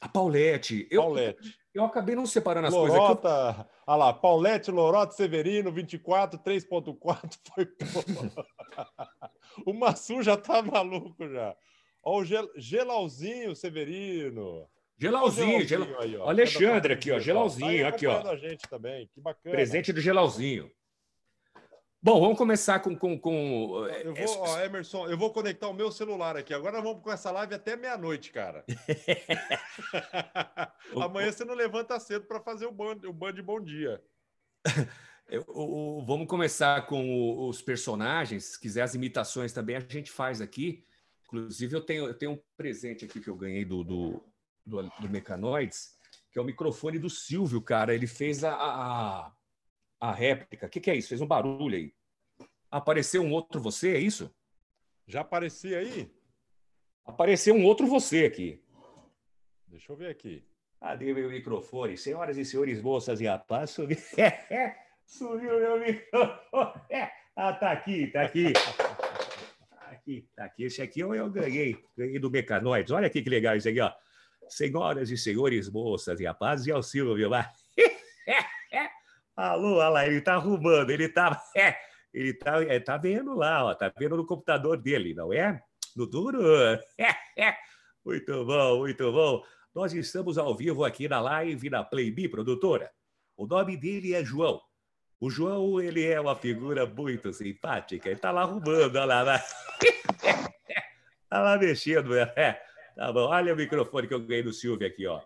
[0.00, 0.88] A Paulette.
[0.90, 1.58] Eu, Paulette.
[1.74, 3.58] Eu acabei não separando as Lorota, coisas.
[3.58, 3.66] Eu...
[3.86, 7.68] olha lá, Paulette, Lorota, Severino, 24, 3.4 foi.
[9.66, 11.54] o Massu já tá maluco já.
[12.02, 12.50] Olha o gel...
[12.56, 14.66] Gelauzinho Severino.
[14.96, 15.58] Gelauzinho,
[16.00, 16.28] aí, ó.
[16.28, 17.18] Alexandre aqui, ó.
[17.18, 18.30] Gelauzinho, tá aqui, ó.
[18.30, 19.54] a gente também, que bacana.
[19.54, 20.70] Presente do Gelauzinho.
[22.00, 22.94] Bom, vamos começar com.
[22.94, 23.86] com, com...
[24.04, 26.52] Eu vou, ó, Emerson, eu vou conectar o meu celular aqui.
[26.52, 28.64] Agora vamos com essa live até meia-noite, cara.
[31.00, 34.02] Amanhã você não levanta cedo para fazer o band, o band Bom Dia.
[35.26, 38.44] Eu, o, vamos começar com os personagens.
[38.44, 40.84] Se quiser as imitações também, a gente faz aqui.
[41.24, 44.22] Inclusive, eu tenho, eu tenho um presente aqui que eu ganhei do, do,
[44.64, 45.96] do, do Mecanoids,
[46.30, 47.94] que é o microfone do Silvio, cara.
[47.94, 49.32] Ele fez a, a
[50.04, 50.66] a réplica.
[50.66, 51.08] O que, que, é isso?
[51.08, 51.94] Fez um barulho aí.
[52.70, 54.34] Apareceu um outro você, é isso?
[55.06, 56.12] Já aparecia aí?
[57.06, 58.62] Apareceu um outro você aqui.
[59.66, 60.46] Deixa eu ver aqui.
[60.78, 61.96] Cadê meu microfone?
[61.96, 63.96] Senhoras e senhores, moças e rapazes, subiu,
[65.06, 66.82] subiu meu microfone.
[67.36, 68.52] Ah, tá aqui, tá aqui.
[68.52, 70.64] Tá aqui, tá aqui.
[70.64, 72.92] Esse aqui eu, eu ganhei, ganhei do Mecanoides.
[72.92, 73.90] Olha aqui que legal isso aqui, ó.
[74.48, 77.50] Senhoras e senhores, moças e rapazes, e ao Silvio lá.
[79.36, 81.76] Alô, olha lá, ele está arrumando, ele está é,
[82.12, 85.60] ele tá, é, tá vendo lá, ó, tá vendo no computador dele, não é?
[85.96, 86.38] No duro?
[88.04, 89.42] Muito bom, muito bom.
[89.74, 92.92] Nós estamos ao vivo aqui na live da Playbe Produtora.
[93.34, 94.60] O nome dele é João.
[95.18, 98.08] O João, ele é uma figura muito simpática.
[98.08, 99.42] Ele está lá arrumando, olha lá.
[101.22, 102.14] Está lá mexendo.
[102.14, 102.62] É.
[102.94, 105.20] Tá bom, olha o microfone que eu ganhei do Silvio aqui, ó.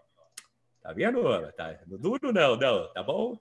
[0.81, 1.23] Tá vendo?
[1.53, 3.39] Tá, duro não, não, tá bom?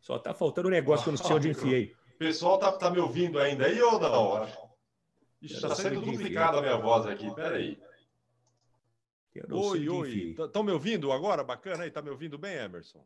[0.00, 1.96] Só tá faltando um negócio que eu não sei onde enfiei.
[2.14, 4.46] O pessoal tá, tá me ouvindo ainda aí ou não?
[5.40, 7.32] Ixi, tá sendo duplicada a minha voz aqui.
[7.34, 7.78] Peraí.
[9.50, 10.36] Oi, oi.
[10.38, 11.44] Estão me ouvindo agora?
[11.44, 11.90] Bacana aí?
[11.90, 13.04] Tá me ouvindo bem, Emerson?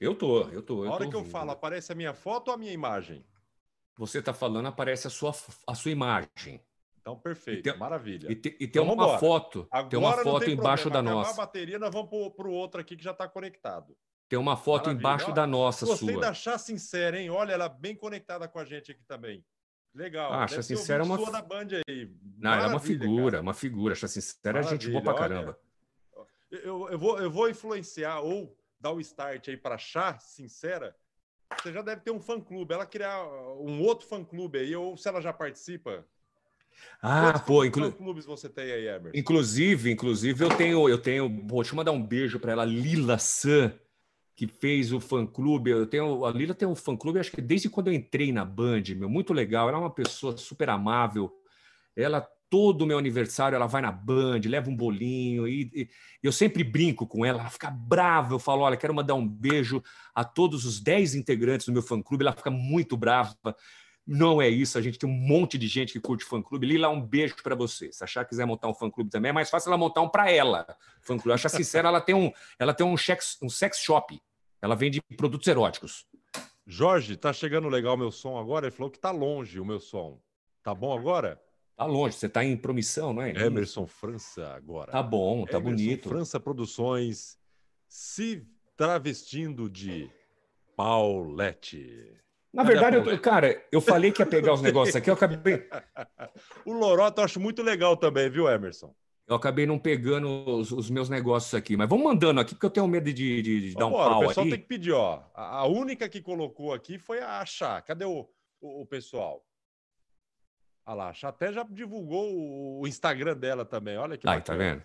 [0.00, 0.84] Eu tô, eu tô.
[0.84, 3.24] Eu a hora tô que eu falo, aparece a minha foto ou a minha imagem?
[3.96, 5.34] Você tá falando, aparece a sua,
[5.66, 6.60] a sua imagem.
[7.08, 8.30] Então, perfeito, tem, maravilha.
[8.30, 11.10] E, te, e tem então, uma foto, Agora tem uma foto tem embaixo problema.
[11.10, 11.30] da nossa.
[11.30, 13.96] a bateria, nós vamos para o outro aqui que já está conectado.
[14.28, 15.00] Tem uma foto Maravilha.
[15.00, 16.20] embaixo da nossa Gostei sua.
[16.20, 17.30] da Chá Sincera, hein?
[17.30, 19.42] Olha, ela bem conectada com a gente aqui também.
[19.94, 20.32] Legal.
[20.34, 21.32] Ah, Chá Sincera é uma...
[21.32, 22.14] da Band aí.
[22.36, 23.42] Não, ela é uma figura, cara.
[23.42, 23.94] uma figura.
[23.94, 25.58] Chá Sincera é gente boa pra caramba.
[26.50, 30.94] eu, eu, vou, eu vou influenciar ou dar o start aí para Chá Sincera.
[31.56, 32.74] Você já deve ter um fã-clube.
[32.74, 36.06] Ela criar um outro fã-clube aí, ou se ela já participa,
[37.02, 37.92] ah, Quantos pô, inclu...
[37.92, 39.10] clubes você tem aí, Emerson?
[39.14, 43.72] Inclusive, inclusive eu tenho, eu tenho, vou te mandar um beijo para ela, Lila San
[44.38, 45.70] que fez o fã-clube.
[45.72, 48.84] Eu tenho, a Lila tem um fã-clube, acho que desde quando eu entrei na Band,
[48.96, 49.68] meu, muito legal.
[49.68, 51.32] Ela é uma pessoa super amável.
[51.96, 55.48] Ela, todo meu aniversário, ela vai na Band, leva um bolinho.
[55.48, 55.88] E, e
[56.22, 58.32] eu sempre brinco com ela, ela fica brava.
[58.32, 59.82] Eu falo: olha, quero mandar um beijo
[60.14, 62.22] a todos os 10 integrantes do meu fã-clube.
[62.22, 63.36] Ela fica muito brava.
[64.10, 66.66] Não é isso, a gente tem um monte de gente que curte fã-clube.
[66.66, 67.92] Lila, um beijo para você.
[67.92, 70.30] Se achar que quiser montar um fã-clube também, é mais fácil ela montar um para
[70.30, 70.66] ela.
[71.02, 71.34] Fã-clube.
[71.34, 74.18] Acho sincera, ela tem um, ela tem um, sex, um sex shop
[74.60, 76.06] ela vende produtos eróticos.
[76.66, 78.66] Jorge, tá chegando legal o meu som agora?
[78.66, 80.20] Ele falou que tá longe o meu som.
[80.62, 81.40] Tá bom agora?
[81.76, 83.30] Tá longe, você tá em promissão, não é?
[83.30, 84.90] Emerson França agora.
[84.90, 86.08] Tá bom, tá Emerson bonito.
[86.08, 87.38] França Produções
[87.88, 88.44] se
[88.76, 90.10] travestindo de
[90.76, 92.18] Paulette.
[92.52, 95.68] Na verdade, eu, cara, eu falei que ia pegar os negócios aqui, eu acabei.
[96.64, 98.94] o Lorota eu acho muito legal também, viu, Emerson?
[99.26, 102.70] Eu acabei não pegando os, os, meus negócios aqui, mas vamos mandando aqui, porque eu
[102.70, 104.52] tenho medo de, de, de dar um pau O pessoal aí.
[104.52, 105.22] tem que pedir, ó.
[105.34, 107.82] A, a, única que colocou aqui foi a Chá.
[107.82, 108.26] Cadê o,
[108.58, 109.44] o, o pessoal?
[110.86, 113.98] Olha lá, a Chá até já divulgou o, o Instagram dela também.
[113.98, 114.82] Olha que Ai, tá vendo?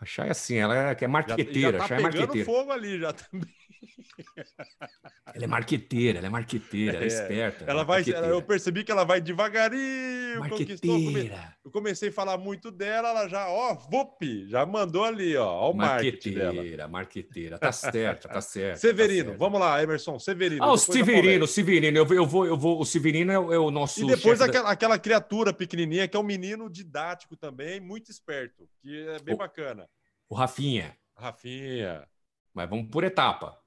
[0.00, 1.78] A Chá é assim, ela é, que é marqueteira.
[1.78, 2.44] Já, já tá é marqueteira.
[2.44, 3.54] fogo ali já também.
[5.34, 7.64] Ela é marqueteira, ela é marqueteira, ela é, é esperta.
[7.66, 10.40] Ela, vai, eu percebi que ela vai devagarinho.
[10.40, 11.54] Marqueteira.
[11.64, 15.70] Eu comecei a falar muito dela, ela já, ó, vup, já mandou ali, ó, ó
[15.70, 16.52] o marketing dela.
[16.52, 18.74] Marqueteira, marqueteira, tá certo, tá certo.
[18.74, 20.64] Tá Severino, tá vamos lá, Emerson, Severino.
[20.64, 23.58] Ah, o Severino, o Severino, eu, eu, vou, eu vou, o Severino é, o, é
[23.58, 24.02] o nosso.
[24.02, 24.70] E depois aquela, da...
[24.70, 29.38] aquela criatura pequenininha que é um menino didático também, muito esperto, que é bem o,
[29.38, 29.88] bacana.
[30.28, 30.96] O Rafinha.
[31.14, 32.06] Rafinha.
[32.54, 33.57] Mas vamos por etapa.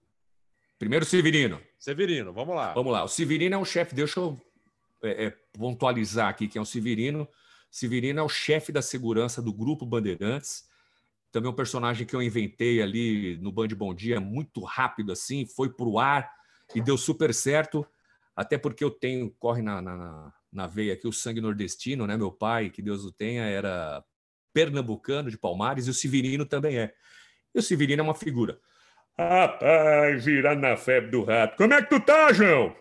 [0.81, 1.61] Primeiro, Severino.
[1.77, 2.73] Severino, vamos lá.
[2.73, 3.03] Vamos lá.
[3.03, 3.93] O Severino é o chefe.
[3.93, 4.41] Deixa eu
[5.03, 7.27] é, é, pontualizar aqui quem é o Severino.
[7.69, 10.63] Severino é o chefe da segurança do Grupo Bandeirantes.
[11.31, 15.71] também um personagem que eu inventei ali no Band Bom Dia, muito rápido assim, foi
[15.71, 16.31] para o ar
[16.73, 17.85] e deu super certo,
[18.35, 22.17] até porque eu tenho, corre na, na, na veia aqui o sangue nordestino, né?
[22.17, 24.03] Meu pai, que Deus o tenha, era
[24.51, 26.91] pernambucano de Palmares e o Severino também é.
[27.53, 28.59] E o Severino é uma figura.
[29.19, 31.57] Rapaz, virando na febre do rato.
[31.57, 32.75] Como é que tu tá, João?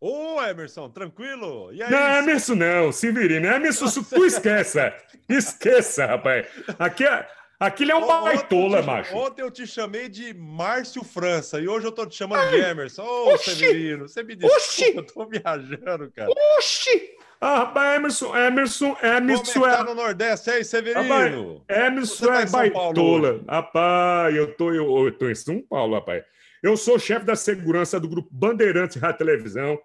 [0.00, 1.72] Ô, Emerson, tranquilo?
[1.72, 3.46] E aí, não, Emerson não, Severino.
[3.46, 4.02] Emerson, Nossa.
[4.04, 4.94] tu esqueça.
[5.28, 6.46] Esqueça, rapaz.
[6.78, 7.26] Aqui, é,
[7.58, 9.16] aquilo é um baitola, macho.
[9.16, 12.56] Ontem eu te chamei de Márcio França e hoje eu tô te chamando Ai, de
[12.58, 13.02] Emerson.
[13.02, 16.30] Ô, oxi, Severino, você me desculpa, eu tô viajando, cara.
[16.58, 17.17] Oxi!
[17.40, 19.76] Ah, rapaz, Emerson, Emerson, Emerson Como é.
[19.76, 21.64] Tá no Nordeste aí, Severino?
[21.68, 23.44] Rapaz, Emerson tá é baitola.
[23.48, 26.24] Rapaz, eu tô, eu, eu tô em São Paulo, rapaz.
[26.62, 29.78] Eu sou chefe da segurança do grupo Bandeirantes Rádio Televisão.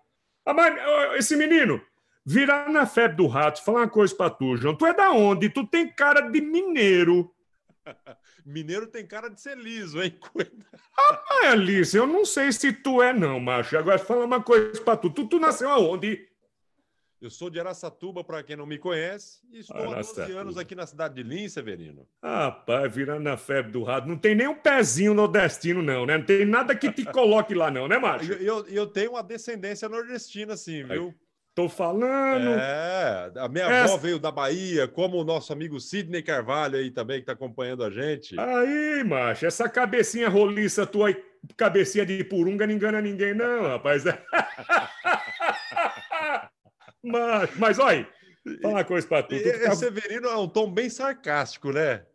[0.45, 0.75] Mas
[1.17, 1.79] esse menino,
[2.25, 4.75] virar na febre do rato, falar uma coisa pra tu, João.
[4.75, 5.49] Tu é da onde?
[5.49, 7.31] Tu tem cara de mineiro.
[8.45, 10.17] Mineiro tem cara de ser liso, hein?
[10.97, 11.97] Ah, é liso.
[11.97, 13.77] Eu não sei se tu é, não, macho.
[13.77, 15.09] Agora fala uma coisa pra tu.
[15.09, 16.27] Tu, tu nasceu aonde?
[17.23, 20.23] Eu sou de Araçatuba, para quem não me conhece, e estou Araçatuba.
[20.23, 22.05] há 12 anos aqui na cidade de Lins, Severino.
[22.21, 24.09] Rapaz, virando na febre do rato.
[24.09, 26.17] Não tem nem um pezinho nordestino, não, né?
[26.17, 28.33] Não tem nada que te coloque lá, não, né, macho?
[28.33, 31.15] Eu, eu, eu tenho uma descendência nordestina, sim, viu?
[31.55, 32.49] Tô falando.
[32.59, 33.93] É, a minha Essa...
[33.93, 37.85] avó veio da Bahia, como o nosso amigo Sidney Carvalho aí também, que está acompanhando
[37.85, 38.37] a gente.
[38.37, 41.15] Aí, macho, essa cabecinha roliça tua,
[41.55, 44.03] cabecinha de purunga, não engana ninguém, não, rapaz.
[47.03, 48.07] Mas, mas olha,
[48.61, 49.35] fala uma coisa para tu.
[49.35, 49.75] tu fica...
[49.75, 52.05] Severino é um tom bem sarcástico, né?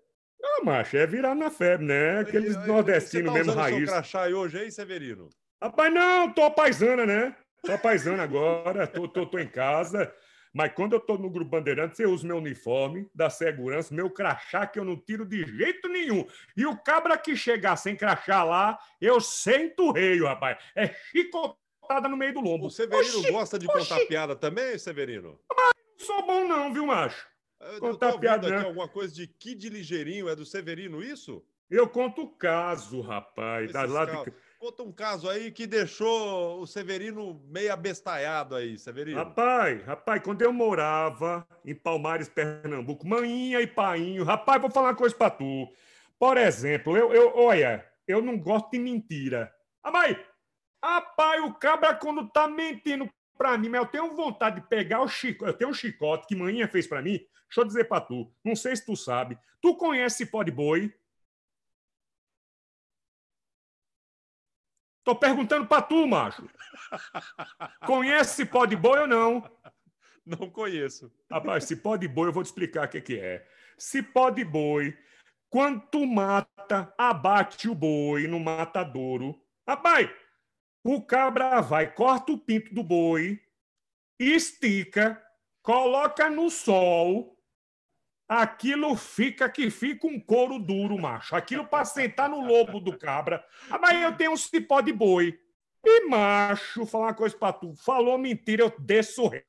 [0.43, 2.20] Ah, macho, é virar na febre, né?
[2.20, 3.81] Aqueles nordestinos tá mesmo raiz.
[3.81, 5.28] Você crachá aí hoje, hein, Severino?
[5.62, 7.36] Rapaz, não, tô paisana, né?
[7.62, 10.12] Tô paisana agora, tô, tô, tô em casa.
[10.55, 14.66] Mas quando eu tô no Grupo Bandeirantes, eu uso meu uniforme da segurança, meu crachá,
[14.66, 16.27] que eu não tiro de jeito nenhum.
[16.56, 20.59] E o cabra que chegar sem crachá lá, eu sento o rei, rapaz.
[20.74, 20.89] É
[22.09, 22.66] no meio do lombo.
[22.66, 23.89] O Severino oxi, gosta de oxi.
[23.89, 25.39] contar piada também, Severino?
[25.55, 27.27] Mas não sou bom não, viu, macho?
[27.60, 31.44] Eu contar piada aqui alguma coisa de Kid Ligeirinho, é do Severino isso?
[31.70, 33.73] Eu conto o caso, rapaz.
[33.73, 34.32] Da lá de...
[34.59, 39.19] Conta um caso aí que deixou o Severino meio abestalhado aí, Severino.
[39.19, 44.97] Rapaz, rapaz, quando eu morava em Palmares, Pernambuco, manhinha e painho, rapaz, vou falar uma
[44.97, 45.69] coisa pra tu.
[46.19, 49.52] Por exemplo, eu, eu olha, eu não gosto de mentira.
[50.82, 55.00] Rapaz, Rapaz, o cabra quando tá mentindo pra mim, mas eu tenho vontade de pegar
[55.00, 55.50] o chicote.
[55.50, 57.18] Eu tenho um chicote que manhã fez pra mim.
[57.46, 58.32] Deixa eu dizer pra tu.
[58.44, 59.38] Não sei se tu sabe.
[59.60, 60.94] Tu conhece pó de boi?
[65.05, 66.48] Tô perguntando pra tu, macho.
[67.86, 69.50] Conhece pó de boi ou não?
[70.26, 71.10] Não conheço.
[71.30, 73.48] Rapaz, se pó de boi, eu vou te explicar o que, que é.
[73.78, 74.94] Se pó de boi,
[75.48, 79.42] quando tu mata, abate o boi no matadouro.
[79.66, 80.10] Rapaz,
[80.90, 83.39] o cabra vai, corta o pinto do boi,
[84.19, 85.23] estica,
[85.62, 87.39] coloca no sol,
[88.27, 91.36] aquilo fica que fica um couro duro, macho.
[91.36, 93.44] Aquilo para sentar no lobo do cabra.
[93.70, 95.39] Ah, mas eu tenho um cipó de boi.
[95.85, 97.74] E, macho, falar uma coisa para tu.
[97.77, 99.44] Falou mentira, eu desço o rei.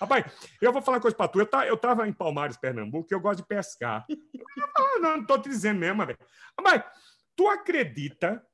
[0.00, 0.24] Rapaz,
[0.60, 1.38] eu vou falar uma coisa para tu.
[1.38, 4.04] Eu, tá, eu tava em Palmares, Pernambuco, eu gosto de pescar.
[4.76, 6.18] Ah, não, não tô te dizendo mesmo, velho.
[6.60, 6.82] Mas
[7.36, 8.44] tu acredita,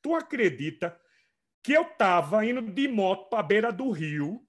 [0.00, 0.96] tu acredita
[1.64, 4.46] que eu estava indo de moto para a beira do rio.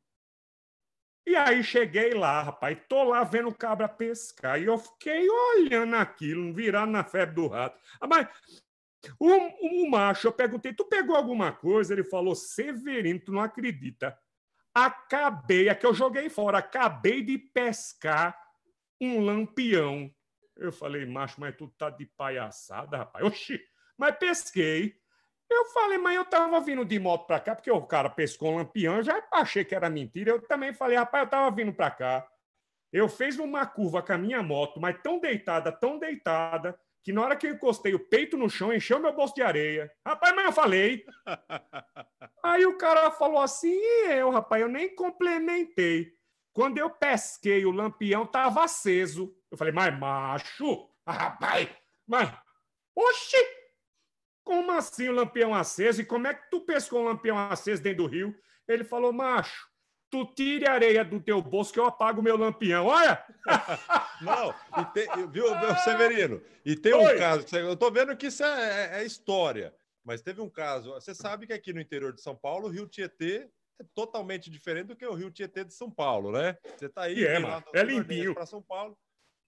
[1.26, 4.62] E aí cheguei lá, rapaz, tô lá vendo o cabra pescar.
[4.62, 7.82] E eu fiquei olhando aquilo, virando na febre do rato.
[8.02, 8.28] Ah, mas
[9.18, 11.94] o, o macho, eu perguntei, tu pegou alguma coisa?
[11.94, 14.16] Ele falou, Severino, tu não acredita.
[14.74, 18.38] Acabei, é que eu joguei fora, acabei de pescar
[19.00, 20.14] um lampião.
[20.58, 23.26] Eu falei, macho, mas tu tá de palhaçada, rapaz.
[23.26, 23.60] Oxi,
[23.98, 25.00] mas pesquei.
[25.49, 28.57] Eu falei, mas eu tava vindo de moto para cá, porque o cara pescou um
[28.57, 30.31] lampião, já achei que era mentira.
[30.31, 32.27] Eu também falei, rapaz, eu tava vindo para cá.
[32.91, 37.22] Eu fiz uma curva com a minha moto, mas tão deitada, tão deitada, que na
[37.22, 39.91] hora que eu encostei o peito no chão, encheu meu bolso de areia.
[40.05, 41.05] Rapaz, mas eu falei.
[42.43, 46.13] Aí o cara falou assim, e eu, rapaz, eu nem complementei.
[46.51, 49.35] Quando eu pesquei, o lampião tava aceso.
[49.51, 51.69] Eu falei, mas macho, rapaz,
[52.07, 52.34] mas,
[52.95, 53.38] oxi,
[54.45, 56.01] como assim o lampião aceso?
[56.01, 58.34] E como é que tu pescou um lampião aceso dentro do rio?
[58.67, 59.67] Ele falou, macho,
[60.09, 62.85] tu tire a areia do teu bolso que eu apago o meu lampião.
[62.85, 63.22] Olha!
[64.22, 65.45] Não, e tem, viu,
[65.84, 66.41] Severino?
[66.63, 67.15] E tem Oi.
[67.15, 69.73] um caso, eu tô vendo que isso é, é, é, história,
[70.03, 70.93] mas teve um caso.
[70.93, 73.49] Você sabe que aqui no interior de São Paulo, o Rio Tietê
[73.81, 76.55] é totalmente diferente do que o Rio Tietê de São Paulo, né?
[76.77, 78.97] Você tá aí, é, mano, é limpinho para São Paulo.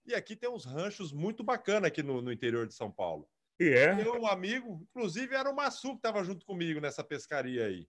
[0.04, 3.28] E aqui tem uns ranchos muito bacanas aqui no, no interior de São Paulo.
[3.60, 3.94] E é?
[3.96, 7.88] Tem um amigo, inclusive era o Massu que estava junto comigo nessa pescaria aí.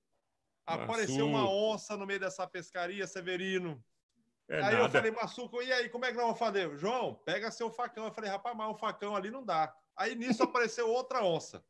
[0.66, 3.84] Apareceu uma onça no meio dessa pescaria, Severino.
[4.48, 4.90] É aí eu nada.
[4.90, 6.76] falei, Massuco, e aí, como é que nós vamos fazer?
[6.78, 8.06] João, pega seu facão.
[8.06, 9.74] Eu falei, rapaz, mas o facão ali não dá.
[9.96, 11.64] Aí nisso apareceu outra onça.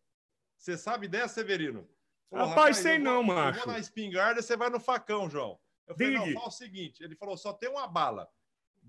[0.58, 1.90] Você sabe dessa, Severino?
[2.30, 3.60] Falou, Rapaz, sei eu não, vou- macho.
[3.60, 5.60] Eu vou na espingarda, você vai no facão, João.
[5.88, 6.26] Eu falei, Digue.
[6.28, 7.04] não, fala o seguinte.
[7.04, 8.30] Ele falou, só tem uma bala.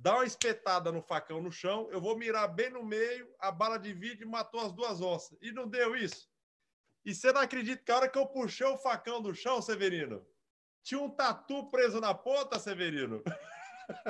[0.02, 3.78] Dá uma espetada no facão no chão, eu vou mirar bem no meio, a bala
[3.78, 5.36] divide e matou as duas onças.
[5.42, 6.26] E não deu isso.
[7.04, 10.26] E você não acredita que a hora que eu puxei o facão do chão, Severino,
[10.82, 13.22] tinha um tatu preso na ponta, Severino.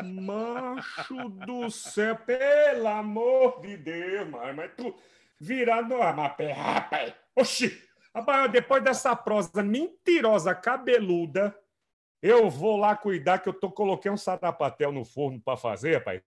[0.04, 4.96] Macho do céu, pelo amor de Deus, mas, mas tu
[5.40, 7.12] virando a mapé, rapaz.
[7.34, 7.82] Oxi!
[8.14, 11.56] Rapaz, depois dessa prosa mentirosa, cabeluda,
[12.22, 16.22] eu vou lá cuidar que eu tô coloquei um sarapatel no forno para fazer, rapaz.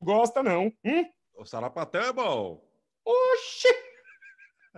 [0.00, 0.72] Gosta não?
[0.84, 1.04] Hum?
[1.34, 2.62] O sarapatel é bom.
[3.04, 3.68] Oxi!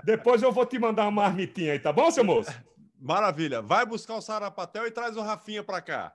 [0.04, 2.50] Depois eu vou te mandar uma marmitinha aí, tá bom, seu moço?
[2.98, 3.62] Maravilha.
[3.62, 6.14] Vai buscar o sarapatel e traz o Rafinha pra cá.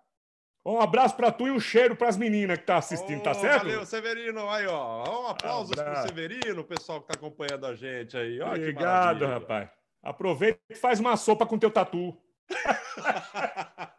[0.65, 3.63] Um abraço pra tu e um cheiro pras meninas que tá assistindo, tá Ô, certo?
[3.63, 4.49] Valeu, Severino.
[4.49, 5.23] Aí, ó.
[5.23, 6.07] Um aplauso pro Abraço.
[6.07, 8.41] Severino, o pessoal que tá acompanhando a gente aí.
[8.41, 9.69] Ó, Obrigado, rapaz.
[10.01, 12.17] Aproveita e faz uma sopa com teu tatu.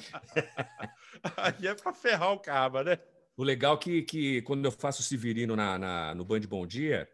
[1.36, 2.98] aí é pra ferrar o caba, né?
[3.36, 6.66] O legal é que, que quando eu faço o Severino na, na- no Band Bom
[6.66, 7.08] Dia,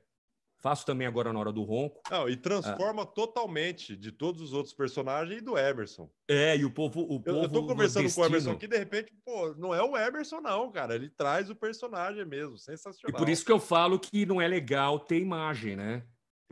[0.59, 2.01] faço também agora na hora do ronco.
[2.11, 6.11] Não, e transforma totalmente de todos os outros personagens e do Emerson.
[6.29, 7.03] É, e o povo.
[7.03, 9.73] O Eu, povo eu tô conversando com o Emerson nordestino- aqui, de repente, pô, não
[9.75, 10.95] é o Emerson, não, cara.
[10.97, 12.57] Ele traz o personagem mesmo.
[12.57, 13.17] E Sensacional.
[13.19, 16.03] por isso que eu falo que não é legal ter imagem, né?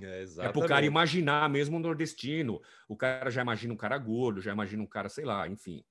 [0.01, 2.61] É, É pro cara imaginar mesmo o nordestino.
[2.89, 5.85] O cara já imagina um cara gordo, já imagina um cara, sei lá, enfim.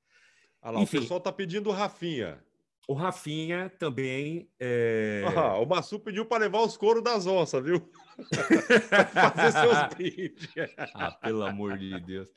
[0.64, 0.98] Olha lá, Enfim.
[0.98, 2.42] o pessoal tá pedindo o Rafinha.
[2.88, 4.50] O Rafinha também.
[4.60, 7.80] é, Ah, o Massu pediu para levar os coros das onças, viu?
[9.14, 10.50] Fazer seus brindes.
[10.94, 12.28] Ah, pelo amor de Deus.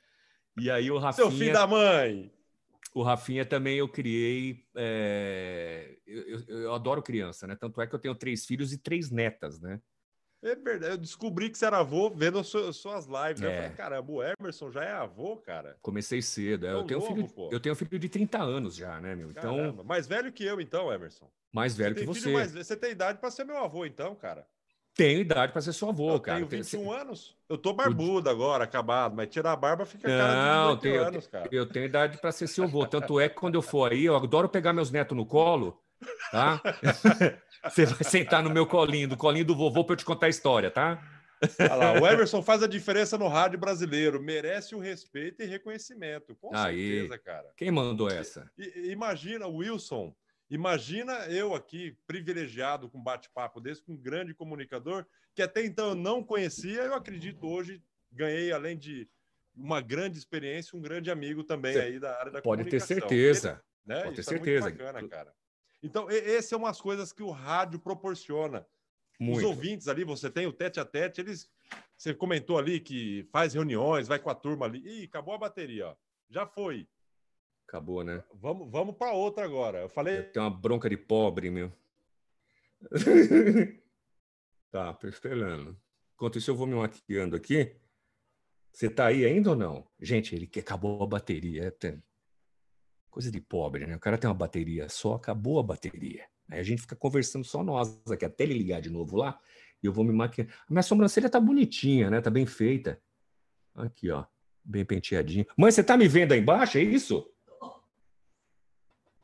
[0.59, 1.31] E aí o Seu Rafinha.
[1.31, 2.32] filho da mãe.
[2.94, 4.65] O Rafinha também eu criei.
[4.74, 7.55] é, Eu, eu- eu adoro criança, né?
[7.57, 9.81] Tanto é que eu tenho três filhos e três netas, né?
[10.47, 10.93] É verdade.
[10.93, 13.40] Eu descobri que você era avô vendo as suas, lives.
[13.40, 13.47] né?
[13.47, 13.56] Eu É.
[13.62, 15.77] falei, caramba, o Emerson já é avô, cara.
[15.82, 16.66] Comecei cedo.
[16.66, 17.48] é, Eu tenho, novo, filho, pô.
[17.52, 19.31] eu tenho filho de 30 anos já, né, meu?
[19.31, 21.28] Então, Caramba, mais velho que eu, então, Emerson.
[21.52, 22.32] mais velho você que você.
[22.32, 22.52] mais.
[22.52, 24.47] Você tem idade para ser meu avô, então, cara.
[24.94, 26.39] Tenho idade para ser seu avô, eu cara.
[26.39, 27.36] tenho Tem- 21 anos.
[27.51, 31.05] Eu tô barbudo agora, acabado, mas tirar a barba fica cara Não, de 18 tenho-
[31.09, 31.48] anos, cara.
[31.52, 32.86] Eu tenho idade para ser seu avô.
[32.86, 35.78] Tanto é que quando eu for aí, eu adoro pegar meus netos no colo,
[36.31, 36.60] tá?
[37.64, 40.31] Você vai sentar no meu colinho, do colinho do vovô, para eu te contar a
[40.31, 41.02] história, tá?
[41.59, 44.23] Lá, o Emerson faz a diferença no rádio brasileiro.
[44.23, 46.35] Merece o respeito e reconhecimento.
[46.36, 46.93] Com Aí.
[47.01, 47.52] certeza, cara.
[47.56, 48.51] Quem mandou essa?
[48.56, 50.14] I- imagina, Wilson,
[50.48, 55.05] imagina eu aqui, privilegiado com um bate-papo desse, com um grande comunicador,
[55.35, 57.82] que até então eu não conhecia, eu acredito hoje
[58.12, 59.06] ganhei, além de
[59.55, 62.97] uma grande experiência, um grande amigo também aí da área da Pode ter comunicação.
[63.09, 63.48] certeza.
[63.51, 64.02] Ele- né?
[64.05, 64.70] pode ter Isso é muito certeza.
[64.70, 65.32] bacana, cara.
[65.86, 68.66] Então, esse é umas coisas que o rádio proporciona.
[69.20, 69.46] Os Muito.
[69.46, 71.48] ouvintes ali, você tem o tete a tete, eles.
[71.96, 74.82] Você comentou ali que faz reuniões, vai com a turma ali.
[74.84, 75.96] Ih, acabou a bateria, ó.
[76.28, 76.86] Já foi.
[77.66, 78.22] Acabou, né?
[78.34, 79.82] Vamos, vamos para outra agora.
[79.82, 80.24] Eu falei.
[80.24, 81.72] Tem uma bronca de pobre, meu.
[84.70, 85.80] tá, tô esperando.
[86.14, 87.76] Enquanto isso, eu vou me maquiando aqui.
[88.72, 89.88] Você tá aí ainda ou não?
[89.98, 91.74] Gente, ele que acabou a bateria.
[93.16, 93.97] Coisa de pobre, né?
[93.97, 96.26] O cara tem uma bateria só, acabou a bateria.
[96.51, 99.40] Aí a gente fica conversando só nós aqui, até ele ligar de novo lá,
[99.82, 100.52] e eu vou me maquiando.
[100.52, 102.20] A minha sobrancelha tá bonitinha, né?
[102.20, 103.01] Tá bem feita.
[103.74, 104.26] Aqui, ó.
[104.62, 105.47] Bem penteadinho.
[105.56, 106.76] Mãe, você tá me vendo aí embaixo?
[106.76, 107.26] É isso?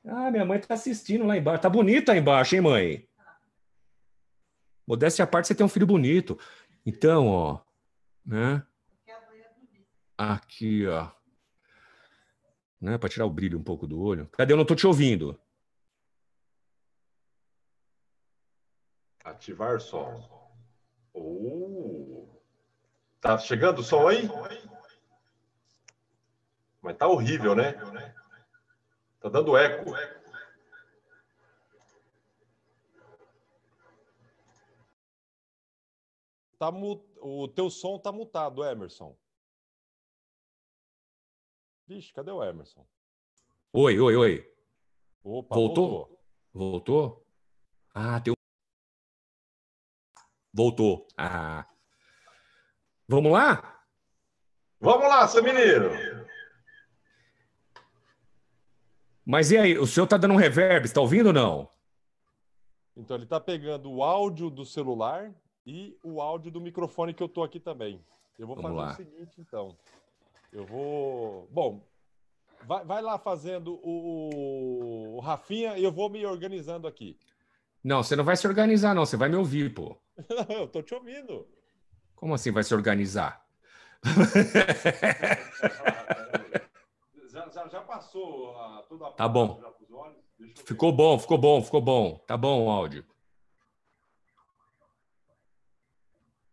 [0.06, 1.60] Ah, minha mãe tá assistindo lá embaixo.
[1.60, 3.06] Tá bonito aí embaixo, hein, mãe?
[4.86, 6.38] Modéstia à parte, você tem um filho bonito.
[6.86, 7.60] Então, ó,
[8.24, 8.66] né?
[10.16, 11.10] Aqui, ó.
[12.82, 14.28] Né, para tirar o brilho um pouco do olho.
[14.32, 14.52] Cadê?
[14.52, 15.40] Eu não tô te ouvindo.
[19.24, 20.50] Ativar som.
[21.14, 22.28] Uh.
[23.20, 24.28] Tá chegando o som aí?
[26.80, 27.74] Mas tá horrível, né?
[29.20, 29.92] Tá dando eco.
[36.58, 39.16] Tá mu- O teu som tá mutado, Emerson.
[41.92, 42.86] Vixe, cadê o Emerson?
[43.72, 44.52] Oi, oi, oi.
[45.22, 45.88] Opa, Voltou?
[45.90, 46.18] voltou.
[46.54, 47.26] Voltou?
[47.94, 48.34] Ah, tem um.
[50.54, 51.06] Voltou.
[51.18, 51.66] Ah.
[53.06, 53.84] Vamos lá?
[54.80, 55.90] Vamos lá, seu menino.
[59.24, 61.70] Mas e aí, o senhor tá dando um reverb, está ouvindo ou não?
[62.96, 65.32] Então ele está pegando o áudio do celular
[65.66, 68.02] e o áudio do microfone que eu tô aqui também.
[68.38, 68.92] Eu vou Vamos fazer lá.
[68.92, 69.76] o seguinte, então.
[70.52, 71.48] Eu vou.
[71.50, 71.88] Bom,
[72.66, 77.18] vai, vai lá fazendo o, o Rafinha e eu vou me organizando aqui.
[77.82, 79.06] Não, você não vai se organizar, não.
[79.06, 79.96] Você vai me ouvir, pô.
[80.28, 81.48] Não, eu tô te ouvindo.
[82.14, 83.42] Como assim vai se organizar?
[87.30, 89.58] já, já, já, passou a, toda a Tá bom.
[90.66, 92.18] Ficou bom, ficou bom, ficou bom.
[92.26, 93.06] Tá bom o áudio.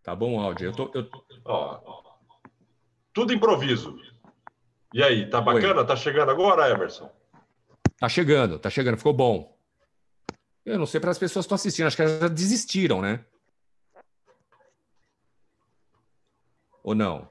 [0.01, 0.67] Tá bom o áudio.
[0.67, 1.09] Eu tô, eu...
[1.45, 2.08] Ó,
[3.19, 3.99] tudo improviso.
[4.93, 5.81] E aí, tá bacana?
[5.81, 5.85] Oi.
[5.85, 7.11] Tá chegando agora, Emerson?
[7.99, 8.95] Tá chegando, tá chegando.
[8.95, 9.57] Ficou bom.
[10.65, 13.25] Eu não sei para as pessoas que estão assistindo, acho que elas já desistiram, né?
[16.81, 17.27] Ou não?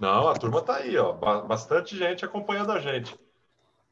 [0.00, 1.12] Não, a turma tá aí, ó.
[1.12, 3.18] Bastante gente acompanhando a gente.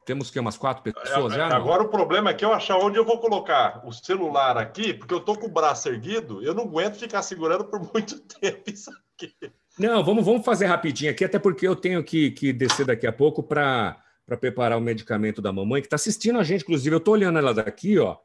[0.05, 1.48] Temos que umas quatro pessoas é, já?
[1.48, 1.88] Agora não?
[1.88, 5.20] o problema é que eu achar onde eu vou colocar o celular aqui, porque eu
[5.20, 9.34] tô com o braço erguido, eu não aguento ficar segurando por muito tempo isso aqui.
[9.81, 13.12] Não, vamos, vamos fazer rapidinho aqui, até porque eu tenho que, que descer daqui a
[13.12, 13.97] pouco para
[14.27, 16.94] para preparar o medicamento da mamãe, que está assistindo a gente, inclusive.
[16.94, 18.16] Eu estou olhando ela daqui, ó.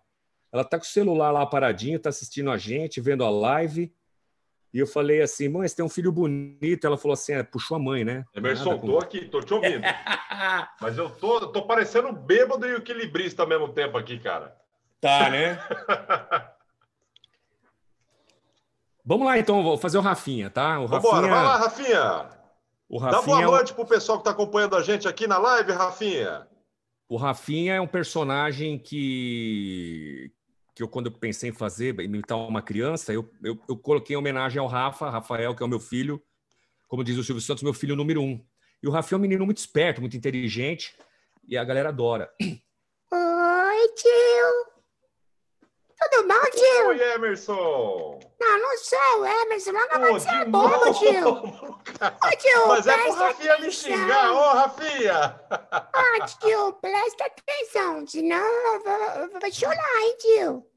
[0.53, 3.91] Ela está com o celular lá paradinho, está assistindo a gente, vendo a live.
[4.72, 6.86] E eu falei assim, mãe, você tem um filho bonito.
[6.86, 8.23] Ela falou assim, é, puxou a mãe, né?
[8.36, 8.86] Emerson, com...
[8.86, 9.82] tô aqui, tô te ouvindo.
[10.80, 14.56] Mas eu tô, tô parecendo bêbado e equilibrista ao mesmo tempo aqui, cara.
[15.02, 15.60] Tá, né?
[19.06, 20.80] Vamos lá, então, vou fazer o Rafinha, tá?
[20.80, 21.11] O Rafinha...
[21.11, 22.30] Vambora, vai lá, Rafinha.
[22.90, 25.27] O Rafinha Dá boa é noite para o pessoal que está acompanhando a gente aqui
[25.27, 26.48] na live, Rafinha.
[27.07, 30.32] O Rafinha é um personagem que,
[30.73, 34.18] que eu, quando eu pensei em fazer, imitar uma criança, eu, eu, eu, coloquei em
[34.18, 36.19] homenagem ao Rafa, Rafael, que é o meu filho,
[36.88, 38.44] como diz o Silvio Santos, meu filho número um.
[38.82, 40.98] E o Rafinha é um menino muito esperto, muito inteligente,
[41.48, 42.32] e a galera adora.
[42.41, 44.74] Oi, tio!
[45.97, 46.88] Tudo bom, tio?
[46.88, 48.19] Oi, Emerson!
[48.39, 51.30] Não, não sou o Emerson, não acabou de ser bobo, tio.
[51.30, 55.41] Ô, tio, Mas é pro Rafinha me xingar, ô, Rafinha!
[55.95, 60.67] Ô, tio, presta atenção, senão eu vou, eu vou chorar, hein, tio?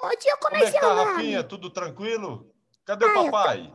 [0.00, 1.42] Ô, tio, como, como é, que tá, Rafinha?
[1.44, 2.54] Tudo tranquilo?
[2.84, 3.74] Cadê Ai, o papai?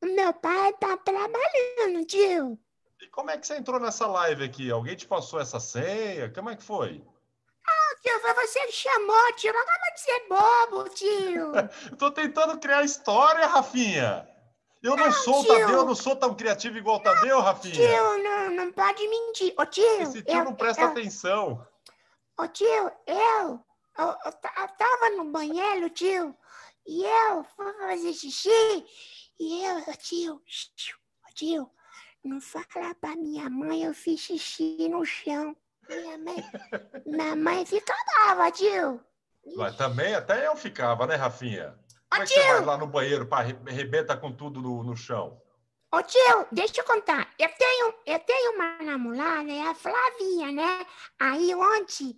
[0.00, 0.06] Tô...
[0.06, 2.58] Meu pai tá trabalhando, tio.
[3.00, 4.70] E como é que você entrou nessa live aqui?
[4.70, 6.30] Alguém te passou essa senha?
[6.30, 7.04] Como é que foi?
[8.02, 9.52] Tio, foi você que chamou, tio.
[9.52, 11.52] Não acaba de ser bobo, tio.
[11.96, 14.28] Tô tentando criar história, Rafinha.
[14.82, 15.54] Eu não, não sou tio.
[15.54, 17.74] Tadeu, eu não sou tão criativo igual o Tadeu, Rafinha.
[17.74, 19.54] Tio, não, não pode mentir.
[19.56, 20.02] Ô, tio.
[20.02, 21.64] Esse tio eu, não presta eu, atenção.
[22.36, 23.60] Ô, tio, eu, eu,
[23.98, 26.36] eu, eu tava no banheiro, tio,
[26.84, 28.84] e eu fui fazer xixi,
[29.38, 30.42] e eu, tio,
[30.74, 30.96] tio,
[31.34, 31.70] tio,
[32.24, 35.56] não fala pra minha mãe, eu fiz xixi no chão.
[36.00, 36.50] Minha mãe,
[37.06, 39.00] minha mãe fica brava, tio.
[39.56, 41.78] Mas também até eu ficava, né, Rafinha?
[42.10, 45.40] Como é que você vai lá no banheiro para arrebenta com tudo no, no chão?
[45.90, 47.28] Ô tio, deixa eu contar.
[47.38, 50.86] Eu tenho, eu tenho uma namorada, é a Flavinha, né?
[51.18, 52.16] Aí ontem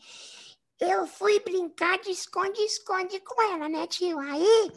[0.81, 4.19] eu fui brincar de esconde-esconde com ela, né, tio?
[4.19, 4.73] Aí,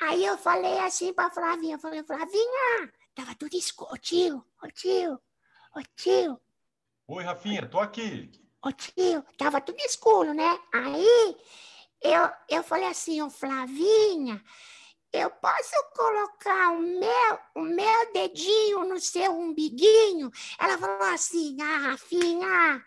[0.00, 3.92] aí eu falei assim pra Flavinha, eu falei, Flavinha, tava tudo escuro.
[3.92, 5.20] Ô tio, ô tio,
[5.76, 6.40] ô tio,
[7.10, 8.30] Oi, Rafinha, tô aqui.
[8.62, 10.60] Ô tio, tava tudo escuro, né?
[10.74, 11.36] Aí
[12.02, 14.44] eu, eu falei assim, ô Flavinha,
[15.10, 20.30] eu posso colocar o meu, o meu dedinho no seu umbiguinho?
[20.60, 22.84] Ela falou assim, ah, Rafinha,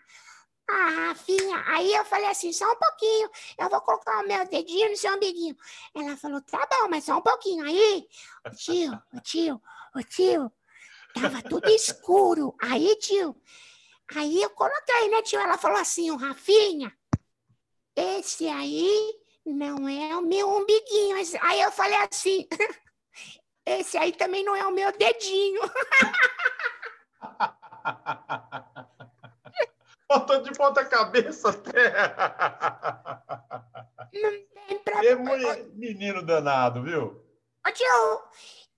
[0.70, 1.64] ah, Rafinha.
[1.66, 3.28] Aí eu falei assim, só um pouquinho,
[3.58, 5.56] eu vou colocar o meu dedinho no seu umbiguinho.
[5.96, 7.64] Ela falou, tá bom, mas só um pouquinho.
[7.64, 8.06] Aí,
[8.46, 9.60] o tio, o tio,
[9.96, 10.52] o tio,
[11.12, 12.54] tava tudo escuro.
[12.62, 13.36] Aí, tio,
[14.14, 15.40] Aí eu coloquei, né, tio?
[15.40, 16.92] Ela falou assim, o Rafinha,
[17.96, 19.14] esse aí
[19.44, 21.16] não é o meu umbiguinho.
[21.40, 22.46] Aí eu falei assim,
[23.66, 25.62] esse aí também não é o meu dedinho.
[30.08, 31.92] Botou de ponta cabeça até.
[34.12, 34.30] Não
[34.68, 35.02] tem pra...
[35.02, 35.14] É
[35.72, 37.24] menino danado, viu?
[37.66, 38.22] Ô, tio,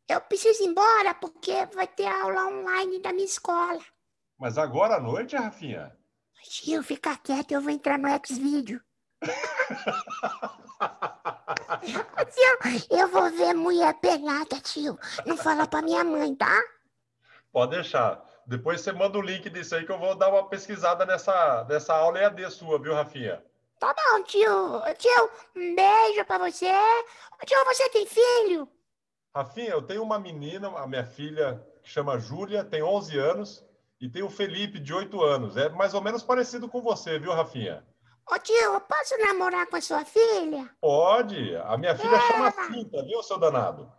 [0.09, 3.80] eu preciso ir embora porque vai ter aula online da minha escola.
[4.39, 5.97] Mas agora à noite, Rafinha?
[6.43, 8.81] Tio, fica quieto, eu vou entrar no X-Video.
[11.81, 12.59] tio,
[12.90, 14.98] eu vou ver mulher pelada, tio.
[15.24, 16.62] Não fala pra minha mãe, tá?
[17.52, 18.23] Pode deixar.
[18.47, 21.94] Depois você manda o link disso aí que eu vou dar uma pesquisada nessa, nessa
[21.94, 23.43] aula EAD sua, viu, Rafinha?
[23.78, 24.82] Tá bom, tio.
[24.98, 26.70] Tio, um beijo pra você.
[27.47, 28.69] Tio, você tem filho?
[29.35, 33.65] Rafinha, eu tenho uma menina, a minha filha, que chama Júlia, tem 11 anos.
[34.05, 35.56] E tem o Felipe, de 8 anos.
[35.56, 37.82] É mais ou menos parecido com você, viu, Rafinha?
[38.31, 40.68] Ô tio, eu posso namorar com a sua filha?
[40.78, 41.56] Pode.
[41.56, 43.90] A minha filha chama Cinta, viu, seu danado?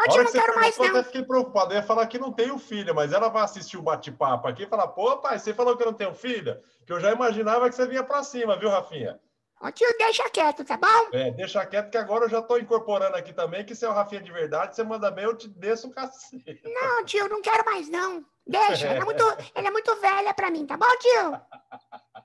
[0.00, 0.90] Ô tio, não quero mais Eu não.
[0.90, 1.72] até fiquei preocupado.
[1.72, 4.68] Eu ia falar que não tenho filha, mas ela vai assistir o bate-papo aqui e
[4.68, 6.62] falar: pô, pai, você falou que eu não tenho filha?
[6.86, 9.18] Que eu já imaginava que você vinha pra cima, viu, Rafinha?
[9.60, 11.08] Ô tio, deixa quieto, tá bom?
[11.12, 13.92] É, deixa quieto que agora eu já tô incorporando aqui também que se é o
[13.92, 16.62] Rafinha de verdade, você manda bem, eu te desço o cacete.
[16.64, 18.24] Não, tio, não quero mais não.
[18.50, 19.24] Deixa, ela é muito,
[19.54, 21.40] ela é muito velha pra mim, tá bom, tio?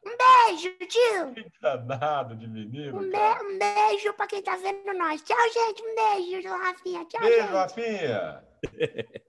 [0.05, 1.33] Um beijo, tio.
[1.33, 2.97] Que danado de menino.
[2.97, 5.21] Um, be- um beijo pra quem tá vendo nós.
[5.21, 5.81] Tchau, gente.
[5.83, 7.05] Um beijo, Rafinha.
[7.05, 7.51] Tchau, Beijo, gente.
[7.51, 8.43] Rafinha.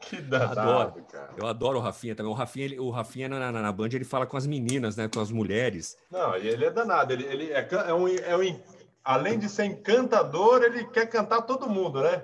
[0.00, 1.04] Que danado, Adoro.
[1.10, 1.34] cara.
[1.36, 2.30] Eu adoro o Rafinha também.
[2.30, 5.08] O Rafinha, ele- o Rafinha na, na, na Band, ele fala com as meninas, né?
[5.12, 5.96] Com as mulheres.
[6.08, 7.12] Não, e ele é danado.
[7.12, 8.60] Ele, ele é, é um, é um.
[9.02, 12.22] Além de ser encantador, ele quer cantar todo mundo, né?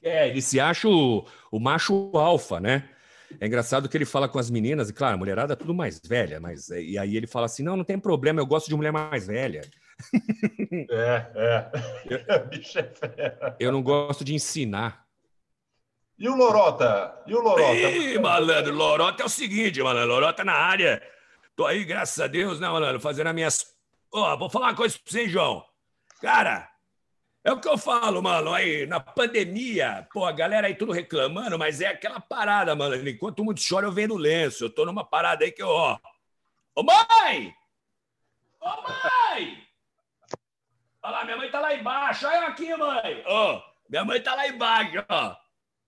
[0.00, 2.88] É, ele se acha o, o macho alfa, né?
[3.40, 6.00] É engraçado que ele fala com as meninas, e claro, a mulherada é tudo mais
[6.00, 8.74] velha, mas é, e aí ele fala assim: não, não tem problema, eu gosto de
[8.74, 9.62] mulher mais velha.
[10.90, 12.38] É, é.
[12.50, 13.56] Bicho é fera.
[13.58, 15.06] Eu não gosto de ensinar.
[16.18, 17.22] E o Lorota?
[17.26, 17.72] E o Lorota?
[17.72, 21.02] Ih, malandro, Lorota é o seguinte, malandro, Lorota na área.
[21.54, 23.66] Tô aí, graças a Deus, né, malandro, fazendo as minhas.
[24.12, 25.62] Ó, vou falar uma coisa pra você, João.
[26.20, 26.70] Cara,
[27.46, 31.56] é o que eu falo, mano, aí, na pandemia, pô, a galera aí tudo reclamando,
[31.56, 33.08] mas é aquela parada, mano.
[33.08, 34.64] Enquanto muito chora, eu vendo lenço.
[34.64, 35.96] Eu tô numa parada aí que eu, ó.
[36.74, 37.54] Ô, mãe!
[38.60, 39.64] Ô, mãe!
[41.00, 42.26] Olha lá, minha mãe tá lá embaixo.
[42.26, 43.22] Olha aqui, mãe.
[43.24, 45.36] Ó, minha mãe tá lá embaixo, ó.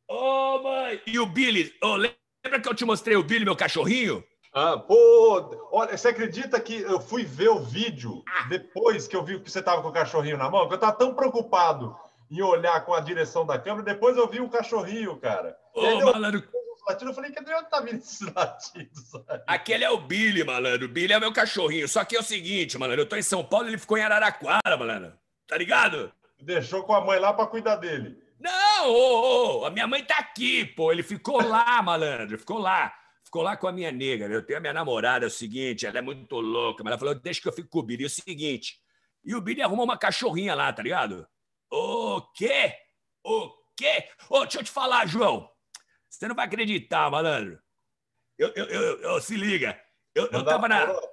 [0.06, 1.02] Ô, mãe!
[1.08, 1.74] E o Billy?
[1.82, 4.24] Ô, lembra que eu te mostrei o Billy, meu cachorrinho?
[4.58, 9.38] Ah, pô, olha, você acredita que eu fui ver o vídeo depois que eu vi
[9.38, 10.66] que você tava com o cachorrinho na mão?
[10.66, 11.96] Que eu tava tão preocupado
[12.28, 15.56] em olhar com a direção da câmera, depois eu vi o cachorrinho, cara.
[15.76, 16.42] E Ô, deu malandro,
[17.02, 19.40] eu falei, cadê onde tá vindo esses latidos aí?
[19.46, 20.86] aquele é o Billy, malandro.
[20.86, 21.86] O Billy é meu cachorrinho.
[21.86, 24.76] Só que é o seguinte, malandro, eu tô em São Paulo, ele ficou em Araraquara,
[24.76, 25.12] malandro.
[25.46, 26.12] Tá ligado?
[26.40, 28.20] Deixou com a mãe lá pra cuidar dele.
[28.40, 30.90] Não, ô, ô, a minha mãe tá aqui, pô.
[30.90, 32.92] Ele ficou lá, malandro, ficou lá.
[33.28, 34.26] Ficou lá com a minha nega.
[34.26, 34.34] né?
[34.34, 37.14] Eu tenho a minha namorada, é o seguinte, ela é muito louca, mas ela falou,
[37.14, 38.04] deixa que eu fico com o Billy.
[38.04, 38.80] E o seguinte,
[39.22, 41.28] e o Billy arrumou uma cachorrinha lá, tá ligado?
[41.70, 42.74] O quê?
[43.22, 44.08] O quê?
[44.30, 45.46] Ô, deixa eu te falar, João.
[46.08, 47.60] Você não vai acreditar, malandro.
[48.38, 49.78] Eu, eu, eu, eu- se liga.
[50.14, 50.84] Eu, eu tava na...
[50.84, 51.08] Lorota.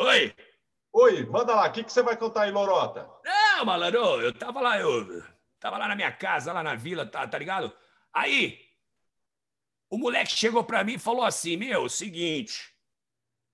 [0.00, 0.34] Oi?
[0.94, 3.08] Oi, manda lá, o que, que você vai contar aí, Lorota?
[3.24, 5.22] Não, malandro, eu tava lá, eu
[5.60, 7.72] tava lá na minha casa, lá na vila, tá, tá ligado?
[8.12, 8.58] Aí,
[9.90, 12.74] o moleque chegou pra mim e falou assim: Meu, o seguinte,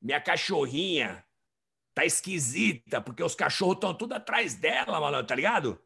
[0.01, 1.25] minha cachorrinha
[1.95, 5.79] tá esquisita, porque os cachorros estão tudo atrás dela, malandro, tá ligado?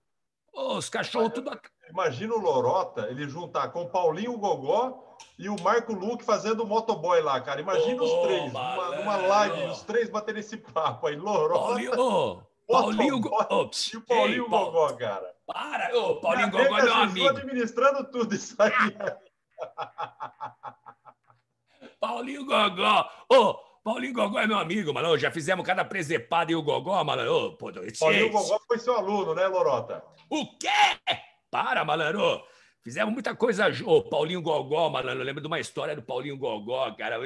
[0.53, 1.75] Os cachorros tudo atrás.
[1.91, 6.67] Imagina o Lorota, ele juntar com o Paulinho Gogó e o Marco Luque fazendo o
[6.67, 7.61] motoboy lá, cara.
[7.61, 11.17] Imagina Ô, os três, numa, numa live, os três batendo esse papo aí.
[11.17, 11.91] Lorota Paulinho,
[12.67, 15.35] Paulinho, ô, e o Paulinho ei, Paulo, Gogó, cara.
[15.47, 17.29] Para, ô, Paulinho Gogó é meu amigo.
[17.29, 18.73] administrando tudo isso aí.
[22.17, 23.11] Paulinho Gogó.
[23.29, 25.19] Ô, Paulinho Gogó é meu amigo, mano.
[25.19, 27.31] Já fizemos cada presepada e o Gogó, mano.
[27.31, 27.71] Ô, pô,
[28.01, 30.03] Paulinho Gogó foi seu aluno, né, Lorota?
[30.31, 30.71] O quê?
[31.51, 32.43] Para, malandro.
[32.83, 33.67] Fizemos muita coisa.
[33.85, 35.21] Ô, Paulinho Gogó, malandro.
[35.21, 37.19] Eu lembro de uma história do Paulinho Gogó, cara.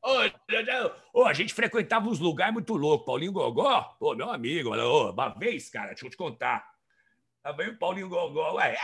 [0.00, 3.04] Ô, ô, a gente frequentava uns lugares muito loucos.
[3.04, 4.84] Paulinho Gogó, pô, meu amigo, mano.
[4.84, 6.64] Ô, uma vez, cara, deixa eu te contar.
[7.42, 8.76] Também o Paulinho Gogó, ué.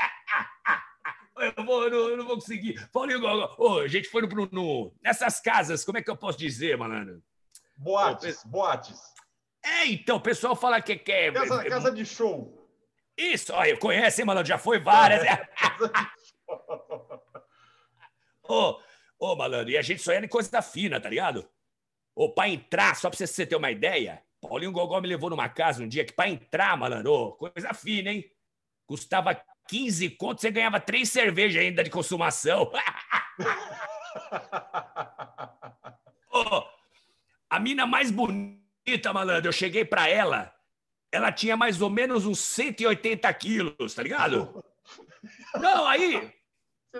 [1.40, 2.88] Eu, vou, eu não, eu não vou conseguir.
[2.90, 3.54] Paulinho Gogó.
[3.58, 7.22] Ô, a gente foi no, no- nessas casas, como é que eu posso dizer, malandro?
[7.76, 9.00] Boates, boates.
[9.64, 11.32] É, então, o pessoal fala que quer.
[11.32, 12.56] Casa, casa de show.
[13.16, 14.48] Isso, olha, conhece, hein, malandro?
[14.48, 15.22] Já foi várias.
[15.56, 17.22] Casa de show.
[18.48, 18.80] Ô,
[19.18, 21.48] ô, malandro, e a gente só ia em coisa fina, tá ligado?
[22.14, 25.82] Ô, pra entrar, só pra você ter uma ideia, Paulinho Gogó me levou numa casa
[25.82, 28.24] um dia que pra entrar, malandro, ô, coisa fina, hein?
[28.86, 29.40] Custava
[29.70, 32.72] 15 contos, você ganhava três cervejas ainda de consumação.
[36.28, 36.64] Ô,
[37.48, 40.52] a mina mais bonita, malandro, eu cheguei pra ela,
[41.12, 44.64] ela tinha mais ou menos uns 180 quilos, tá ligado?
[45.54, 46.34] Não, aí,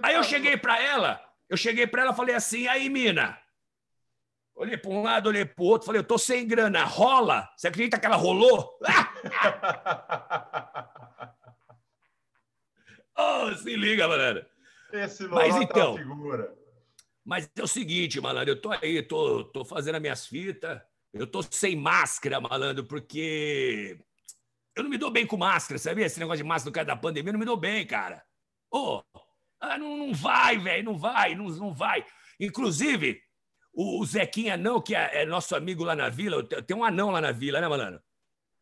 [0.01, 3.37] Aí eu cheguei pra ela, eu cheguei pra ela e falei assim, aí, mina.
[4.55, 7.51] Olhei pra um lado, olhei pro outro, falei, eu tô sem grana, rola?
[7.57, 8.79] Você acredita que ela rolou?
[13.21, 14.45] oh, se liga, malandro.
[14.93, 16.55] Esse Mas é então- figura.
[17.25, 20.81] Mas é o seguinte, malandro, eu tô aí, tô, tô fazendo as minhas fitas,
[21.13, 23.99] eu tô sem máscara, malandro, porque
[24.75, 26.07] eu não me dou bem com máscara, sabia?
[26.07, 28.25] Esse negócio de máscara no caso da pandemia, eu não me dou bem, cara.
[28.73, 29.03] Ô,
[29.61, 32.05] ah, não, não vai, velho, não vai, não, não vai.
[32.41, 33.21] Inclusive,
[33.73, 37.21] o Zequinha não, que é, é, nosso amigo lá na vila, tem um anão lá
[37.21, 38.03] na vila, né, malandro?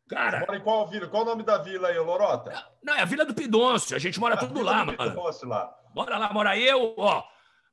[0.09, 0.41] Cara.
[0.41, 1.07] Você mora em qual vila?
[1.09, 2.67] Qual o nome da vila aí, Lorota?
[2.83, 3.95] Não, é a Vila do Pidoncio.
[3.95, 4.99] A gente mora a tudo lá, mano.
[5.43, 5.75] Lá.
[5.95, 7.23] Bora lá, mora eu, ó.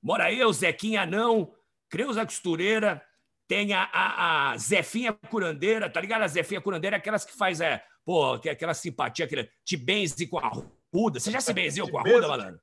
[0.02, 1.54] Mora eu, Zequinha Anão,
[1.90, 3.02] Creuza Costureira,
[3.48, 6.24] tem a, a, a, Zefinha Curandeira, tá ligado?
[6.24, 10.28] A Zefinha Curandeira é aquelas que faz, é, pô, é aquela simpatia, aquele te benze
[10.28, 10.52] com a
[10.94, 11.20] Ruda.
[11.20, 12.60] Você já se benzeu com a Ruda, malandro?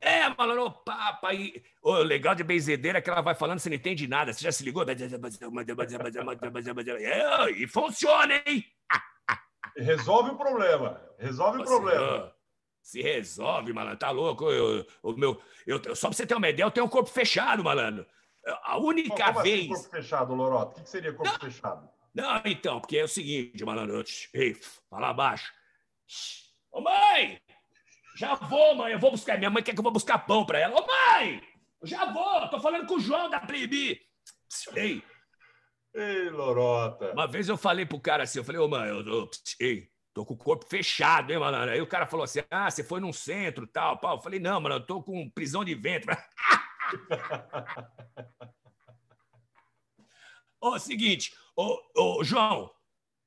[0.00, 1.34] É, malandro, papa.
[1.34, 4.32] E, o legal de benzedeira é que ela vai falando, você não entende nada.
[4.32, 4.84] Você já se ligou?
[4.84, 8.64] É, e funciona, hein?
[9.76, 11.00] Resolve o problema.
[11.18, 12.32] Resolve o problema.
[12.82, 13.98] Se resolve, malandro.
[13.98, 14.50] Tá louco?
[14.50, 17.62] Eu, o meu, eu, só pra você ter uma ideia, eu tenho um corpo fechado,
[17.62, 18.06] malandro.
[18.64, 19.60] A única Como assim, vez.
[19.60, 20.80] Assim, corpo fechado, Loroto?
[20.80, 21.88] O que, seria corpo não, fechado?
[22.14, 24.02] Não, então, porque é o seguinte, malandro.
[24.32, 24.56] Ei,
[24.88, 25.52] fala abaixo.
[26.72, 27.40] Ô, mãe!
[28.20, 28.92] Já vou, mãe.
[28.92, 29.38] Eu vou buscar.
[29.38, 30.78] Minha mãe quer que eu vou buscar pão pra ela.
[30.78, 31.42] Ô, mãe!
[31.80, 32.46] Eu já vou.
[32.50, 33.98] Tô falando com o João da Plibi.
[34.74, 35.02] Ei.
[35.94, 37.12] Ei, Lorota.
[37.12, 40.26] Uma vez eu falei pro cara assim, eu falei, ô, mãe, eu, eu, ei, tô
[40.26, 41.70] com o corpo fechado, hein, malandro?
[41.70, 44.16] Aí o cara falou assim, ah, você foi num centro tal, pau.
[44.16, 46.14] Eu falei, não, mano, eu tô com prisão de ventre.
[50.60, 52.70] Ô, seguinte, ô, ô, João,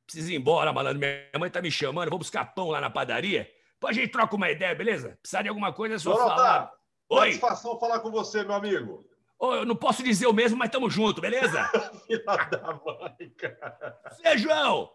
[0.06, 1.00] preciso ir embora, malandro.
[1.00, 3.50] Minha mãe tá me chamando, vou buscar pão lá na padaria.
[3.84, 5.18] Depois a gente troca uma ideia, beleza?
[5.22, 6.72] Precisar de alguma coisa, é só falar.
[7.10, 7.34] Oi.
[7.34, 9.06] Satisfação falar com você, meu amigo.
[9.38, 11.70] Ô, eu não posso dizer o mesmo, mas tamo junto, beleza?
[12.08, 14.00] Filha da mãe, cara.
[14.38, 14.90] João!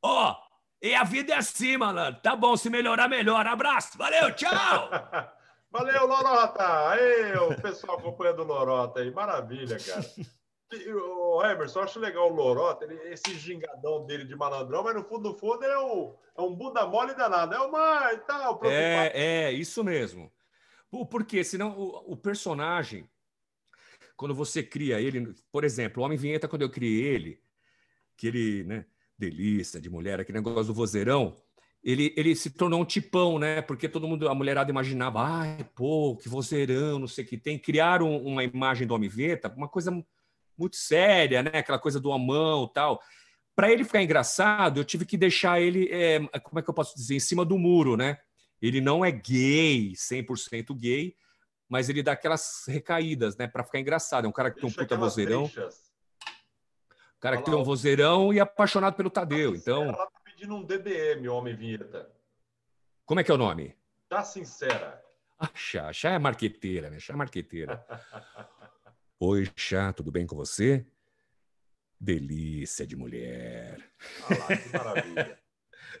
[0.00, 0.36] Ó,
[0.80, 2.20] e a vida é assim, malandro.
[2.22, 3.44] Tá bom, se melhorar, melhor.
[3.44, 4.50] Abraço, valeu, tchau!
[5.72, 6.90] Valeu, Lorota!
[6.90, 9.10] Aí, o pessoal acompanhando o Lorota aí.
[9.10, 10.04] Maravilha, cara.
[10.74, 15.04] O Emerson, eu acho legal o Lorota, ele, esse gingadão dele de malandrão, mas no
[15.04, 17.54] fundo, no fundo, é, o, é um bunda mole danado.
[17.54, 18.60] É o mar e tal.
[18.64, 20.32] É, é, isso mesmo.
[21.10, 23.08] Porque senão o, o, personagem,
[24.16, 27.40] quando você cria ele, por exemplo, o Homem Vinheta, quando eu criei ele,
[28.16, 28.84] que ele, né,
[29.18, 31.36] delícia de mulher, aquele negócio do vozeirão,
[31.82, 33.60] ele, ele se tornou um tipão, né?
[33.60, 37.58] Porque todo mundo, a mulherada imaginava, ai, pô, que vozeirão, não sei o que tem.
[37.58, 39.90] Criaram uma imagem do Homem Veta, uma coisa
[40.62, 41.50] muito séria, né?
[41.54, 43.00] Aquela coisa do homão tal.
[43.54, 46.94] Para ele ficar engraçado, eu tive que deixar ele, é, como é que eu posso
[46.96, 48.18] dizer, em cima do muro, né?
[48.60, 51.14] Ele não é gay, 100% gay,
[51.68, 53.46] mas ele dá aquelas recaídas, né?
[53.46, 54.24] Para ficar engraçado.
[54.24, 55.44] É um cara que Deixa tem um puta vozeirão.
[55.44, 59.54] O cara que tem um vozeirão e é apaixonado pelo Tadeu.
[59.54, 59.84] Então.
[59.84, 62.10] Ela tá pedindo um DDM, homem vinheta.
[63.04, 63.76] Como é que é o nome?
[64.08, 65.02] Tá sincera.
[65.38, 67.00] Ah, Chá, Chá é marqueteira, né?
[67.00, 67.84] Chá é marqueteira.
[69.24, 70.84] Oi, Chá, tudo bem com você?
[72.00, 73.78] Delícia de mulher.
[74.24, 75.38] Ah lá, que maravilha.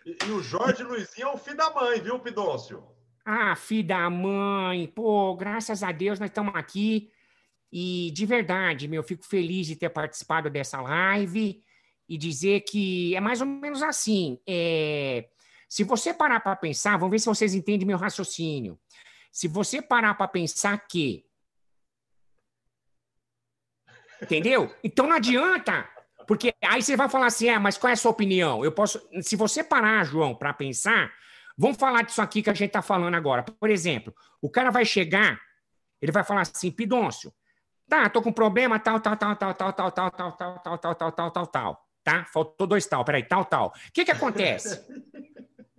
[0.04, 2.82] E, e, o Jorge Luizinho é o filho da mãe, viu, Pidôncio?
[3.24, 4.88] Ah, filho da mãe.
[4.88, 7.12] Pô, graças a Deus nós estamos aqui.
[7.70, 11.62] E de verdade, meu, fico feliz de ter participado dessa live
[12.08, 14.40] e dizer que é mais ou menos assim.
[14.44, 15.28] É...
[15.68, 18.76] Se você parar para pensar, vamos ver se vocês entendem meu raciocínio.
[19.30, 21.24] Se você parar para pensar que
[24.22, 24.72] Entendeu?
[24.84, 25.88] Então não adianta.
[26.26, 28.64] Porque aí você vai falar assim: ah, mas qual é a sua opinião?
[28.64, 29.02] Eu posso.
[29.20, 31.12] Se você parar, João, para pensar,
[31.58, 33.42] vamos falar disso aqui que a gente está falando agora.
[33.42, 35.40] Por exemplo, o cara vai chegar,
[36.00, 37.32] ele vai falar assim: Pidôncio,
[37.88, 40.94] tá, tô com problema, tal, tal, tal, tal, tal, tal, tal, tal, tal, tal, tal,
[40.94, 41.88] tal, tal, tal, tal.
[42.04, 42.24] Tá?
[42.24, 43.68] Faltou dois tal, peraí, tal, tal.
[43.68, 44.84] O que que acontece?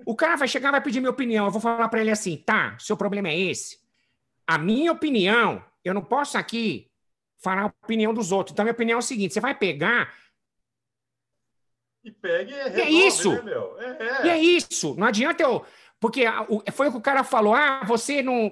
[0.05, 1.45] O cara vai chegar vai pedir minha opinião.
[1.45, 3.77] Eu vou falar para ele assim: tá, seu problema é esse.
[4.45, 6.92] A minha opinião, eu não posso aqui
[7.43, 8.53] falar a opinião dos outros.
[8.53, 10.13] Então, minha opinião é o seguinte: você vai pegar.
[12.03, 13.31] E pegue e resolve, é isso.
[13.31, 13.79] Né, meu?
[13.79, 14.25] É, é.
[14.25, 14.95] E é isso.
[14.95, 15.65] Não adianta eu.
[15.99, 16.25] Porque
[16.73, 18.51] foi o que o cara falou: ah, você não.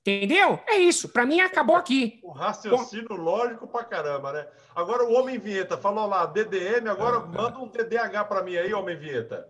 [0.00, 0.58] Entendeu?
[0.66, 1.10] É isso.
[1.10, 2.20] Para mim, acabou aqui.
[2.22, 3.16] O raciocínio Bom...
[3.16, 4.48] lógico pra caramba, né?
[4.74, 8.72] Agora, o Homem Vinheta falou lá, DDM, agora ah, manda um TDAH para mim aí,
[8.72, 9.46] Homem Vinheta.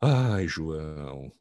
[0.00, 1.32] Ai, João.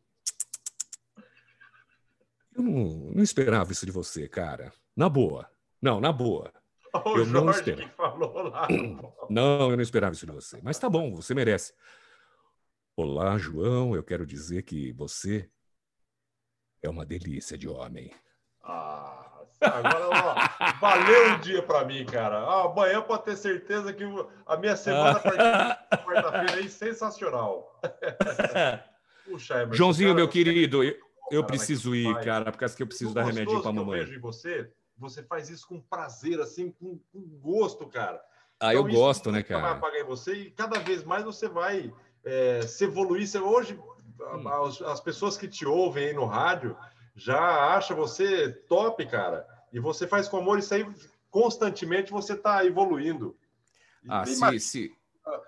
[2.56, 4.74] Eu não, não esperava isso de você, cara.
[4.98, 5.48] Na boa.
[5.80, 6.52] Não, na boa.
[7.06, 7.92] O eu Jorge não esperava.
[7.92, 8.68] falou lá.
[9.30, 10.60] Não, eu não esperava isso de você.
[10.64, 11.72] Mas tá bom, você merece.
[12.96, 13.94] Olá, João.
[13.94, 15.48] Eu quero dizer que você
[16.82, 18.12] é uma delícia de homem.
[18.64, 20.36] Ah, agora, ó,
[20.82, 22.40] valeu um dia para mim, cara.
[22.40, 24.04] Ah, amanhã pode ter certeza que
[24.48, 25.20] a minha semana
[26.04, 27.80] quarta-feira é sensacional.
[29.26, 30.98] Puxa, Emerson, Joãozinho, cara, meu querido, eu,
[31.30, 34.00] eu preciso ir, cara, porque que eu preciso dar remédio para mamãe.
[34.00, 38.22] Eu vejo em você você faz isso com prazer, assim, com, com gosto, cara.
[38.60, 39.62] Ah, então, eu gosto, né, cara?
[39.62, 41.94] Vai apagar em você e cada vez mais você vai
[42.24, 43.28] é, se evoluir.
[43.28, 43.80] Você, hoje,
[44.20, 44.48] hum.
[44.48, 46.76] as, as, pessoas que te ouvem aí no rádio
[47.16, 49.48] já acham você top, cara.
[49.72, 50.86] E você faz com amor, isso aí
[51.30, 53.38] constantemente você está evoluindo.
[54.08, 54.92] Ah, sim, sim.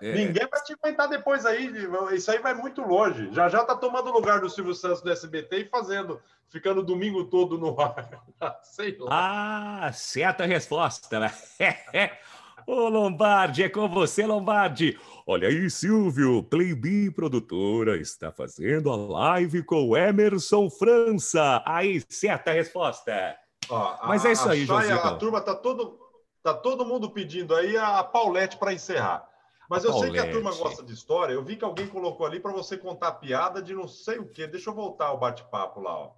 [0.00, 0.12] É.
[0.12, 1.70] Ninguém vai te aguentar depois aí.
[2.12, 3.32] Isso aí vai muito longe.
[3.32, 6.84] Já já tá tomando o lugar do Silvio Santos do SBT e fazendo, ficando o
[6.84, 8.24] domingo todo no ar.
[8.62, 9.86] Sei lá.
[9.86, 11.20] Ah, certa resposta.
[11.20, 11.32] Né?
[12.66, 14.98] Ô Lombardi, é com você, Lombardi.
[15.26, 21.62] Olha aí, Silvio, Playbi Produtora está fazendo a live com o Emerson França.
[21.66, 23.36] Aí, certa resposta.
[23.68, 24.92] Ó, Mas a, é isso aí, José.
[24.92, 25.98] A turma tá todo,
[26.42, 29.29] tá todo mundo pedindo aí a Paulette para encerrar.
[29.70, 31.32] Mas eu sei que a turma gosta de história.
[31.32, 34.48] Eu vi que alguém colocou ali para você contar piada de não sei o quê.
[34.48, 36.10] Deixa eu voltar o bate-papo lá, ó.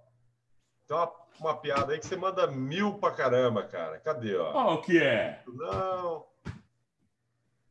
[0.87, 3.99] Tem uma, uma, piada aí que você manda mil pra caramba, cara.
[3.99, 4.51] Cadê, ó?
[4.51, 5.43] Qual que é?
[5.45, 6.25] Não.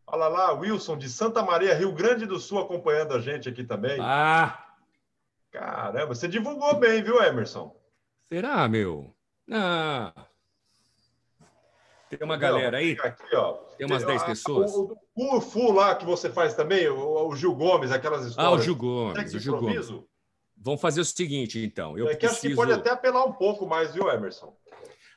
[0.06, 3.98] Olha lá, Wilson, de Santa Maria, Rio Grande do Sul, acompanhando a gente aqui também.
[4.00, 4.64] Ah!
[5.50, 7.74] Caramba, você divulgou bem, viu, Emerson?
[8.32, 9.12] Será, meu?
[9.50, 10.12] Ah,
[12.16, 12.96] tem uma galera aí?
[13.02, 13.52] Aqui, ó.
[13.76, 14.72] Tem umas 10 pessoas.
[14.74, 18.52] O, o, Fu lá que você faz também, o, o Gil Gomes, aquelas histórias.
[18.52, 19.34] Ah, o Gil Gomes.
[19.34, 19.88] O Gil Gomes.
[20.56, 21.98] Vamos fazer o seguinte, então.
[21.98, 22.38] Eu é que preciso...
[22.38, 24.56] acho que pode até apelar um pouco mais, viu, Emerson?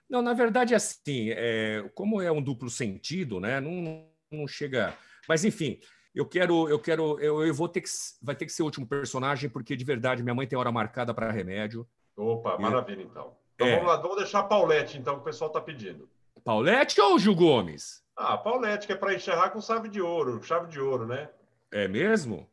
[0.10, 3.60] Não, na verdade, é assim, é, como é um duplo sentido, né?
[3.60, 4.96] Não, não chega.
[5.28, 5.80] Mas, enfim,
[6.14, 7.90] eu quero, eu quero, eu, eu vou ter que,
[8.22, 11.14] vai ter que ser o último personagem, porque de verdade minha mãe tem hora marcada
[11.14, 11.88] para remédio.
[12.16, 13.36] Opa, maravilha, então.
[13.56, 13.76] Então é.
[13.76, 16.10] vamos lá, vamos deixar a Paulette, então, que o pessoal está pedindo.
[16.46, 18.04] Paulette ou Gil Gomes?
[18.16, 21.28] Ah, Paulette, que é para encerrar com chave de ouro, chave de ouro, né?
[21.72, 22.48] É mesmo?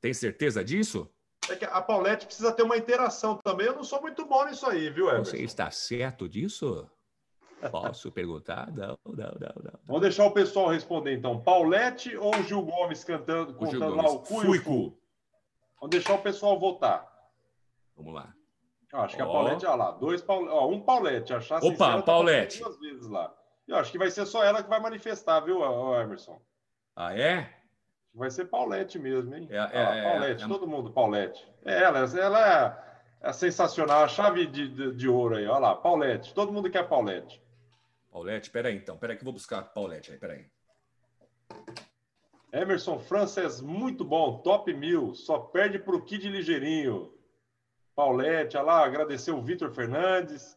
[0.00, 1.10] Tem certeza disso?
[1.50, 3.66] É que a Paulette precisa ter uma interação também.
[3.66, 5.32] Eu não sou muito bom nisso aí, viu, Emerson?
[5.32, 6.88] Você está certo disso?
[7.68, 8.70] Posso perguntar?
[8.72, 9.80] Não, não, não, não.
[9.86, 11.40] Vamos deixar o pessoal responder, então.
[11.40, 14.98] Paulette ou Gil Gomes cantando, contando lá o cu e o cu?
[15.80, 17.12] Vamos deixar o pessoal votar.
[17.96, 18.32] Vamos lá.
[18.92, 20.46] Acho que a Paulette, olha lá, dois Paul...
[20.48, 22.60] ó, um Paulette, achar Opa, sincero, tá Paulette.
[22.60, 23.34] Duas vezes lá.
[23.66, 25.62] Eu acho que vai ser só ela que vai manifestar, viu,
[25.98, 26.40] Emerson?
[26.94, 27.50] Ah, é?
[28.14, 29.48] Vai ser Paulette mesmo, hein?
[29.50, 31.48] É, é, ah, é Paulette, é, todo mundo Paulette.
[31.64, 32.76] É ela, ela
[33.22, 36.70] é, é sensacional, a chave de, de, de, ouro aí, olha lá, Paulette, todo mundo
[36.70, 37.40] quer Paulette.
[38.10, 40.44] Paulette, peraí então, peraí que eu vou buscar Paulette aí, peraí.
[42.52, 47.10] Emerson Frances, muito bom, top mil, só perde pro Kid Ligeirinho.
[47.94, 50.56] Paulette, olha lá, agradecer o Vitor Fernandes,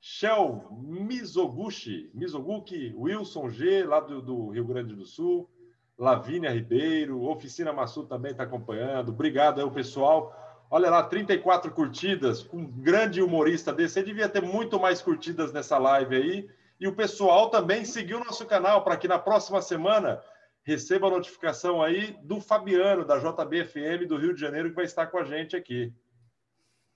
[0.00, 5.48] Shell Mizoguchi, Mizoguchi, Wilson G, lá do, do, Rio Grande do Sul,
[5.96, 9.10] Lavínia Ribeiro, Oficina Massu também está acompanhando.
[9.10, 10.34] Obrigado aí, o pessoal.
[10.70, 13.94] Olha lá, 34 curtidas, um grande humorista desse.
[13.94, 16.50] Você devia ter muito mais curtidas nessa live aí.
[16.80, 20.20] E o pessoal também seguiu nosso canal para que na próxima semana
[20.64, 25.06] receba a notificação aí do Fabiano, da JBFM do Rio de Janeiro, que vai estar
[25.06, 25.92] com a gente aqui.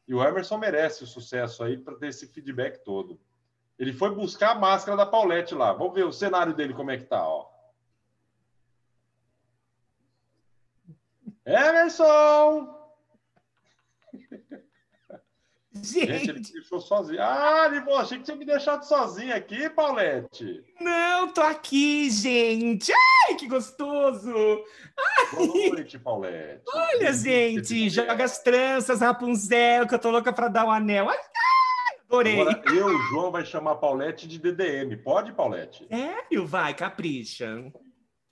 [0.09, 3.21] E o Emerson merece o sucesso aí para ter esse feedback todo.
[3.79, 5.75] Ele foi buscar a máscara da Paulette lá.
[5.75, 7.47] Vamos ver o cenário dele como é que tá, ó.
[11.45, 12.75] Emerson!
[15.83, 17.23] Gente, Gente ele me deixou sozinho.
[17.23, 20.65] Ah, ele achei que tinha me deixado sozinho aqui, Paulette.
[20.81, 22.93] Não, tô aqui, gente.
[22.93, 24.33] Ai, que gostoso.
[24.99, 25.47] Ai.
[25.47, 26.63] Boa noite, Paulette.
[26.73, 31.09] Olha, gente, joga as tranças, Rapunzel, que eu tô louca pra dar um anel.
[31.09, 31.19] Ai,
[32.05, 32.41] adorei.
[32.41, 34.97] Agora, eu, o João, vai chamar Paulette de DDM.
[35.03, 35.87] Pode, Paulette?
[35.89, 36.47] Sério?
[36.47, 37.73] Vai, capricha.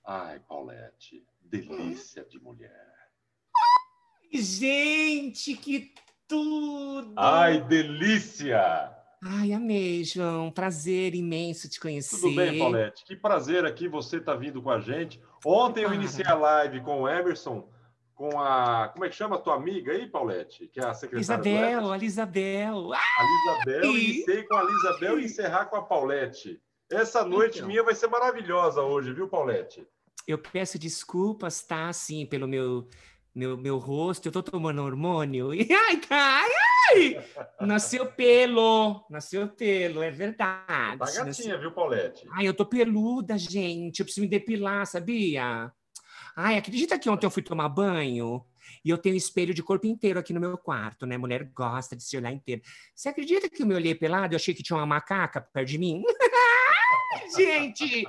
[0.05, 2.86] Ai, Paulette, delícia de mulher.
[4.32, 5.93] Ai, gente, que
[6.28, 7.12] tudo!
[7.16, 8.97] Ai, delícia!
[9.23, 10.51] Ai, amei, João.
[10.51, 12.16] Prazer imenso te conhecer.
[12.16, 13.05] Tudo bem, Paulette?
[13.05, 15.20] Que prazer aqui você tá vindo com a gente.
[15.44, 17.69] Ontem eu iniciei a live com o Emerson,
[18.15, 18.89] com a.
[18.89, 20.69] Como é que chama a tua amiga aí, Paulette?
[20.69, 22.93] Que é a secretária Isabel, a Isabel.
[22.93, 26.61] A Isabel, iniciei com a Isabel e encerrar com a Paulette.
[26.90, 27.69] Essa noite então.
[27.69, 29.86] minha vai ser maravilhosa hoje, viu, Paulette?
[30.27, 31.89] Eu peço desculpas, tá?
[31.89, 32.89] Assim, pelo meu
[33.36, 35.52] meu, meu rosto, eu tô tomando hormônio.
[35.54, 36.50] E, ai, ai,
[36.90, 37.24] ai!
[37.60, 40.98] Nasceu pelo, nasceu pelo, é verdade.
[40.98, 41.60] Tá gatinha, nasceu...
[41.60, 42.26] viu, Paulette?
[42.32, 44.00] Ai, eu tô peluda, gente.
[44.00, 45.70] Eu preciso me depilar, sabia?
[46.34, 48.44] Ai, acredita que ontem eu fui tomar banho
[48.84, 51.18] e eu tenho espelho de corpo inteiro aqui no meu quarto, né?
[51.18, 52.62] Mulher gosta de se olhar inteiro.
[52.94, 55.68] Você acredita que eu me olhei pelado e eu achei que tinha uma macaca perto
[55.68, 56.02] de mim?
[57.36, 58.06] gente!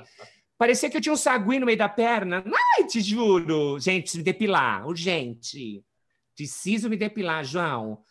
[0.58, 2.44] Parecia que eu tinha um sagui no meio da perna.
[2.76, 3.78] Ai, te juro.
[3.78, 4.86] Gente, me depilar.
[4.88, 5.84] Urgente.
[6.36, 8.02] Preciso me depilar, João.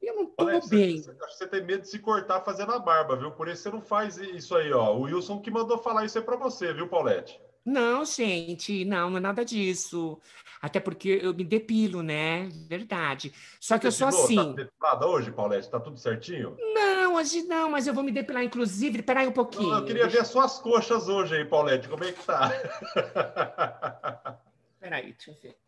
[0.00, 1.02] Eu não tô Olha, bem.
[1.02, 3.32] Você, que você tem medo de se cortar fazendo a barba, viu?
[3.32, 4.94] Por isso você não faz isso aí, ó.
[4.94, 7.40] O Wilson que mandou falar isso aí pra você, viu, Paulette?
[7.64, 10.18] Não, gente, não, não é nada disso.
[10.62, 12.48] Até porque eu me depilo, né?
[12.66, 13.32] Verdade.
[13.60, 14.36] Só que eu sou assim.
[14.36, 15.70] Tá depilada hoje, Paulette?
[15.70, 16.56] Tá tudo certinho?
[16.74, 19.02] Não, hoje não, mas eu vou me depilar, inclusive.
[19.02, 19.70] Peraí um pouquinho.
[19.70, 21.88] Não, eu queria ver suas coxas hoje aí, Paulette.
[21.88, 22.50] Como é que tá?
[24.80, 25.58] Peraí, deixa eu ver.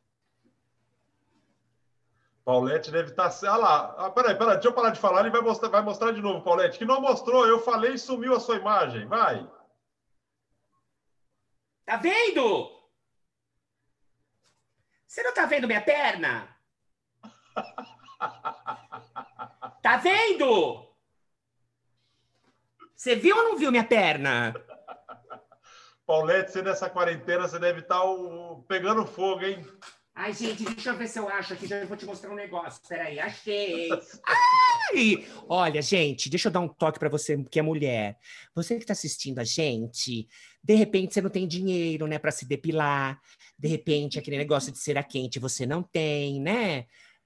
[2.45, 3.29] Paulette deve estar.
[3.31, 3.53] Tá...
[3.53, 6.21] Ah lá, peraí, peraí, deixa eu parar de falar, ele vai mostrar, vai mostrar de
[6.23, 6.79] novo, Paulette.
[6.79, 9.07] Que não mostrou, eu falei e sumiu a sua imagem.
[9.07, 9.47] Vai.
[11.85, 12.71] Tá vendo?
[15.07, 16.49] Você não tá vendo minha perna?
[19.83, 20.90] Tá vendo?
[23.01, 24.55] Você viu ou não viu minha perna?
[26.07, 28.07] Paulette, você nessa quarentena, você deve estar tá
[28.69, 29.65] pegando fogo, hein?
[30.15, 31.67] Ai, gente, deixa eu ver se eu acho aqui.
[31.67, 32.83] Já vou te mostrar um negócio.
[32.87, 33.89] Peraí, achei.
[34.93, 35.27] Ai!
[35.49, 38.19] Olha, gente, deixa eu dar um toque para você que é mulher.
[38.55, 40.29] Você que está assistindo a gente,
[40.63, 43.19] de repente você não tem dinheiro, né, para se depilar.
[43.59, 46.85] De repente, aquele negócio de cera quente você não tem, né?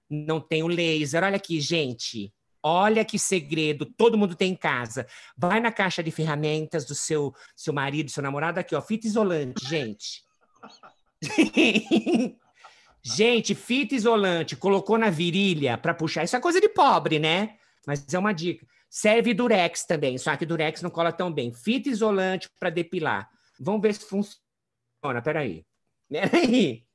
[0.09, 1.25] Não tem o laser.
[1.25, 2.33] Olha aqui, gente.
[2.66, 5.07] Olha que segredo, todo mundo tem em casa.
[5.36, 9.69] Vai na caixa de ferramentas do seu, seu marido, seu namorado, aqui, ó, fita isolante,
[9.69, 10.24] gente.
[13.07, 16.24] Gente, fita isolante, colocou na virilha para puxar.
[16.24, 17.59] Isso é coisa de pobre, né?
[17.86, 18.66] Mas é uma dica.
[18.89, 21.53] Serve durex também, só que durex não cola tão bem.
[21.53, 23.28] Fita isolante para depilar.
[23.61, 25.20] Vamos ver se funciona.
[25.23, 25.66] Peraí.
[26.09, 26.86] Peraí.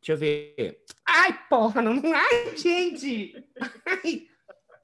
[0.00, 0.84] Deixa eu ver.
[1.06, 2.00] Ai, porra, não.
[2.14, 3.34] Ai, gente!
[3.86, 4.26] Ai.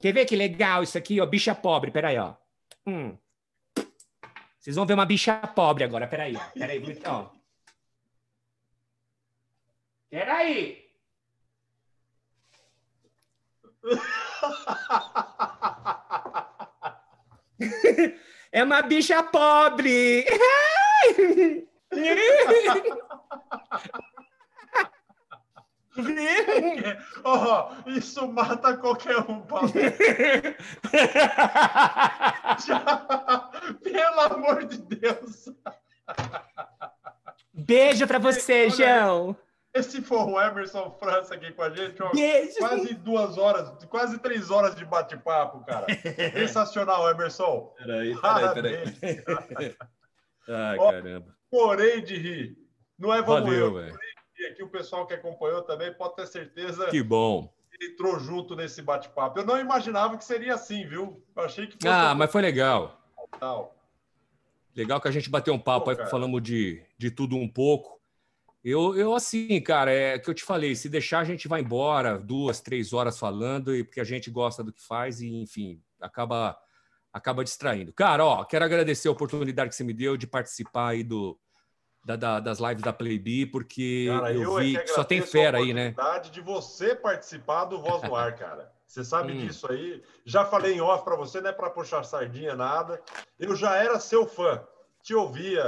[0.00, 1.26] Quer ver que legal isso aqui, ó?
[1.26, 2.34] Bicha pobre, peraí, ó.
[2.86, 3.16] Hum.
[4.58, 6.40] Vocês vão ver uma bicha pobre agora, peraí, ó.
[6.58, 7.30] Peraí, ó.
[10.10, 10.84] Peraí!
[18.52, 20.26] É uma bicha pobre!
[27.24, 29.72] oh, isso mata qualquer um, Paulo.
[33.82, 35.48] Pelo amor de Deus.
[37.52, 39.36] Beijo para você, João.
[39.72, 42.10] Esse for o Emerson França aqui com a gente, ó,
[42.58, 45.86] quase duas horas, quase três horas de bate-papo, cara.
[46.32, 47.74] Sensacional, Emerson.
[47.78, 48.16] Peraí,
[48.54, 49.74] peraí, peraí.
[50.78, 51.34] Ó, caramba.
[51.50, 52.58] Porém de rir.
[52.98, 53.94] Não é vamos Valeu, eu.
[54.50, 56.88] Aqui o pessoal que acompanhou também pode ter certeza.
[56.88, 57.52] Que bom.
[57.70, 59.38] Que entrou junto nesse bate-papo.
[59.38, 61.22] Eu não imaginava que seria assim, viu?
[61.34, 61.76] Eu achei que.
[61.86, 63.00] Ah, mas foi legal.
[64.74, 68.00] Legal que a gente bateu um papo Pô, aí, falamos de, de tudo um pouco.
[68.64, 72.18] Eu, eu assim, cara, é que eu te falei, se deixar a gente vai embora
[72.18, 76.58] duas, três horas falando, e porque a gente gosta do que faz e, enfim, acaba
[77.12, 77.92] acaba distraindo.
[77.92, 81.38] Cara, ó, quero agradecer a oportunidade que você me deu de participar aí do,
[82.04, 85.22] da, da, das lives da Playbee, porque cara, eu, eu, vi é que só tem
[85.22, 85.94] fera aí, né?
[85.96, 88.72] A de você participar do Voz no Ar, cara.
[88.86, 89.38] Você sabe hum.
[89.38, 90.02] disso aí.
[90.24, 93.02] Já falei em off para você, não é para puxar sardinha, nada.
[93.38, 94.62] Eu já era seu fã.
[95.02, 95.62] Te ouvia,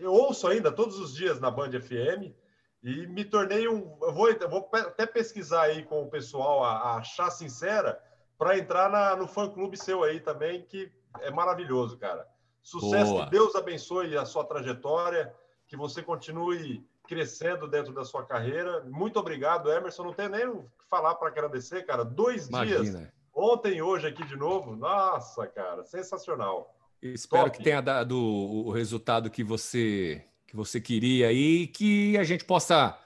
[0.00, 2.34] eu ouço ainda todos os dias na Band FM
[2.82, 3.96] e me tornei um.
[4.02, 8.00] Eu vou, vou até pesquisar aí com o pessoal a, a achar sincera
[8.38, 10.90] para entrar na, no fã clube seu aí também, que
[11.20, 12.26] é maravilhoso, cara.
[12.62, 13.24] Sucesso, Boa.
[13.24, 15.32] que Deus abençoe a sua trajetória,
[15.70, 18.84] que você continue crescendo dentro da sua carreira.
[18.90, 20.02] Muito obrigado, Emerson.
[20.02, 22.04] Não tenho nem o que falar para agradecer, cara.
[22.04, 22.82] Dois Imagina.
[22.82, 24.74] dias, ontem e hoje aqui de novo.
[24.74, 26.76] Nossa, cara, sensacional.
[27.00, 27.56] Espero Top.
[27.56, 32.98] que tenha dado o resultado que você que você queria e que a gente possa,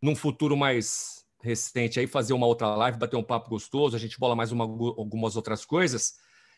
[0.00, 4.18] num futuro mais recente, aí fazer uma outra live, bater um papo gostoso, a gente
[4.18, 6.16] bola mais uma, algumas outras coisas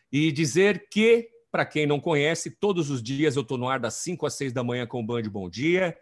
[0.09, 3.95] e dizer que, para quem não conhece, todos os dias eu estou no ar das
[3.95, 5.97] 5 às 6 da manhã com o Band Bom Dia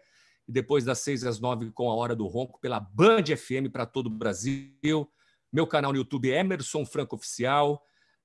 [0.46, 3.86] e depois das 6 às 9 com a Hora do Ronco pela Band FM para
[3.86, 5.10] todo o Brasil.
[5.52, 7.82] Meu canal no YouTube é Emerson Franco Oficial.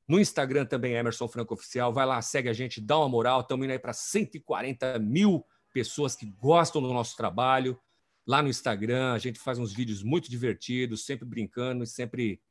[0.07, 1.93] No Instagram também é Emerson Franco Oficial.
[1.93, 3.41] Vai lá, segue a gente, dá uma moral.
[3.41, 7.79] Estamos indo aí para 140 mil pessoas que gostam do nosso trabalho.
[8.27, 12.41] Lá no Instagram, a gente faz uns vídeos muito divertidos, sempre brincando e sempre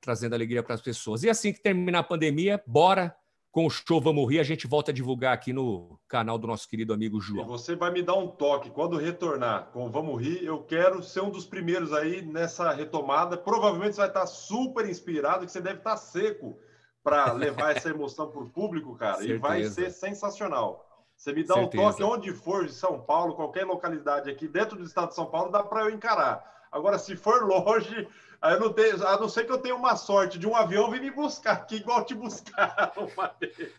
[0.00, 1.22] trazendo alegria para as pessoas.
[1.22, 3.14] E assim que terminar a pandemia, bora
[3.56, 6.68] com o show Vamos Rir, a gente volta a divulgar aqui no canal do nosso
[6.68, 7.42] querido amigo João.
[7.42, 8.68] E você vai me dar um toque.
[8.68, 13.34] Quando retornar com o Vamos Rir, eu quero ser um dos primeiros aí nessa retomada.
[13.34, 16.58] Provavelmente você vai estar super inspirado, que você deve estar seco
[17.02, 19.24] para levar essa emoção para o público, cara.
[19.24, 21.06] e vai ser sensacional.
[21.16, 21.82] Você me dá Certeza.
[21.82, 25.24] um toque onde for de São Paulo, qualquer localidade aqui dentro do estado de São
[25.24, 26.44] Paulo, dá para eu encarar.
[26.70, 28.06] Agora, se for longe,
[28.40, 31.00] Aí não tenho, a não ser que eu tenha uma sorte de um avião vir
[31.00, 33.72] me buscar aqui, igual te buscar uma vez.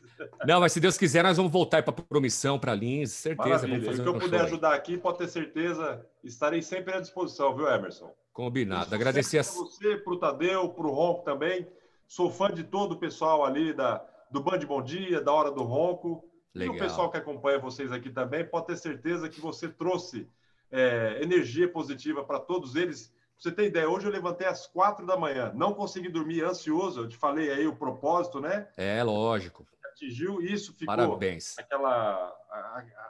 [0.45, 3.49] Não, mas se Deus quiser, nós vamos voltar para promissão, para Lins, certeza.
[3.49, 3.79] Maravilha.
[3.79, 7.55] Vamos fazer o que eu puder ajudar aqui, pode ter certeza, estarei sempre à disposição,
[7.55, 8.11] viu, Emerson?
[8.33, 8.93] Combinado.
[8.93, 11.67] Agradecer a você, para o Tadeu, para o Ronco também.
[12.07, 15.63] Sou fã de todo o pessoal ali da, do Band Bom Dia, da Hora do
[15.63, 16.23] Ronco.
[16.53, 16.75] Legal.
[16.75, 20.27] E o pessoal que acompanha vocês aqui também pode ter certeza que você trouxe
[20.71, 23.13] é, energia positiva para todos eles.
[23.37, 27.01] Você tem ideia, hoje eu levantei às quatro da manhã, não consegui dormir, ansioso.
[27.01, 28.67] Eu te falei aí o propósito, né?
[28.75, 29.65] É, lógico.
[29.91, 31.57] Atingiu isso, ficou Parabéns.
[31.57, 32.35] Aquela,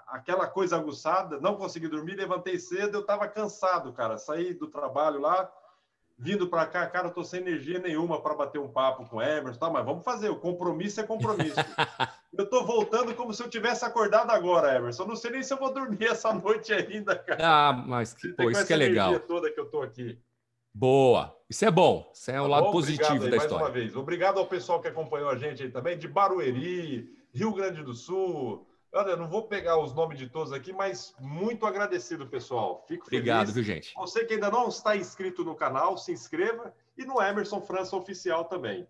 [0.07, 4.17] aquela coisa aguçada, não consegui dormir, levantei cedo, eu estava cansado, cara.
[4.17, 5.49] Saí do trabalho lá,
[6.17, 9.21] vindo para cá, cara, eu tô sem energia nenhuma para bater um papo com o
[9.21, 9.69] Emerson, tá?
[9.69, 11.55] Mas vamos fazer, o compromisso é compromisso.
[12.37, 15.03] eu tô voltando como se eu tivesse acordado agora, Emerson.
[15.03, 17.39] Eu não sei nem se eu vou dormir essa noite ainda, cara.
[17.41, 19.19] Ah, mas que, pô, isso que é legal.
[19.21, 20.19] toda que eu tô aqui.
[20.73, 21.35] Boa.
[21.49, 22.09] Isso é bom.
[22.13, 22.71] Isso é o tá lado bom?
[22.71, 23.63] positivo aí, da mais história.
[23.63, 23.95] Mais uma vez.
[23.95, 28.67] Obrigado ao pessoal que acompanhou a gente aí também, de Barueri, Rio Grande do Sul,
[28.93, 32.85] Olha, eu não vou pegar os nomes de todos aqui, mas muito agradecido, pessoal.
[32.87, 33.53] Fico Obrigado, feliz.
[33.53, 33.93] viu, gente?
[33.95, 38.45] Você que ainda não está inscrito no canal, se inscreva e no Emerson França Oficial
[38.45, 38.87] também.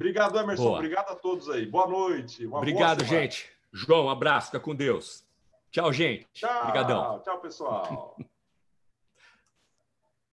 [0.00, 0.64] Obrigado, Emerson.
[0.64, 0.78] Boa.
[0.78, 1.66] Obrigado a todos aí.
[1.66, 2.46] Boa noite.
[2.46, 3.50] Obrigado, gente.
[3.70, 4.46] João, um abraço.
[4.46, 5.22] Fica com Deus.
[5.70, 6.26] Tchau, gente.
[6.32, 6.62] Tchau.
[6.62, 7.20] Obrigadão.
[7.22, 8.16] Tchau, pessoal.